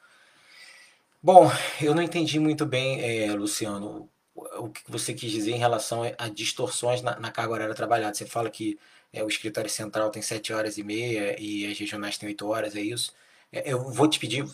Bom, 1.22 1.51
eu 1.82 1.95
não 1.95 2.01
entendi 2.01 2.39
muito 2.39 2.65
bem, 2.65 3.01
é, 3.01 3.34
Luciano, 3.34 4.09
o 4.36 4.70
que 4.70 4.82
você 4.88 5.13
quis 5.13 5.32
dizer 5.32 5.51
em 5.51 5.57
relação 5.57 6.03
a 6.18 6.30
distorções 6.30 7.01
na, 7.01 7.20
na 7.20 7.32
carga 7.32 7.53
horária 7.53 7.76
trabalhada. 7.76 8.13
Você 8.13 8.26
fala 8.26 8.49
que 8.49 8.78
é, 9.14 9.24
o 9.24 9.28
escritório 9.28 9.70
central 9.70 10.10
tem 10.12 10.22
7 10.22 10.53
horas 10.53 10.78
e 10.78 10.84
meia 10.84 11.36
e 11.39 11.66
as 11.66 11.78
regionais 11.78 12.18
têm 12.18 12.30
8 12.30 12.47
horas, 12.47 12.76
é 12.76 12.82
isso? 12.82 13.14
É, 13.51 13.72
eu 13.72 13.91
vou 13.91 14.08
te 14.10 14.20
pedir, 14.20 14.45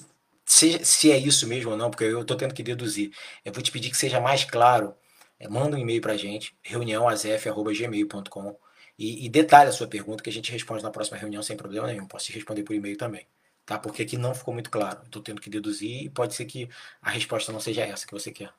se, 0.45 0.83
se 0.85 1.11
é 1.11 1.17
isso 1.17 1.47
mesmo 1.47 1.71
ou 1.71 1.77
não, 1.77 1.89
porque 1.89 2.03
eu 2.05 2.21
estou 2.21 2.37
tendo 2.37 2.53
que 2.53 2.63
deduzir. 2.63 3.11
Eu 3.45 3.53
vou 3.53 3.63
te 3.63 3.71
pedir 3.71 3.89
que 3.89 3.97
seja 3.97 4.19
mais 4.21 4.43
claro. 4.43 4.95
É, 5.39 5.47
manda 5.47 5.75
um 5.75 5.79
e-mail 5.79 6.01
para 6.01 6.13
a 6.13 6.17
gente, 6.17 6.55
reuniãoazf.gmail.com 6.63 8.57
e, 8.97 9.25
e 9.25 9.29
detalhe 9.29 9.69
a 9.69 9.73
sua 9.73 9.87
pergunta 9.87 10.23
que 10.23 10.29
a 10.29 10.33
gente 10.33 10.51
responde 10.51 10.83
na 10.83 10.91
próxima 10.91 11.17
reunião 11.17 11.43
sem 11.43 11.57
problema 11.57 11.87
nenhum. 11.87 12.07
Posso 12.07 12.25
te 12.27 12.33
responder 12.33 12.63
por 12.63 12.75
e-mail 12.75 12.97
também 12.97 13.27
tá? 13.65 13.77
Porque 13.79 14.03
aqui 14.03 14.17
não 14.17 14.35
ficou 14.35 14.53
muito 14.53 14.69
claro. 14.69 15.01
Estou 15.03 15.21
tendo 15.21 15.41
que 15.41 15.49
deduzir 15.49 16.03
e 16.03 16.09
pode 16.09 16.33
ser 16.35 16.45
que 16.45 16.69
a 17.01 17.09
resposta 17.09 17.51
não 17.51 17.59
seja 17.59 17.83
essa 17.83 18.05
que 18.05 18.13
você 18.13 18.31
quer. 18.31 18.53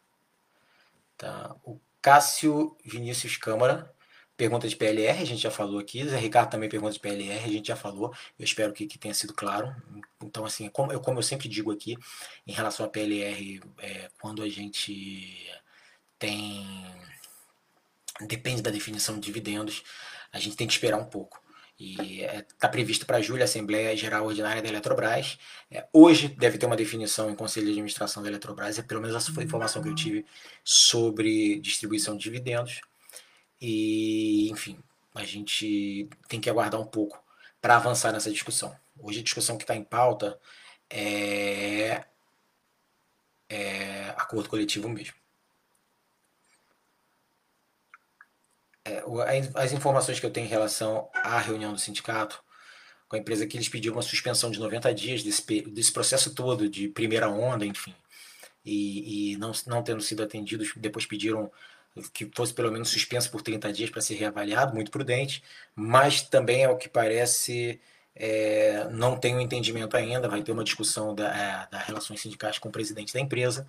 Tá? 1.16 1.55
O 1.64 1.80
Cássio 2.03 2.76
Vinícius 2.84 3.36
Câmara 3.36 3.93
pergunta 4.37 4.68
de 4.68 4.76
PLR, 4.76 5.20
a 5.20 5.24
gente 5.24 5.43
já 5.43 5.51
falou 5.51 5.78
aqui. 5.78 6.07
Zé 6.07 6.18
Ricardo 6.18 6.51
também 6.51 6.68
pergunta 6.68 6.93
de 6.93 7.01
PLR, 7.01 7.45
a 7.45 7.49
gente 7.49 7.68
já 7.68 7.76
falou. 7.76 8.12
Eu 8.39 8.45
espero 8.45 8.72
que, 8.72 8.87
que 8.87 8.99
tenha 8.99 9.14
sido 9.14 9.32
claro. 9.35 9.74
Então, 10.22 10.45
assim, 10.45 10.68
como 10.68 10.93
eu, 10.93 11.01
como 11.01 11.18
eu 11.18 11.22
sempre 11.22 11.49
digo 11.49 11.70
aqui, 11.70 11.97
em 12.47 12.53
relação 12.53 12.85
a 12.87 12.89
PLR, 12.89 13.61
é, 13.78 14.11
quando 14.20 14.43
a 14.43 14.49
gente 14.49 15.51
tem. 16.18 16.66
Depende 18.28 18.62
da 18.62 18.70
definição 18.70 19.16
de 19.16 19.22
dividendos, 19.22 19.82
a 20.32 20.39
gente 20.39 20.57
tem 20.57 20.66
que 20.66 20.72
esperar 20.72 20.99
um 20.99 21.05
pouco. 21.05 21.43
E 21.78 22.20
está 22.20 22.32
é, 22.32 22.47
tá 22.61 22.68
previsto 22.68 23.05
para 23.05 23.20
julho 23.20 23.43
a 23.43 23.47
Assembleia 23.47 23.97
Geral 23.97 24.24
Ordinária 24.24 24.62
da 24.62 24.68
Eletrobras. 24.68 25.39
É, 25.70 25.87
hoje 25.93 26.28
deve 26.28 26.57
ter 26.57 26.66
uma 26.66 26.76
definição 26.76 27.28
em 27.28 27.35
Conselho 27.35 27.66
de 27.66 27.72
Administração 27.72 28.22
da 28.22 28.28
Eletrobras, 28.28 28.78
é 28.78 28.82
pelo 28.82 29.01
menos 29.01 29.16
essa 29.16 29.32
foi 29.32 29.43
a 29.43 29.47
informação 29.47 29.82
que 29.82 29.89
eu 29.89 29.95
tive 29.95 30.24
sobre 30.62 31.59
distribuição 31.59 32.16
de 32.16 32.22
dividendos. 32.22 32.80
E, 33.66 34.50
enfim, 34.50 34.78
a 35.14 35.24
gente 35.24 36.06
tem 36.28 36.38
que 36.38 36.50
aguardar 36.50 36.78
um 36.78 36.84
pouco 36.84 37.24
para 37.62 37.76
avançar 37.76 38.12
nessa 38.12 38.30
discussão. 38.30 38.76
Hoje 38.98 39.20
a 39.20 39.22
discussão 39.22 39.56
que 39.56 39.64
está 39.64 39.74
em 39.74 39.82
pauta 39.82 40.38
é, 40.90 42.04
é 43.48 44.10
acordo 44.18 44.50
coletivo 44.50 44.86
mesmo. 44.86 45.14
É, 48.84 49.02
as 49.54 49.72
informações 49.72 50.20
que 50.20 50.26
eu 50.26 50.30
tenho 50.30 50.44
em 50.46 50.50
relação 50.50 51.08
à 51.14 51.38
reunião 51.38 51.72
do 51.72 51.78
sindicato 51.78 52.44
com 53.08 53.16
a 53.16 53.18
empresa 53.18 53.46
que 53.46 53.56
eles 53.56 53.70
pediram 53.70 53.96
uma 53.96 54.02
suspensão 54.02 54.50
de 54.50 54.60
90 54.60 54.92
dias 54.92 55.22
desse, 55.22 55.62
desse 55.62 55.90
processo 55.90 56.34
todo 56.34 56.68
de 56.68 56.88
primeira 56.88 57.30
onda, 57.30 57.64
enfim, 57.64 57.94
e, 58.62 59.32
e 59.32 59.36
não, 59.38 59.52
não 59.66 59.82
tendo 59.82 60.02
sido 60.02 60.22
atendidos, 60.22 60.74
depois 60.76 61.06
pediram 61.06 61.50
que 62.12 62.30
fosse 62.34 62.53
pelo 62.53 62.72
menos 62.72 62.88
suspenso 62.88 63.30
por 63.30 63.42
30 63.42 63.72
dias 63.72 63.90
para 63.90 64.01
ser 64.01 64.14
reavaliado, 64.14 64.74
muito 64.74 64.90
prudente, 64.90 65.42
mas 65.74 66.22
também, 66.22 66.64
ao 66.64 66.76
que 66.76 66.88
parece, 66.88 67.80
é, 68.14 68.88
não 68.90 69.16
tem 69.16 69.34
um 69.34 69.40
entendimento 69.40 69.97
ainda, 69.97 70.28
vai 70.28 70.42
ter 70.42 70.53
uma 70.53 70.64
discussão 70.64 71.14
da, 71.14 71.28
é, 71.28 71.68
da 71.70 71.78
relações 71.78 72.20
sindicais 72.20 72.59
com 72.59 72.68
o 72.68 72.72
presidente 72.72 73.14
da 73.14 73.20
empresa, 73.20 73.66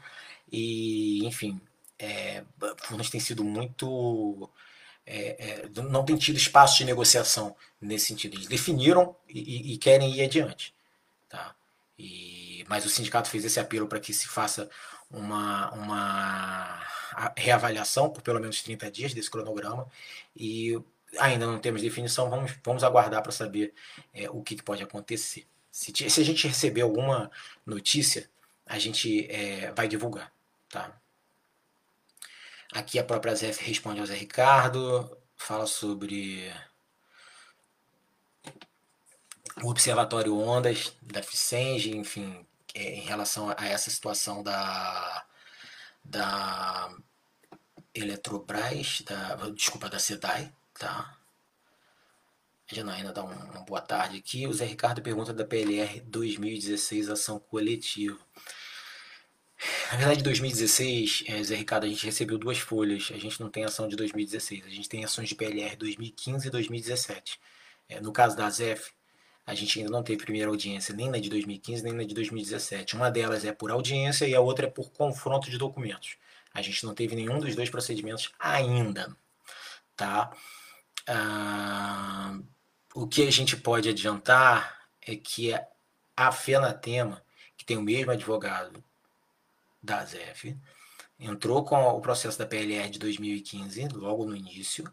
e, 0.51 1.26
enfim, 1.26 1.59
é, 1.99 2.43
Furnas 2.84 3.09
tem 3.09 3.19
sido 3.19 3.43
muito 3.43 4.49
é, 5.05 5.63
é, 5.65 5.82
não 5.84 6.03
tem 6.03 6.17
tido 6.17 6.38
espaço 6.38 6.78
de 6.78 6.86
negociação 6.86 7.55
nesse 7.80 8.07
sentido. 8.07 8.36
Eles 8.36 8.47
definiram 8.47 9.15
e, 9.30 9.73
e 9.73 9.78
querem 9.78 10.15
ir 10.15 10.23
adiante. 10.23 10.73
Tá? 11.30 11.55
E, 11.97 12.65
mas 12.67 12.86
o 12.86 12.89
sindicato 12.89 13.30
fez 13.30 13.45
esse 13.45 13.59
apelo 13.59 13.88
para 13.88 13.99
que 13.99 14.13
se 14.13 14.28
faça 14.28 14.69
uma, 15.09 15.71
uma 15.73 16.82
reavaliação 17.36 18.10
por 18.10 18.22
pelo 18.22 18.39
menos 18.39 18.62
30 18.62 18.91
dias 18.91 19.14
desse 19.14 19.30
cronograma 19.30 19.88
e 20.36 20.80
ainda 21.20 21.45
não 21.45 21.60
temos 21.60 21.82
definição, 21.82 22.30
vamos, 22.30 22.53
vamos 22.64 22.84
aguardar 22.84 23.22
para 23.22 23.32
saber 23.32 23.74
é, 24.14 24.30
o 24.30 24.41
que, 24.41 24.56
que, 24.56 24.64
pode 24.64 24.84
acontecer. 24.84 25.47
Se, 25.72 25.91
se, 26.10 26.22
a 26.22 26.24
gente 26.24 26.47
receber 26.47 26.82
alguma 26.82 27.32
notícia, 27.66 28.30
a 28.66 28.80
gente 28.80 29.30
é, 29.30 29.72
vai 29.72 29.88
divulgar. 29.88 30.32
Tá? 30.70 30.91
Aqui 32.74 32.99
a 32.99 33.03
própria 33.03 33.36
Zé 33.36 33.51
responde 33.51 33.99
ao 33.99 34.06
Zé 34.06 34.16
Ricardo, 34.16 35.18
fala 35.36 35.66
sobre 35.66 36.51
o 39.64 39.70
Observatório 39.70 40.38
Ondas 40.38 40.93
da 41.01 41.24
FICENG, 41.24 41.95
enfim, 41.95 42.45
é, 42.74 42.95
em 42.95 43.01
relação 43.01 43.53
a 43.58 43.68
essa 43.68 43.89
situação 43.89 44.43
da, 44.43 45.24
da 46.06 46.95
Eletrobras, 47.93 49.01
da, 49.01 49.36
desculpa, 49.49 49.89
da 49.89 49.99
SEDAI, 49.99 50.53
tá? 50.78 51.18
A 52.72 52.76
Janaína 52.76 53.14
dá 53.14 53.24
uma 53.24 53.62
boa 53.62 53.82
tarde 53.82 54.18
aqui. 54.18 54.47
O 54.47 54.53
Zé 54.53 54.66
Ricardo 54.66 55.01
pergunta 55.01 55.34
da 55.34 55.45
PLR 55.45 56.01
2016 56.01 57.10
Ação 57.10 57.39
Coletiva. 57.39 58.18
Na 59.91 59.97
verdade, 59.97 60.24
2016, 60.24 61.24
é, 61.28 61.43
Zé 61.43 61.56
Ricardo, 61.56 61.86
a 61.86 61.88
gente 61.88 62.06
recebeu 62.06 62.38
duas 62.38 62.58
folhas. 62.58 63.10
A 63.14 63.18
gente 63.18 63.39
não 63.39 63.49
tem 63.49 63.64
ação 63.64 63.88
de 63.88 63.95
2016. 63.95 64.66
A 64.66 64.70
gente 64.70 64.89
tem 64.89 65.06
ações 65.06 65.30
de 65.30 65.36
PLR 65.36 65.76
2015 65.76 66.47
e 66.47 66.51
2017. 66.51 67.39
É, 67.88 68.01
no 68.01 68.12
caso 68.12 68.36
da 68.36 68.49
ZEF, 68.49 68.91
a 69.45 69.53
gente 69.53 69.79
ainda 69.79 69.91
não 69.91 70.01
teve 70.01 70.23
primeira 70.23 70.49
audiência 70.49 70.93
nem 70.95 71.09
na 71.09 71.19
de 71.19 71.29
2015 71.29 71.83
nem 71.83 71.93
na 71.93 72.03
de 72.03 72.13
2017. 72.15 72.95
Uma 72.95 73.11
delas 73.11 73.45
é 73.45 73.51
por 73.51 73.69
audiência 73.71 74.25
e 74.25 74.33
a 74.33 74.41
outra 74.41 74.65
é 74.65 74.69
por 74.69 74.91
confronto 74.91 75.49
de 75.49 75.57
documentos. 75.57 76.17
A 76.53 76.61
gente 76.61 76.83
não 76.85 76.95
teve 76.95 77.15
nenhum 77.15 77.39
dos 77.39 77.55
dois 77.55 77.69
procedimentos 77.69 78.31
ainda. 78.39 79.15
Tá? 79.95 80.31
Ah, 81.07 82.39
o 82.95 83.07
que 83.07 83.27
a 83.27 83.31
gente 83.31 83.55
pode 83.57 83.89
adiantar 83.89 84.87
é 85.01 85.15
que 85.15 85.53
a 86.17 86.31
FENATEMA, 86.31 87.21
que 87.55 87.65
tem 87.65 87.77
o 87.77 87.81
mesmo 87.81 88.11
advogado 88.11 88.83
da 89.81 90.03
ZEF, 90.03 90.57
entrou 91.19 91.63
com 91.63 91.75
o 91.75 92.01
processo 92.01 92.39
da 92.39 92.45
PLR 92.47 92.89
de 92.89 92.97
2015, 92.97 93.89
logo 93.89 94.25
no 94.25 94.35
início, 94.35 94.91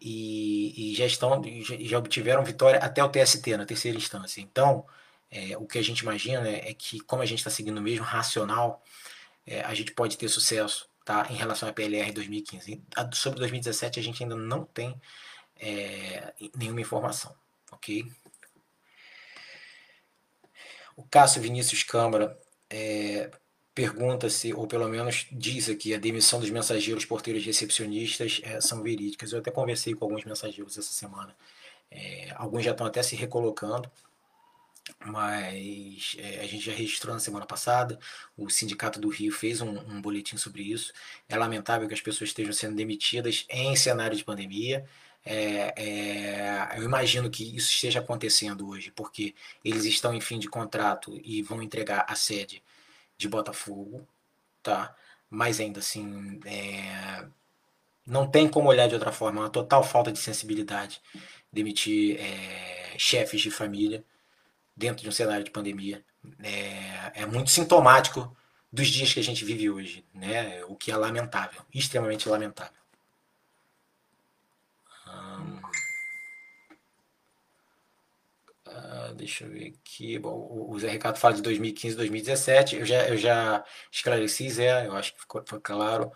e, 0.00 0.92
e 0.92 0.94
já 0.94 1.06
estão 1.06 1.42
já 1.62 1.98
obtiveram 1.98 2.44
vitória 2.44 2.78
até 2.80 3.02
o 3.02 3.08
TST, 3.08 3.56
na 3.56 3.66
terceira 3.66 3.96
instância. 3.96 4.40
Então, 4.40 4.86
é, 5.30 5.56
o 5.56 5.66
que 5.66 5.78
a 5.78 5.82
gente 5.82 6.00
imagina 6.00 6.48
é, 6.48 6.70
é 6.70 6.74
que, 6.74 7.00
como 7.00 7.22
a 7.22 7.26
gente 7.26 7.38
está 7.38 7.50
seguindo 7.50 7.78
o 7.78 7.82
mesmo 7.82 8.04
racional, 8.04 8.82
é, 9.46 9.62
a 9.62 9.74
gente 9.74 9.92
pode 9.92 10.16
ter 10.16 10.28
sucesso 10.28 10.88
tá, 11.04 11.26
em 11.30 11.34
relação 11.34 11.68
à 11.68 11.72
PLR 11.72 12.12
2015. 12.12 12.82
sobre 13.12 13.38
2017, 13.40 13.98
a 13.98 14.02
gente 14.02 14.22
ainda 14.22 14.36
não 14.36 14.64
tem 14.64 15.00
é, 15.56 16.32
nenhuma 16.56 16.80
informação. 16.80 17.34
ok? 17.72 18.06
O 20.96 21.04
Cássio 21.04 21.40
Vinícius 21.40 21.82
Câmara 21.82 22.38
é, 22.68 23.30
pergunta-se, 23.78 24.52
ou 24.52 24.66
pelo 24.66 24.88
menos 24.88 25.28
diz 25.30 25.68
aqui, 25.68 25.94
a 25.94 25.98
demissão 25.98 26.40
dos 26.40 26.50
mensageiros, 26.50 27.04
porteiros 27.04 27.44
recepcionistas 27.46 28.40
é, 28.42 28.60
são 28.60 28.82
verídicas. 28.82 29.32
Eu 29.32 29.38
até 29.38 29.52
conversei 29.52 29.94
com 29.94 30.04
alguns 30.04 30.24
mensageiros 30.24 30.76
essa 30.76 30.92
semana. 30.92 31.32
É, 31.88 32.32
alguns 32.34 32.64
já 32.64 32.72
estão 32.72 32.84
até 32.84 33.00
se 33.04 33.14
recolocando, 33.14 33.88
mas 35.06 36.16
é, 36.18 36.40
a 36.40 36.46
gente 36.48 36.66
já 36.66 36.72
registrou 36.72 37.14
na 37.14 37.20
semana 37.20 37.46
passada. 37.46 38.00
O 38.36 38.50
Sindicato 38.50 38.98
do 39.00 39.08
Rio 39.10 39.30
fez 39.30 39.60
um, 39.60 39.78
um 39.78 40.02
boletim 40.02 40.36
sobre 40.36 40.62
isso. 40.64 40.92
É 41.28 41.36
lamentável 41.36 41.86
que 41.86 41.94
as 41.94 42.00
pessoas 42.00 42.30
estejam 42.30 42.52
sendo 42.52 42.74
demitidas 42.74 43.46
em 43.48 43.76
cenário 43.76 44.16
de 44.16 44.24
pandemia. 44.24 44.84
É, 45.24 45.72
é, 45.76 46.78
eu 46.78 46.82
imagino 46.82 47.30
que 47.30 47.44
isso 47.44 47.70
esteja 47.70 48.00
acontecendo 48.00 48.68
hoje, 48.68 48.90
porque 48.90 49.36
eles 49.64 49.84
estão 49.84 50.12
em 50.12 50.20
fim 50.20 50.40
de 50.40 50.48
contrato 50.48 51.16
e 51.22 51.42
vão 51.42 51.62
entregar 51.62 52.04
a 52.08 52.16
sede 52.16 52.60
de 53.18 53.28
Botafogo, 53.28 54.06
tá? 54.62 54.94
Mas 55.28 55.60
ainda 55.60 55.80
assim, 55.80 56.40
é... 56.46 57.26
não 58.06 58.26
tem 58.30 58.48
como 58.48 58.68
olhar 58.68 58.88
de 58.88 58.94
outra 58.94 59.12
forma. 59.12 59.40
É 59.40 59.44
uma 59.44 59.50
total 59.50 59.82
falta 59.82 60.12
de 60.12 60.18
sensibilidade 60.18 61.02
demitir 61.52 62.18
é... 62.20 62.94
chefes 62.96 63.40
de 63.40 63.50
família 63.50 64.04
dentro 64.76 65.02
de 65.02 65.08
um 65.08 65.12
cenário 65.12 65.44
de 65.44 65.50
pandemia. 65.50 66.02
É... 66.42 67.22
é 67.22 67.26
muito 67.26 67.50
sintomático 67.50 68.34
dos 68.72 68.88
dias 68.88 69.12
que 69.12 69.20
a 69.20 69.24
gente 69.24 69.44
vive 69.44 69.68
hoje, 69.68 70.04
né? 70.14 70.64
O 70.66 70.76
que 70.76 70.92
é 70.92 70.96
lamentável, 70.96 71.62
extremamente 71.74 72.28
lamentável. 72.28 72.78
Deixa 79.14 79.44
eu 79.44 79.50
ver 79.50 79.74
aqui. 79.80 80.18
Bom, 80.18 80.66
o 80.68 80.78
Zé 80.78 80.90
Ricardo 80.90 81.16
fala 81.18 81.34
de 81.34 81.42
2015, 81.42 81.96
2017. 81.96 82.76
Eu 82.76 82.86
já, 82.86 83.08
eu 83.08 83.16
já 83.16 83.64
esclareci, 83.90 84.48
Zé, 84.50 84.86
eu 84.86 84.96
acho 84.96 85.14
que 85.14 85.20
ficou, 85.20 85.42
claro. 85.62 86.12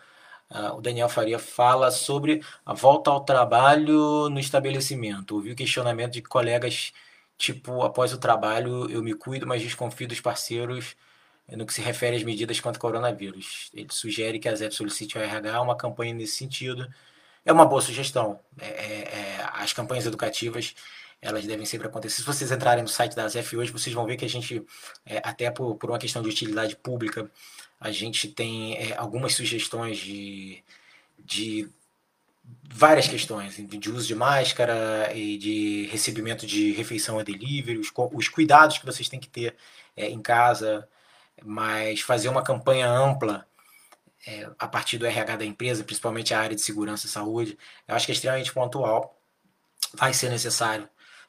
Uh, 0.51 0.77
o 0.77 0.81
Daniel 0.83 1.09
Faria 1.09 1.39
fala 1.39 1.91
sobre 1.91 2.43
a 2.65 2.75
volta 2.75 3.11
ao 3.11 3.25
trabalho 3.25 4.29
no 4.29 4.39
estabelecimento. 4.39 5.35
Ouvi 5.35 5.53
o 5.53 5.57
questionamento 5.57 6.13
de 6.13 6.23
colegas, 6.23 6.93
tipo, 7.39 7.83
após 7.83 8.13
o 8.13 8.19
trabalho 8.19 8.91
eu 8.91 9.03
me 9.03 9.15
cuido, 9.15 9.47
mas 9.47 9.63
desconfio 9.63 10.07
dos 10.09 10.21
parceiros 10.21 10.95
no 11.49 11.67
que 11.67 11.75
se 11.75 11.81
refere 11.81 12.17
às 12.17 12.23
medidas 12.23 12.61
contra 12.61 12.79
o 12.79 12.81
coronavírus. 12.81 13.71
Ele 13.75 13.89
sugere 13.91 14.39
que 14.39 14.49
a 14.49 14.55
ZEP 14.55 14.75
solicite 14.75 15.19
ao 15.19 15.25
RH 15.25 15.61
uma 15.61 15.77
campanha 15.77 16.15
nesse 16.15 16.37
sentido. 16.37 16.89
É 17.45 17.53
uma 17.53 17.67
boa 17.67 17.81
sugestão. 17.81 18.41
É, 18.61 18.67
é, 18.67 19.41
é, 19.41 19.49
as 19.55 19.73
campanhas 19.73 20.07
educativas 20.07 20.75
elas 21.23 21.47
devem 21.47 21.65
sempre 21.65 21.87
acontecer. 21.87 22.17
Se 22.17 22.27
vocês 22.27 22.51
entrarem 22.51 22.83
no 22.83 22.89
site 22.89 23.15
da 23.15 23.29
ZEF 23.29 23.57
hoje, 23.57 23.71
vocês 23.71 23.95
vão 23.95 24.05
ver 24.05 24.17
que 24.17 24.25
a 24.25 24.29
gente, 24.29 24.67
é, 25.07 25.19
até 25.25 25.51
por, 25.51 25.77
por 25.77 25.91
uma 25.91 25.99
questão 25.99 26.21
de 26.21 26.29
utilidade 26.29 26.75
pública, 26.75 27.31
a 27.81 27.93
gente 27.93 28.29
tem 28.29 28.77
é, 28.77 28.97
algumas 28.97 29.33
sugestões 29.35 29.99
de, 29.99 30.63
de 31.25 31.71
várias 32.65 33.07
questões, 33.07 33.55
de 33.57 33.91
uso 33.91 34.07
de 34.07 34.17
máscara 34.17 35.13
e 35.15 35.39
de 35.39 35.87
recebimento 35.93 36.45
de 36.45 36.73
refeição 36.73 37.19
a 37.21 37.23
delivery, 37.23 37.79
os, 37.79 37.93
os 38.13 38.29
cuidados 38.29 38.79
que 38.79 38.87
vocês 38.87 39.09
têm 39.09 39.21
que 39.21 39.29
ter 39.29 39.55
é, 39.97 40.11
em 40.11 40.21
casa, 40.21 40.89
mas 41.45 42.01
fazer 42.01 42.29
uma 42.29 42.43
campanha 42.43 42.89
ampla 42.89 43.47
é, 44.27 44.51
a 44.59 44.67
partir 44.67 44.99
do 44.99 45.07
RH 45.07 45.37
da 45.37 45.45
empresa, 45.45 45.85
principalmente 45.85 46.35
a 46.35 46.41
área 46.41 46.57
de 46.57 46.63
segurança 46.63 47.07
e 47.07 47.11
saúde, 47.11 47.57
eu 47.87 47.95
acho 47.95 48.07
que 48.07 48.13
é 48.13 48.15
extremamente 48.15 48.53
pontual. 48.53 49.17
Vai 49.95 50.15
ser 50.15 50.31
necessário. 50.31 50.89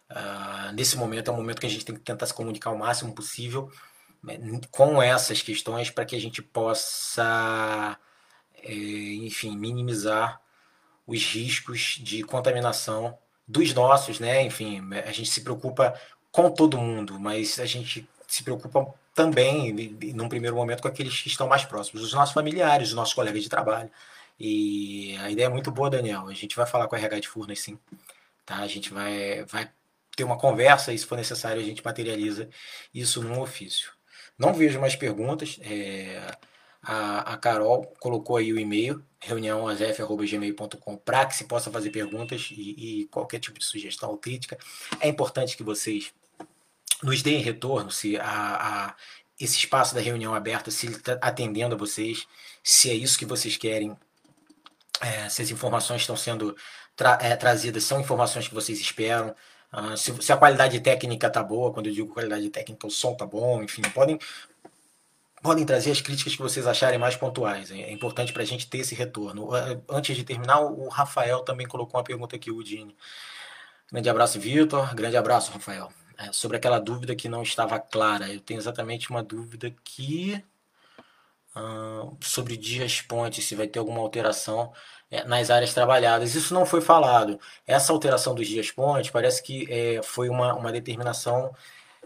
Uh, 0.10 0.72
nesse 0.74 0.98
momento 0.98 1.30
é 1.30 1.34
um 1.34 1.38
momento 1.38 1.60
que 1.60 1.66
a 1.66 1.70
gente 1.70 1.86
tem 1.86 1.96
que 1.96 2.02
tentar 2.02 2.26
se 2.26 2.34
comunicar 2.34 2.72
o 2.72 2.78
máximo 2.78 3.14
possível 3.14 3.72
né, 4.24 4.38
com 4.72 5.02
essas 5.02 5.42
questões 5.42 5.90
para 5.90 6.06
que 6.06 6.16
a 6.16 6.22
gente 6.22 6.42
possa, 6.42 7.98
é, 8.62 8.74
enfim, 8.74 9.58
minimizar 9.58 10.40
os 11.06 11.24
riscos 11.26 12.00
de 12.02 12.24
contaminação 12.24 13.18
dos 13.48 13.74
nossos, 13.74 14.20
né? 14.20 14.42
Enfim, 14.44 14.82
a 15.06 15.12
gente 15.12 15.30
se 15.30 15.42
preocupa 15.42 16.00
com 16.32 16.50
todo 16.50 16.78
mundo, 16.78 17.20
mas 17.20 17.60
a 17.60 17.66
gente 17.66 18.08
se 18.28 18.44
preocupa 18.44 18.94
também, 19.14 19.74
num 20.16 20.30
primeiro 20.30 20.56
momento, 20.56 20.82
com 20.82 20.88
aqueles 20.88 21.22
que 21.22 21.28
estão 21.28 21.48
mais 21.48 21.66
próximos, 21.66 22.04
os 22.04 22.14
nossos 22.14 22.34
familiares, 22.34 22.90
os 22.90 22.94
nossos 22.96 23.14
colegas 23.14 23.44
de 23.44 23.50
trabalho. 23.50 23.92
E 24.40 25.16
a 25.18 25.30
ideia 25.30 25.46
é 25.46 25.50
muito 25.50 25.72
boa, 25.72 25.90
Daniel. 25.90 26.28
A 26.28 26.34
gente 26.34 26.56
vai 26.56 26.66
falar 26.66 26.88
com 26.88 26.96
a 26.96 27.00
RH 27.00 27.20
de 27.20 27.28
Furnas, 27.28 27.60
sim. 27.60 27.78
Tá? 28.46 28.58
A 28.58 28.68
gente 28.68 28.92
vai, 28.94 29.44
vai 29.46 29.70
ter 30.16 30.24
uma 30.24 30.38
conversa 30.38 30.94
e, 30.94 30.98
se 30.98 31.06
for 31.06 31.18
necessário, 31.18 31.62
a 31.62 31.66
gente 31.66 31.84
materializa 31.84 32.50
isso 32.94 33.22
num 33.22 33.40
ofício. 33.40 33.92
Não 34.38 34.54
vejo 34.54 34.80
mais 34.80 34.96
perguntas. 34.96 35.60
É, 35.62 36.36
a, 36.82 37.34
a, 37.34 37.38
Carol 37.38 37.86
colocou 38.00 38.38
aí 38.38 38.52
o 38.52 38.60
e-mail, 38.60 39.04
reuniãoazf.gmail.com, 39.22 40.98
para 40.98 41.26
que 41.26 41.36
se 41.36 41.46
possa 41.46 41.72
fazer 41.72 41.92
perguntas 41.92 42.50
e, 42.52 43.02
e 43.02 43.06
qualquer 43.06 43.40
tipo 43.40 43.58
de 43.58 43.66
sugestão 43.66 44.10
ou 44.10 44.18
crítica. 44.18 44.58
É 45.00 45.08
importante 45.08 45.56
que 45.56 45.64
vocês 45.64 46.14
nos 47.02 47.22
deem 47.22 47.42
retorno 47.42 47.92
se 47.92 48.18
a, 48.18 48.24
a, 48.88 48.96
esse 49.40 49.58
espaço 49.58 49.96
da 49.96 50.02
reunião 50.02 50.34
aberta, 50.34 50.72
se 50.72 50.88
ele 50.88 50.96
está 50.96 51.14
atendendo 51.22 51.76
a 51.76 51.78
vocês, 51.78 52.28
se 52.64 52.90
é 52.90 52.94
isso 52.94 53.18
que 53.18 53.26
vocês 53.26 53.58
querem, 53.58 53.96
é, 55.02 55.28
se 55.30 55.42
as 55.42 55.52
informações 55.52 56.02
estão 56.02 56.16
sendo 56.16 56.56
tra 56.96 57.18
é, 57.22 57.36
trazidas 57.36 57.84
são 57.84 58.00
informações 58.00 58.48
que 58.48 58.54
vocês 58.54 58.80
esperam, 58.80 59.36
uh, 59.74 59.98
se, 59.98 60.16
se, 60.22 60.32
a 60.32 60.38
qualidade 60.38 60.80
técnica 60.80 61.28
está 61.28 61.44
boa, 61.44 61.74
quando 61.74 61.88
eu 61.88 61.94
digo 61.94 62.14
qualidade 62.14 62.50
técnica, 62.50 62.88
o 62.88 62.92
som 62.92 63.14
está 63.14 63.26
bom, 63.26 63.62
enfim, 63.64 63.82
podem, 63.94 64.20
podem 65.42 65.66
trazer 65.66 65.92
as 65.92 66.02
críticas 66.02 66.36
que 66.36 66.42
vocês 66.42 66.68
acharem 66.68 67.00
mais 67.00 67.16
pontuais. 67.16 67.72
É, 67.72 67.82
é 67.82 67.92
importante 67.92 68.32
para 68.32 68.44
a 68.44 68.46
gente 68.46 68.68
ter 68.68 68.80
esse 68.80 68.96
retorno. 68.96 69.50
Antes 69.90 70.16
de 70.16 70.24
terminar, 70.24 70.62
o 70.62 70.88
Rafael 70.88 71.40
também 71.42 71.68
colocou 71.68 72.00
uma 72.00 72.04
pergunta 72.04 72.36
aqui, 72.36 72.52
o 72.52 72.64
Dini. 72.64 72.96
Grande 73.92 74.10
abraço, 74.10 74.40
Vitor. 74.40 74.96
Grande 74.96 75.18
abraço, 75.18 75.52
Rafael 75.52 75.92
é, 76.18 76.32
sobre 76.32 76.58
aquela 76.58 76.80
dúvida 76.80 77.16
que 77.16 77.30
não 77.30 77.44
estava 77.44 77.80
clara. 77.80 78.32
Eu 78.32 78.40
tenho 78.40 78.60
exatamente 78.60 79.10
uma 79.10 79.24
dúvida 79.24 79.74
que 79.84 80.44
uh, 81.56 82.18
sobre 82.22 82.58
dias 82.58 83.02
pontes, 83.02 83.46
se 83.46 83.56
vai 83.56 83.68
ter 83.68 83.80
alguma 83.80 84.00
alteração 84.00 84.72
nas 85.26 85.50
áreas 85.50 85.74
trabalhadas. 85.74 86.36
Isso 86.36 86.54
não 86.54 86.66
foi 86.66 86.82
falado. 86.82 87.40
Essa 87.68 87.94
alteração 87.94 88.34
dos 88.36 88.48
dias 88.48 88.72
pontes 88.72 89.12
parece 89.12 89.44
que 89.44 89.68
é, 89.72 90.02
foi 90.04 90.30
uma, 90.30 90.54
uma 90.56 90.72
determinação 90.72 91.54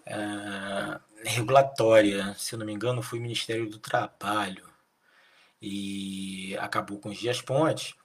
é, 0.06 1.00
regulatória. 1.24 2.36
Se 2.38 2.56
eu 2.56 2.60
não 2.60 2.66
me 2.66 2.74
engano, 2.74 3.02
foi 3.02 3.20
o 3.20 3.22
Ministério 3.22 3.70
do 3.70 3.80
Trabalho. 3.80 4.66
E 5.62 6.56
acabou 6.60 7.00
com 7.00 7.10
os 7.10 7.18
dias 7.18 7.42
pontes 7.42 7.96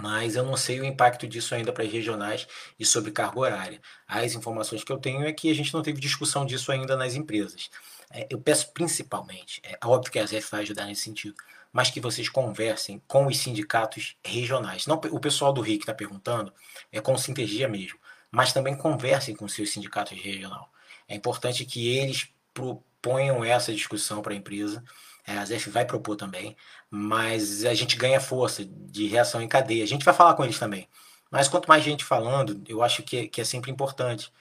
mas 0.00 0.36
eu 0.36 0.44
não 0.44 0.56
sei 0.56 0.80
o 0.80 0.84
impacto 0.84 1.26
disso 1.26 1.54
ainda 1.54 1.72
para 1.72 1.84
as 1.84 1.92
regionais 1.92 2.46
e 2.78 2.84
sobre 2.84 3.10
carga 3.10 3.38
horária. 3.38 3.80
As 4.06 4.34
informações 4.34 4.82
que 4.82 4.92
eu 4.92 4.98
tenho 4.98 5.24
é 5.24 5.32
que 5.32 5.50
a 5.50 5.54
gente 5.54 5.72
não 5.74 5.82
teve 5.82 6.00
discussão 6.00 6.46
disso 6.46 6.72
ainda 6.72 6.96
nas 6.96 7.14
empresas. 7.14 7.70
É, 8.10 8.26
eu 8.30 8.40
peço 8.40 8.72
principalmente, 8.72 9.60
é 9.64 9.78
óbvio 9.84 10.12
que 10.12 10.18
a 10.18 10.26
ZF 10.26 10.50
vai 10.50 10.62
ajudar 10.62 10.86
nesse 10.86 11.02
sentido, 11.02 11.36
mas 11.76 11.90
que 11.90 12.00
vocês 12.00 12.30
conversem 12.30 13.02
com 13.06 13.26
os 13.26 13.36
sindicatos 13.36 14.16
regionais. 14.24 14.86
Não, 14.86 14.96
o 14.96 15.20
pessoal 15.20 15.52
do 15.52 15.60
RIC 15.60 15.82
está 15.82 15.92
perguntando, 15.92 16.50
é 16.90 17.02
com 17.02 17.18
Sintergia 17.18 17.68
mesmo, 17.68 17.98
mas 18.30 18.50
também 18.50 18.74
conversem 18.74 19.36
com 19.36 19.46
seus 19.46 19.70
sindicatos 19.70 20.18
regional. 20.18 20.70
É 21.06 21.14
importante 21.14 21.66
que 21.66 21.86
eles 21.98 22.28
proponham 22.54 23.44
essa 23.44 23.74
discussão 23.74 24.22
para 24.22 24.32
a 24.32 24.36
empresa 24.36 24.82
é, 25.26 25.36
a 25.36 25.44
ZF 25.44 25.70
vai 25.70 25.84
propor 25.84 26.16
também, 26.16 26.56
mas 26.88 27.64
a 27.64 27.74
gente 27.74 27.96
ganha 27.96 28.20
força 28.20 28.64
de 28.64 29.06
reação 29.08 29.42
em 29.42 29.48
cadeia. 29.48 29.82
A 29.82 29.86
gente 29.86 30.04
vai 30.04 30.14
falar 30.14 30.34
com 30.34 30.44
eles 30.44 30.58
também. 30.58 30.88
Mas 31.30 31.48
quanto 31.48 31.68
mais 31.68 31.82
gente 31.84 32.04
falando, 32.04 32.62
eu 32.68 32.82
acho 32.82 33.02
que, 33.02 33.16
é, 33.18 33.26
que 33.26 33.40
é 33.40 33.44
sempre 33.44 33.70
importante, 33.70 34.32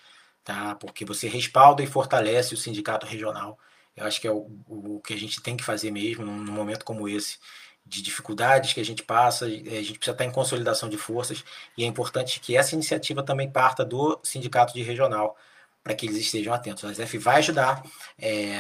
tá? 0.44 0.76
Porque 0.76 1.04
você 1.04 1.28
respalda 1.28 1.82
e 1.84 1.88
fortalece 1.88 2.54
o 2.54 2.58
sindicato 2.58 3.06
regional. 3.06 3.58
Eu 3.96 4.06
acho 4.06 4.20
que 4.20 4.28
é 4.28 4.32
o, 4.32 4.50
o 4.68 5.02
que 5.02 5.14
a 5.14 5.18
gente 5.18 5.42
tem 5.42 5.56
que 5.58 5.64
fazer 5.64 5.92
mesmo 5.92 6.26
num, 6.26 6.38
num 6.38 6.52
momento 6.52 6.84
como 6.86 7.08
esse 7.08 7.38
de 7.86 8.02
dificuldades 8.02 8.74
que 8.74 8.80
a 8.80 8.86
gente 8.86 9.04
passa, 9.04 9.46
a 9.46 9.50
gente 9.50 9.94
precisa 10.00 10.12
estar 10.12 10.26
em 10.26 10.32
consolidação 10.32 10.90
de 10.90 10.98
forças 10.98 11.44
e 11.78 11.84
é 11.84 11.88
importante 11.88 12.40
que 12.40 12.58
essa 12.58 12.74
iniciativa 12.74 13.22
também 13.24 13.50
parta 13.52 13.86
do 13.86 14.20
sindicato 14.24 14.74
de 14.74 14.82
regional 14.82 15.38
para 15.84 15.94
que 15.94 16.08
eles 16.08 16.18
estejam 16.18 16.52
atentos. 16.54 16.84
A 16.84 16.92
ZF 16.92 17.20
vai 17.20 17.38
ajudar. 17.38 17.84
É, 18.18 18.56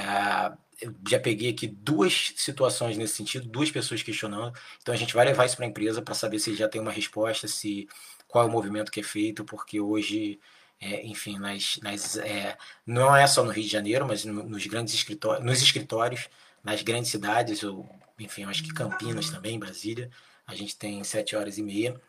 já 1.09 1.19
peguei 1.19 1.49
aqui 1.51 1.67
duas 1.67 2.33
situações 2.38 2.97
nesse 2.97 3.15
sentido, 3.15 3.47
duas 3.47 3.71
pessoas 3.71 4.03
questionando. 4.03 4.55
Então 4.81 4.93
a 4.93 4.97
gente 4.97 5.13
vai 5.15 5.25
levar 5.25 5.45
isso 5.45 5.55
para 5.55 5.65
a 5.65 5.69
empresa 5.69 6.01
para 6.01 6.13
saber 6.13 6.39
se 6.39 6.55
já 6.55 6.67
tem 6.69 6.79
uma 6.79 6.91
resposta, 6.91 7.47
se 7.47 7.88
qual 8.27 8.45
é 8.45 8.47
o 8.47 8.51
movimento 8.51 8.91
que 8.91 8.99
é 8.99 9.03
feito, 9.03 9.43
porque 9.43 9.79
hoje, 9.81 10.39
é, 10.80 11.05
enfim, 11.05 11.38
nas, 11.39 11.78
nas, 11.82 12.17
é, 12.17 12.57
não 12.86 13.15
é 13.15 13.26
só 13.28 13.43
no 13.43 13.51
Rio 13.51 13.63
de 13.63 13.69
Janeiro, 13.69 14.05
mas 14.07 14.26
no, 14.26 14.43
nos 14.43 14.65
grandes 14.67 14.93
escritórios, 14.93 15.45
nos 15.45 15.61
escritórios, 15.61 16.30
nas 16.63 16.82
grandes 16.82 17.11
cidades, 17.11 17.61
eu, 17.61 17.89
enfim, 18.19 18.43
acho 18.43 18.63
que 18.63 18.73
Campinas 18.73 19.30
também, 19.30 19.59
Brasília, 19.59 20.09
a 20.45 20.55
gente 20.55 20.76
tem 20.76 21.03
sete 21.03 21.36
horas 21.36 21.57
e 21.57 21.63
meia. 21.63 21.99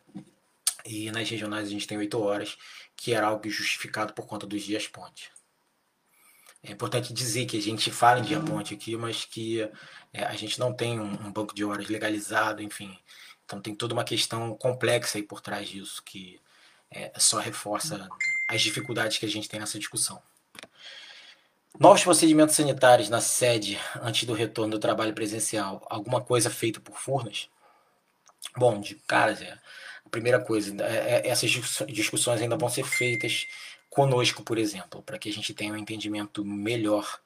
E 0.85 1.11
nas 1.11 1.29
regionais 1.29 1.67
a 1.67 1.71
gente 1.71 1.87
tem 1.87 1.99
oito 1.99 2.21
horas, 2.21 2.57
que 2.97 3.13
era 3.13 3.27
algo 3.27 3.49
justificado 3.51 4.13
por 4.13 4.27
conta 4.27 4.47
dos 4.47 4.63
dias 4.63 4.87
ponte. 4.87 5.33
É 6.63 6.73
importante 6.73 7.13
dizer 7.13 7.47
que 7.47 7.57
a 7.57 7.63
gente 7.63 7.91
fala 7.91 8.21
em 8.21 8.23
dia 8.23 8.41
ponte 8.41 8.75
aqui, 8.75 8.97
mas 8.97 9.25
que 9.25 9.63
é, 10.13 10.25
a 10.25 10.35
gente 10.35 10.59
não 10.59 10.73
tem 10.73 10.99
um, 10.99 11.13
um, 11.27 11.33
banco 11.33 11.55
de 11.55 11.65
horas 11.65 11.89
legalizado, 11.89 12.63
enfim. 12.63 12.97
Então 13.45 13.61
tem 13.61 13.75
toda 13.75 13.95
uma 13.95 14.05
questão 14.05 14.57
complexa 14.57 15.19
aí 15.19 15.23
por 15.23 15.41
trás 15.41 15.69
disso, 15.69 16.03
que 16.05 16.41
é, 16.91 17.13
só 17.19 17.39
reforça 17.39 18.09
as 18.49 18.63
dificuldades 18.63 19.19
que 19.19 19.27
a 19.27 19.29
gente 19.29 19.49
tem 19.49 19.61
nessa 19.61 19.79
discussão. 19.79 20.23
Novos 21.79 22.03
procedimentos 22.03 22.55
sanitários 22.55 23.11
na 23.11 23.21
sede 23.21 23.79
antes 24.01 24.25
do 24.25 24.33
retorno 24.33 24.73
do 24.73 24.79
trabalho 24.79 25.13
presencial. 25.13 25.87
Alguma 25.91 26.23
coisa 26.23 26.49
feita 26.49 26.81
por 26.81 26.99
Furnas? 26.99 27.51
Bom, 28.57 28.81
de 28.81 28.95
cara, 29.07 29.35
Zé, 29.35 29.59
a 30.05 30.09
primeira 30.09 30.41
coisa, 30.41 30.75
é, 30.83 31.27
é 31.27 31.29
essas 31.29 31.51
discussões 31.89 32.41
ainda 32.41 32.57
vão 32.57 32.71
ser 32.71 32.85
feitas 32.85 33.47
conosco, 33.91 34.43
por 34.43 34.57
exemplo, 34.57 35.03
para 35.03 35.19
que 35.19 35.29
a 35.29 35.33
gente 35.33 35.53
tenha 35.53 35.75
um 35.75 35.77
entendimento 35.77 36.45
melhor 36.45 37.21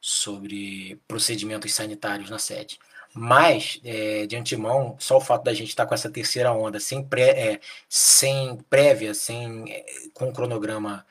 sobre 0.00 1.00
procedimentos 1.06 1.72
sanitários 1.72 2.28
na 2.28 2.38
sede. 2.38 2.80
Mas, 3.14 3.80
é, 3.84 4.26
de 4.26 4.36
antemão, 4.36 4.96
só 4.98 5.18
o 5.18 5.20
fato 5.20 5.44
da 5.44 5.52
gente 5.52 5.68
estar 5.68 5.84
tá 5.84 5.88
com 5.88 5.94
essa 5.94 6.10
terceira 6.10 6.52
onda 6.52 6.80
sem, 6.80 7.04
pré, 7.04 7.54
é, 7.54 7.60
sem 7.88 8.56
prévia, 8.70 9.14
sem, 9.14 9.70
é, 9.70 9.84
com 10.14 10.32
cronograma 10.32 11.06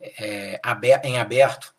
é, 0.00 0.60
em 1.04 1.18
aberto, 1.18 1.74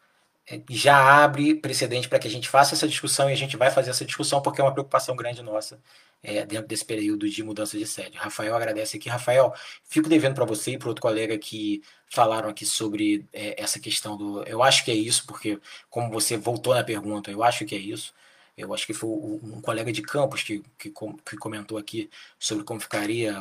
já 0.70 1.24
abre 1.24 1.55
precedente 1.55 2.10
para 2.10 2.20
que 2.20 2.28
a 2.28 2.32
gente 2.32 2.49
faça 2.49 2.74
essa 2.74 2.88
discussão 2.88 3.30
e 3.30 3.34
a 3.34 3.36
gente 3.36 3.55
vai 3.55 3.70
fazer 3.70 3.91
essa 3.91 4.05
discussão 4.05 4.41
porque 4.41 4.60
é 4.62 4.64
uma 4.64 4.74
preocupação 4.74 5.16
grande 5.16 5.43
nossa 5.43 5.80
é, 6.24 6.45
dentro 6.45 6.68
desse 6.68 6.86
período 6.86 7.30
de 7.30 7.43
mudança 7.43 7.78
de 7.78 7.86
sede. 7.86 8.18
Rafael 8.18 8.55
agradece 8.55 8.97
aqui. 8.97 9.10
Rafael, 9.10 9.53
fico 9.84 10.10
devendo 10.10 10.36
para 10.36 10.45
você 10.45 10.72
e 10.72 10.78
para 10.78 10.89
outro 10.89 11.01
colega 11.01 11.38
que 11.38 11.82
falaram 12.12 12.49
aqui 12.49 12.66
sobre 12.66 13.28
é, 13.32 13.62
essa 13.62 13.80
questão 13.80 14.18
do. 14.18 14.43
Eu 14.43 14.64
acho 14.64 14.84
que 14.84 14.91
é 14.91 14.95
isso, 14.95 15.26
porque, 15.28 15.60
como 15.89 16.12
você 16.12 16.38
voltou 16.38 16.74
na 16.74 16.84
pergunta, 16.84 17.32
eu 17.32 17.43
acho 17.43 17.66
que 17.66 17.76
é 17.76 17.80
isso. 17.80 18.14
Eu 18.60 18.74
acho 18.74 18.86
que 18.86 18.93
foi 18.93 19.10
um 19.10 19.62
colega 19.62 19.91
de 19.91 20.01
campus 20.01 20.43
que, 20.43 20.62
que, 20.78 20.91
que 20.91 21.38
comentou 21.38 21.78
aqui 21.78 22.10
sobre 22.38 22.66
como 22.66 22.80
ficaria 22.80 23.34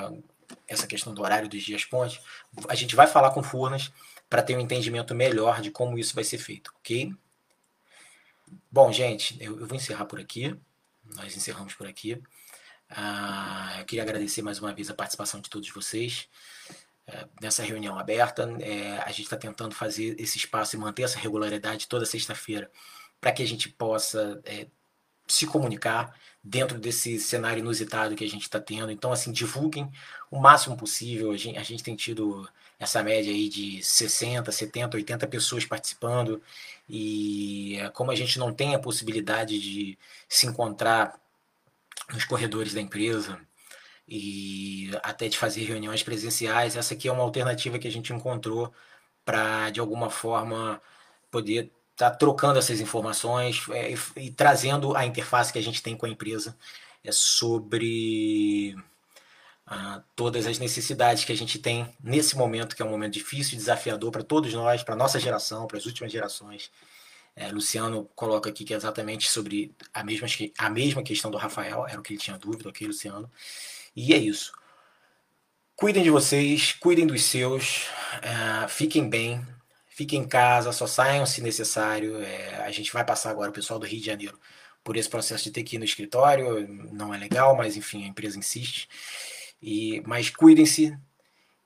essa 0.67 0.87
questão 0.87 1.13
do 1.13 1.23
horário 1.23 1.49
dos 1.49 1.63
dias 1.63 1.85
pontes. 1.85 2.21
A 2.69 2.75
gente 2.75 2.95
vai 2.95 3.07
falar 3.07 3.33
com 3.33 3.43
Furnas 3.43 3.93
para 4.31 4.43
ter 4.43 4.57
um 4.57 4.61
entendimento 4.61 5.15
melhor 5.15 5.61
de 5.61 5.71
como 5.71 5.99
isso 5.99 6.15
vai 6.15 6.23
ser 6.23 6.39
feito, 6.39 6.73
ok? 6.79 7.13
Bom, 8.71 8.93
gente, 8.93 9.37
eu, 9.41 9.59
eu 9.59 9.67
vou 9.67 9.77
encerrar 9.77 10.05
por 10.05 10.21
aqui. 10.21 10.57
Nós 11.17 11.37
encerramos 11.37 11.75
por 11.75 11.87
aqui. 11.87 12.23
Ah, 12.89 13.77
eu 13.81 13.85
queria 13.85 14.03
agradecer 14.03 14.41
mais 14.41 14.61
uma 14.61 14.73
vez 14.73 14.89
a 14.89 14.95
participação 14.95 15.41
de 15.41 15.51
todos 15.51 15.69
vocês 15.71 16.29
é, 17.07 17.27
nessa 17.43 17.63
reunião 17.63 17.99
aberta. 17.99 18.49
É, 18.61 18.99
a 18.99 19.09
gente 19.09 19.23
está 19.23 19.37
tentando 19.37 19.75
fazer 19.75 20.15
esse 20.21 20.39
espaço 20.39 20.77
e 20.77 20.79
manter 20.79 21.03
essa 21.03 21.19
regularidade 21.19 21.89
toda 21.89 22.07
sexta-feira 22.07 22.71
para 23.21 23.33
que 23.33 23.43
a 23.43 23.47
gente 23.47 23.69
possa 23.69 24.41
é, 24.45 24.69
se 25.29 25.47
comunicar 25.47 26.15
dentro 26.43 26.79
desse 26.79 27.19
cenário 27.19 27.61
inusitado 27.61 28.15
que 28.17 28.25
a 28.25 28.29
gente 28.29 28.43
está 28.43 28.61
tendo. 28.61 28.91
Então, 28.91 29.13
assim, 29.13 29.33
divulguem 29.33 29.91
o 30.31 30.39
máximo 30.41 30.77
possível. 30.77 31.31
A 31.33 31.37
gente, 31.37 31.59
a 31.59 31.63
gente 31.63 31.83
tem 31.83 31.95
tido 31.97 32.49
essa 32.79 33.03
média 33.03 33.33
aí 33.33 33.49
de 33.49 33.83
60, 33.83 34.51
70, 34.51 34.97
80 34.97 35.27
pessoas 35.27 35.65
participando. 35.65 36.43
E 36.89 37.79
como 37.95 38.11
a 38.11 38.15
gente 38.15 38.39
não 38.39 38.53
tem 38.53 38.75
a 38.75 38.79
possibilidade 38.79 39.59
de 39.59 39.99
se 40.29 40.47
encontrar 40.47 41.21
nos 42.13 42.25
corredores 42.25 42.73
da 42.73 42.81
empresa 42.81 43.39
e 44.09 44.91
até 45.03 45.29
de 45.29 45.37
fazer 45.37 45.65
reuniões 45.65 46.03
presenciais, 46.03 46.77
essa 46.77 46.95
aqui 46.95 47.09
é 47.09 47.13
uma 47.13 47.23
alternativa 47.23 47.79
que 47.79 47.89
a 47.89 47.93
gente 47.93 48.13
encontrou 48.13 48.73
para, 49.25 49.71
de 49.71 49.81
alguma 49.81 50.09
forma, 50.09 50.81
poder 51.31 51.71
tá 51.99 52.11
trocando 52.11 52.61
essas 52.61 52.81
informações 52.81 53.67
é, 53.71 53.93
e, 53.93 53.99
e, 54.17 54.31
trazendo 54.31 54.97
a 54.97 55.05
interface 55.05 55.53
que 55.53 55.59
a 55.59 55.63
gente 55.63 55.83
tem 55.83 55.97
com 55.97 56.07
a 56.07 56.09
empresa 56.09 56.57
é 57.03 57.11
sobre 57.11 58.77
ah, 59.67 60.01
todas 60.15 60.47
as 60.47 60.61
necessidades 60.61 61.25
que 61.25 61.33
a 61.33 61.37
gente 61.37 61.59
tem 61.59 61.93
nesse 62.01 62.37
momento, 62.37 62.77
que 62.77 62.83
é 62.83 62.85
um 62.85 62.91
momento 62.91 63.15
difícil 63.15 63.55
e 63.55 63.57
desafiador 63.57 64.13
para 64.13 64.23
todos 64.23 64.55
nós, 64.55 64.85
para 64.85 64.95
nossa 64.95 65.19
geração, 65.19 65.67
para 65.67 65.77
as 65.77 65.87
últimas 65.87 66.13
gerações. 66.13 66.71
É, 67.35 67.51
Luciano 67.51 68.09
coloca 68.15 68.49
aqui 68.51 68.65
que 68.65 68.73
é 68.73 68.77
exatamente 68.77 69.29
sobre 69.29 69.75
a 69.93 70.05
mesma, 70.05 70.29
a 70.57 70.71
mesma 70.71 71.03
questão 71.03 71.31
do 71.31 71.37
Rafael, 71.37 71.87
era 71.89 71.99
o 71.99 72.03
que 72.03 72.13
ele 72.13 72.21
tinha 72.21 72.39
dúvida, 72.39 72.69
ok, 72.69 72.87
Luciano? 72.87 73.31
E 73.95 74.15
é 74.15 74.19
isso. 74.19 74.53
Cuidem 75.75 76.03
de 76.03 76.11
vocês, 76.11 76.73
cuidem 76.73 77.07
dos 77.07 77.23
seus, 77.25 77.89
é, 78.23 78.69
fiquem 78.69 79.09
bem, 79.09 79.45
fiquem 79.99 80.21
em 80.21 80.29
casa, 80.29 80.71
só 80.71 80.87
saiam 80.87 81.27
se 81.27 81.43
necessário. 81.43 82.23
É, 82.23 82.55
a 82.65 82.71
gente 82.71 82.93
vai 82.93 83.05
passar 83.05 83.31
agora, 83.31 83.51
o 83.51 83.53
pessoal 83.53 83.81
do 83.81 83.87
Rio 83.87 83.99
de 83.99 84.07
Janeiro, 84.07 84.39
por 84.85 84.97
esse 84.97 85.09
processo 85.11 85.43
de 85.45 85.51
ter 85.51 85.65
que 85.65 85.75
ir 85.75 85.79
no 85.81 85.85
escritório, 85.85 86.69
não 86.93 87.13
é 87.13 87.19
legal, 87.19 87.57
mas 87.57 87.77
enfim, 87.77 88.05
a 88.05 88.07
empresa 88.07 88.39
insiste. 88.39 88.89
E, 89.61 90.01
mas 90.07 90.31
cuidem-se 90.31 90.97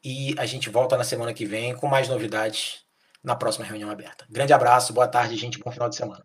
e 0.03 0.35
a 0.39 0.47
gente 0.47 0.70
volta 0.70 0.97
na 0.97 1.05
semana 1.05 1.35
que 1.35 1.45
vem 1.45 1.76
com 1.76 1.87
mais 1.87 2.09
novidades 2.09 2.87
na 3.22 3.37
próxima 3.37 3.66
reunião 3.66 3.91
aberta. 3.91 4.26
Grande 4.30 4.55
abraço, 4.55 4.95
boa 4.95 5.07
tarde, 5.07 5.37
gente, 5.37 5.59
bom 5.59 5.70
final 5.70 5.91
de 5.91 5.97
semana. 5.97 6.24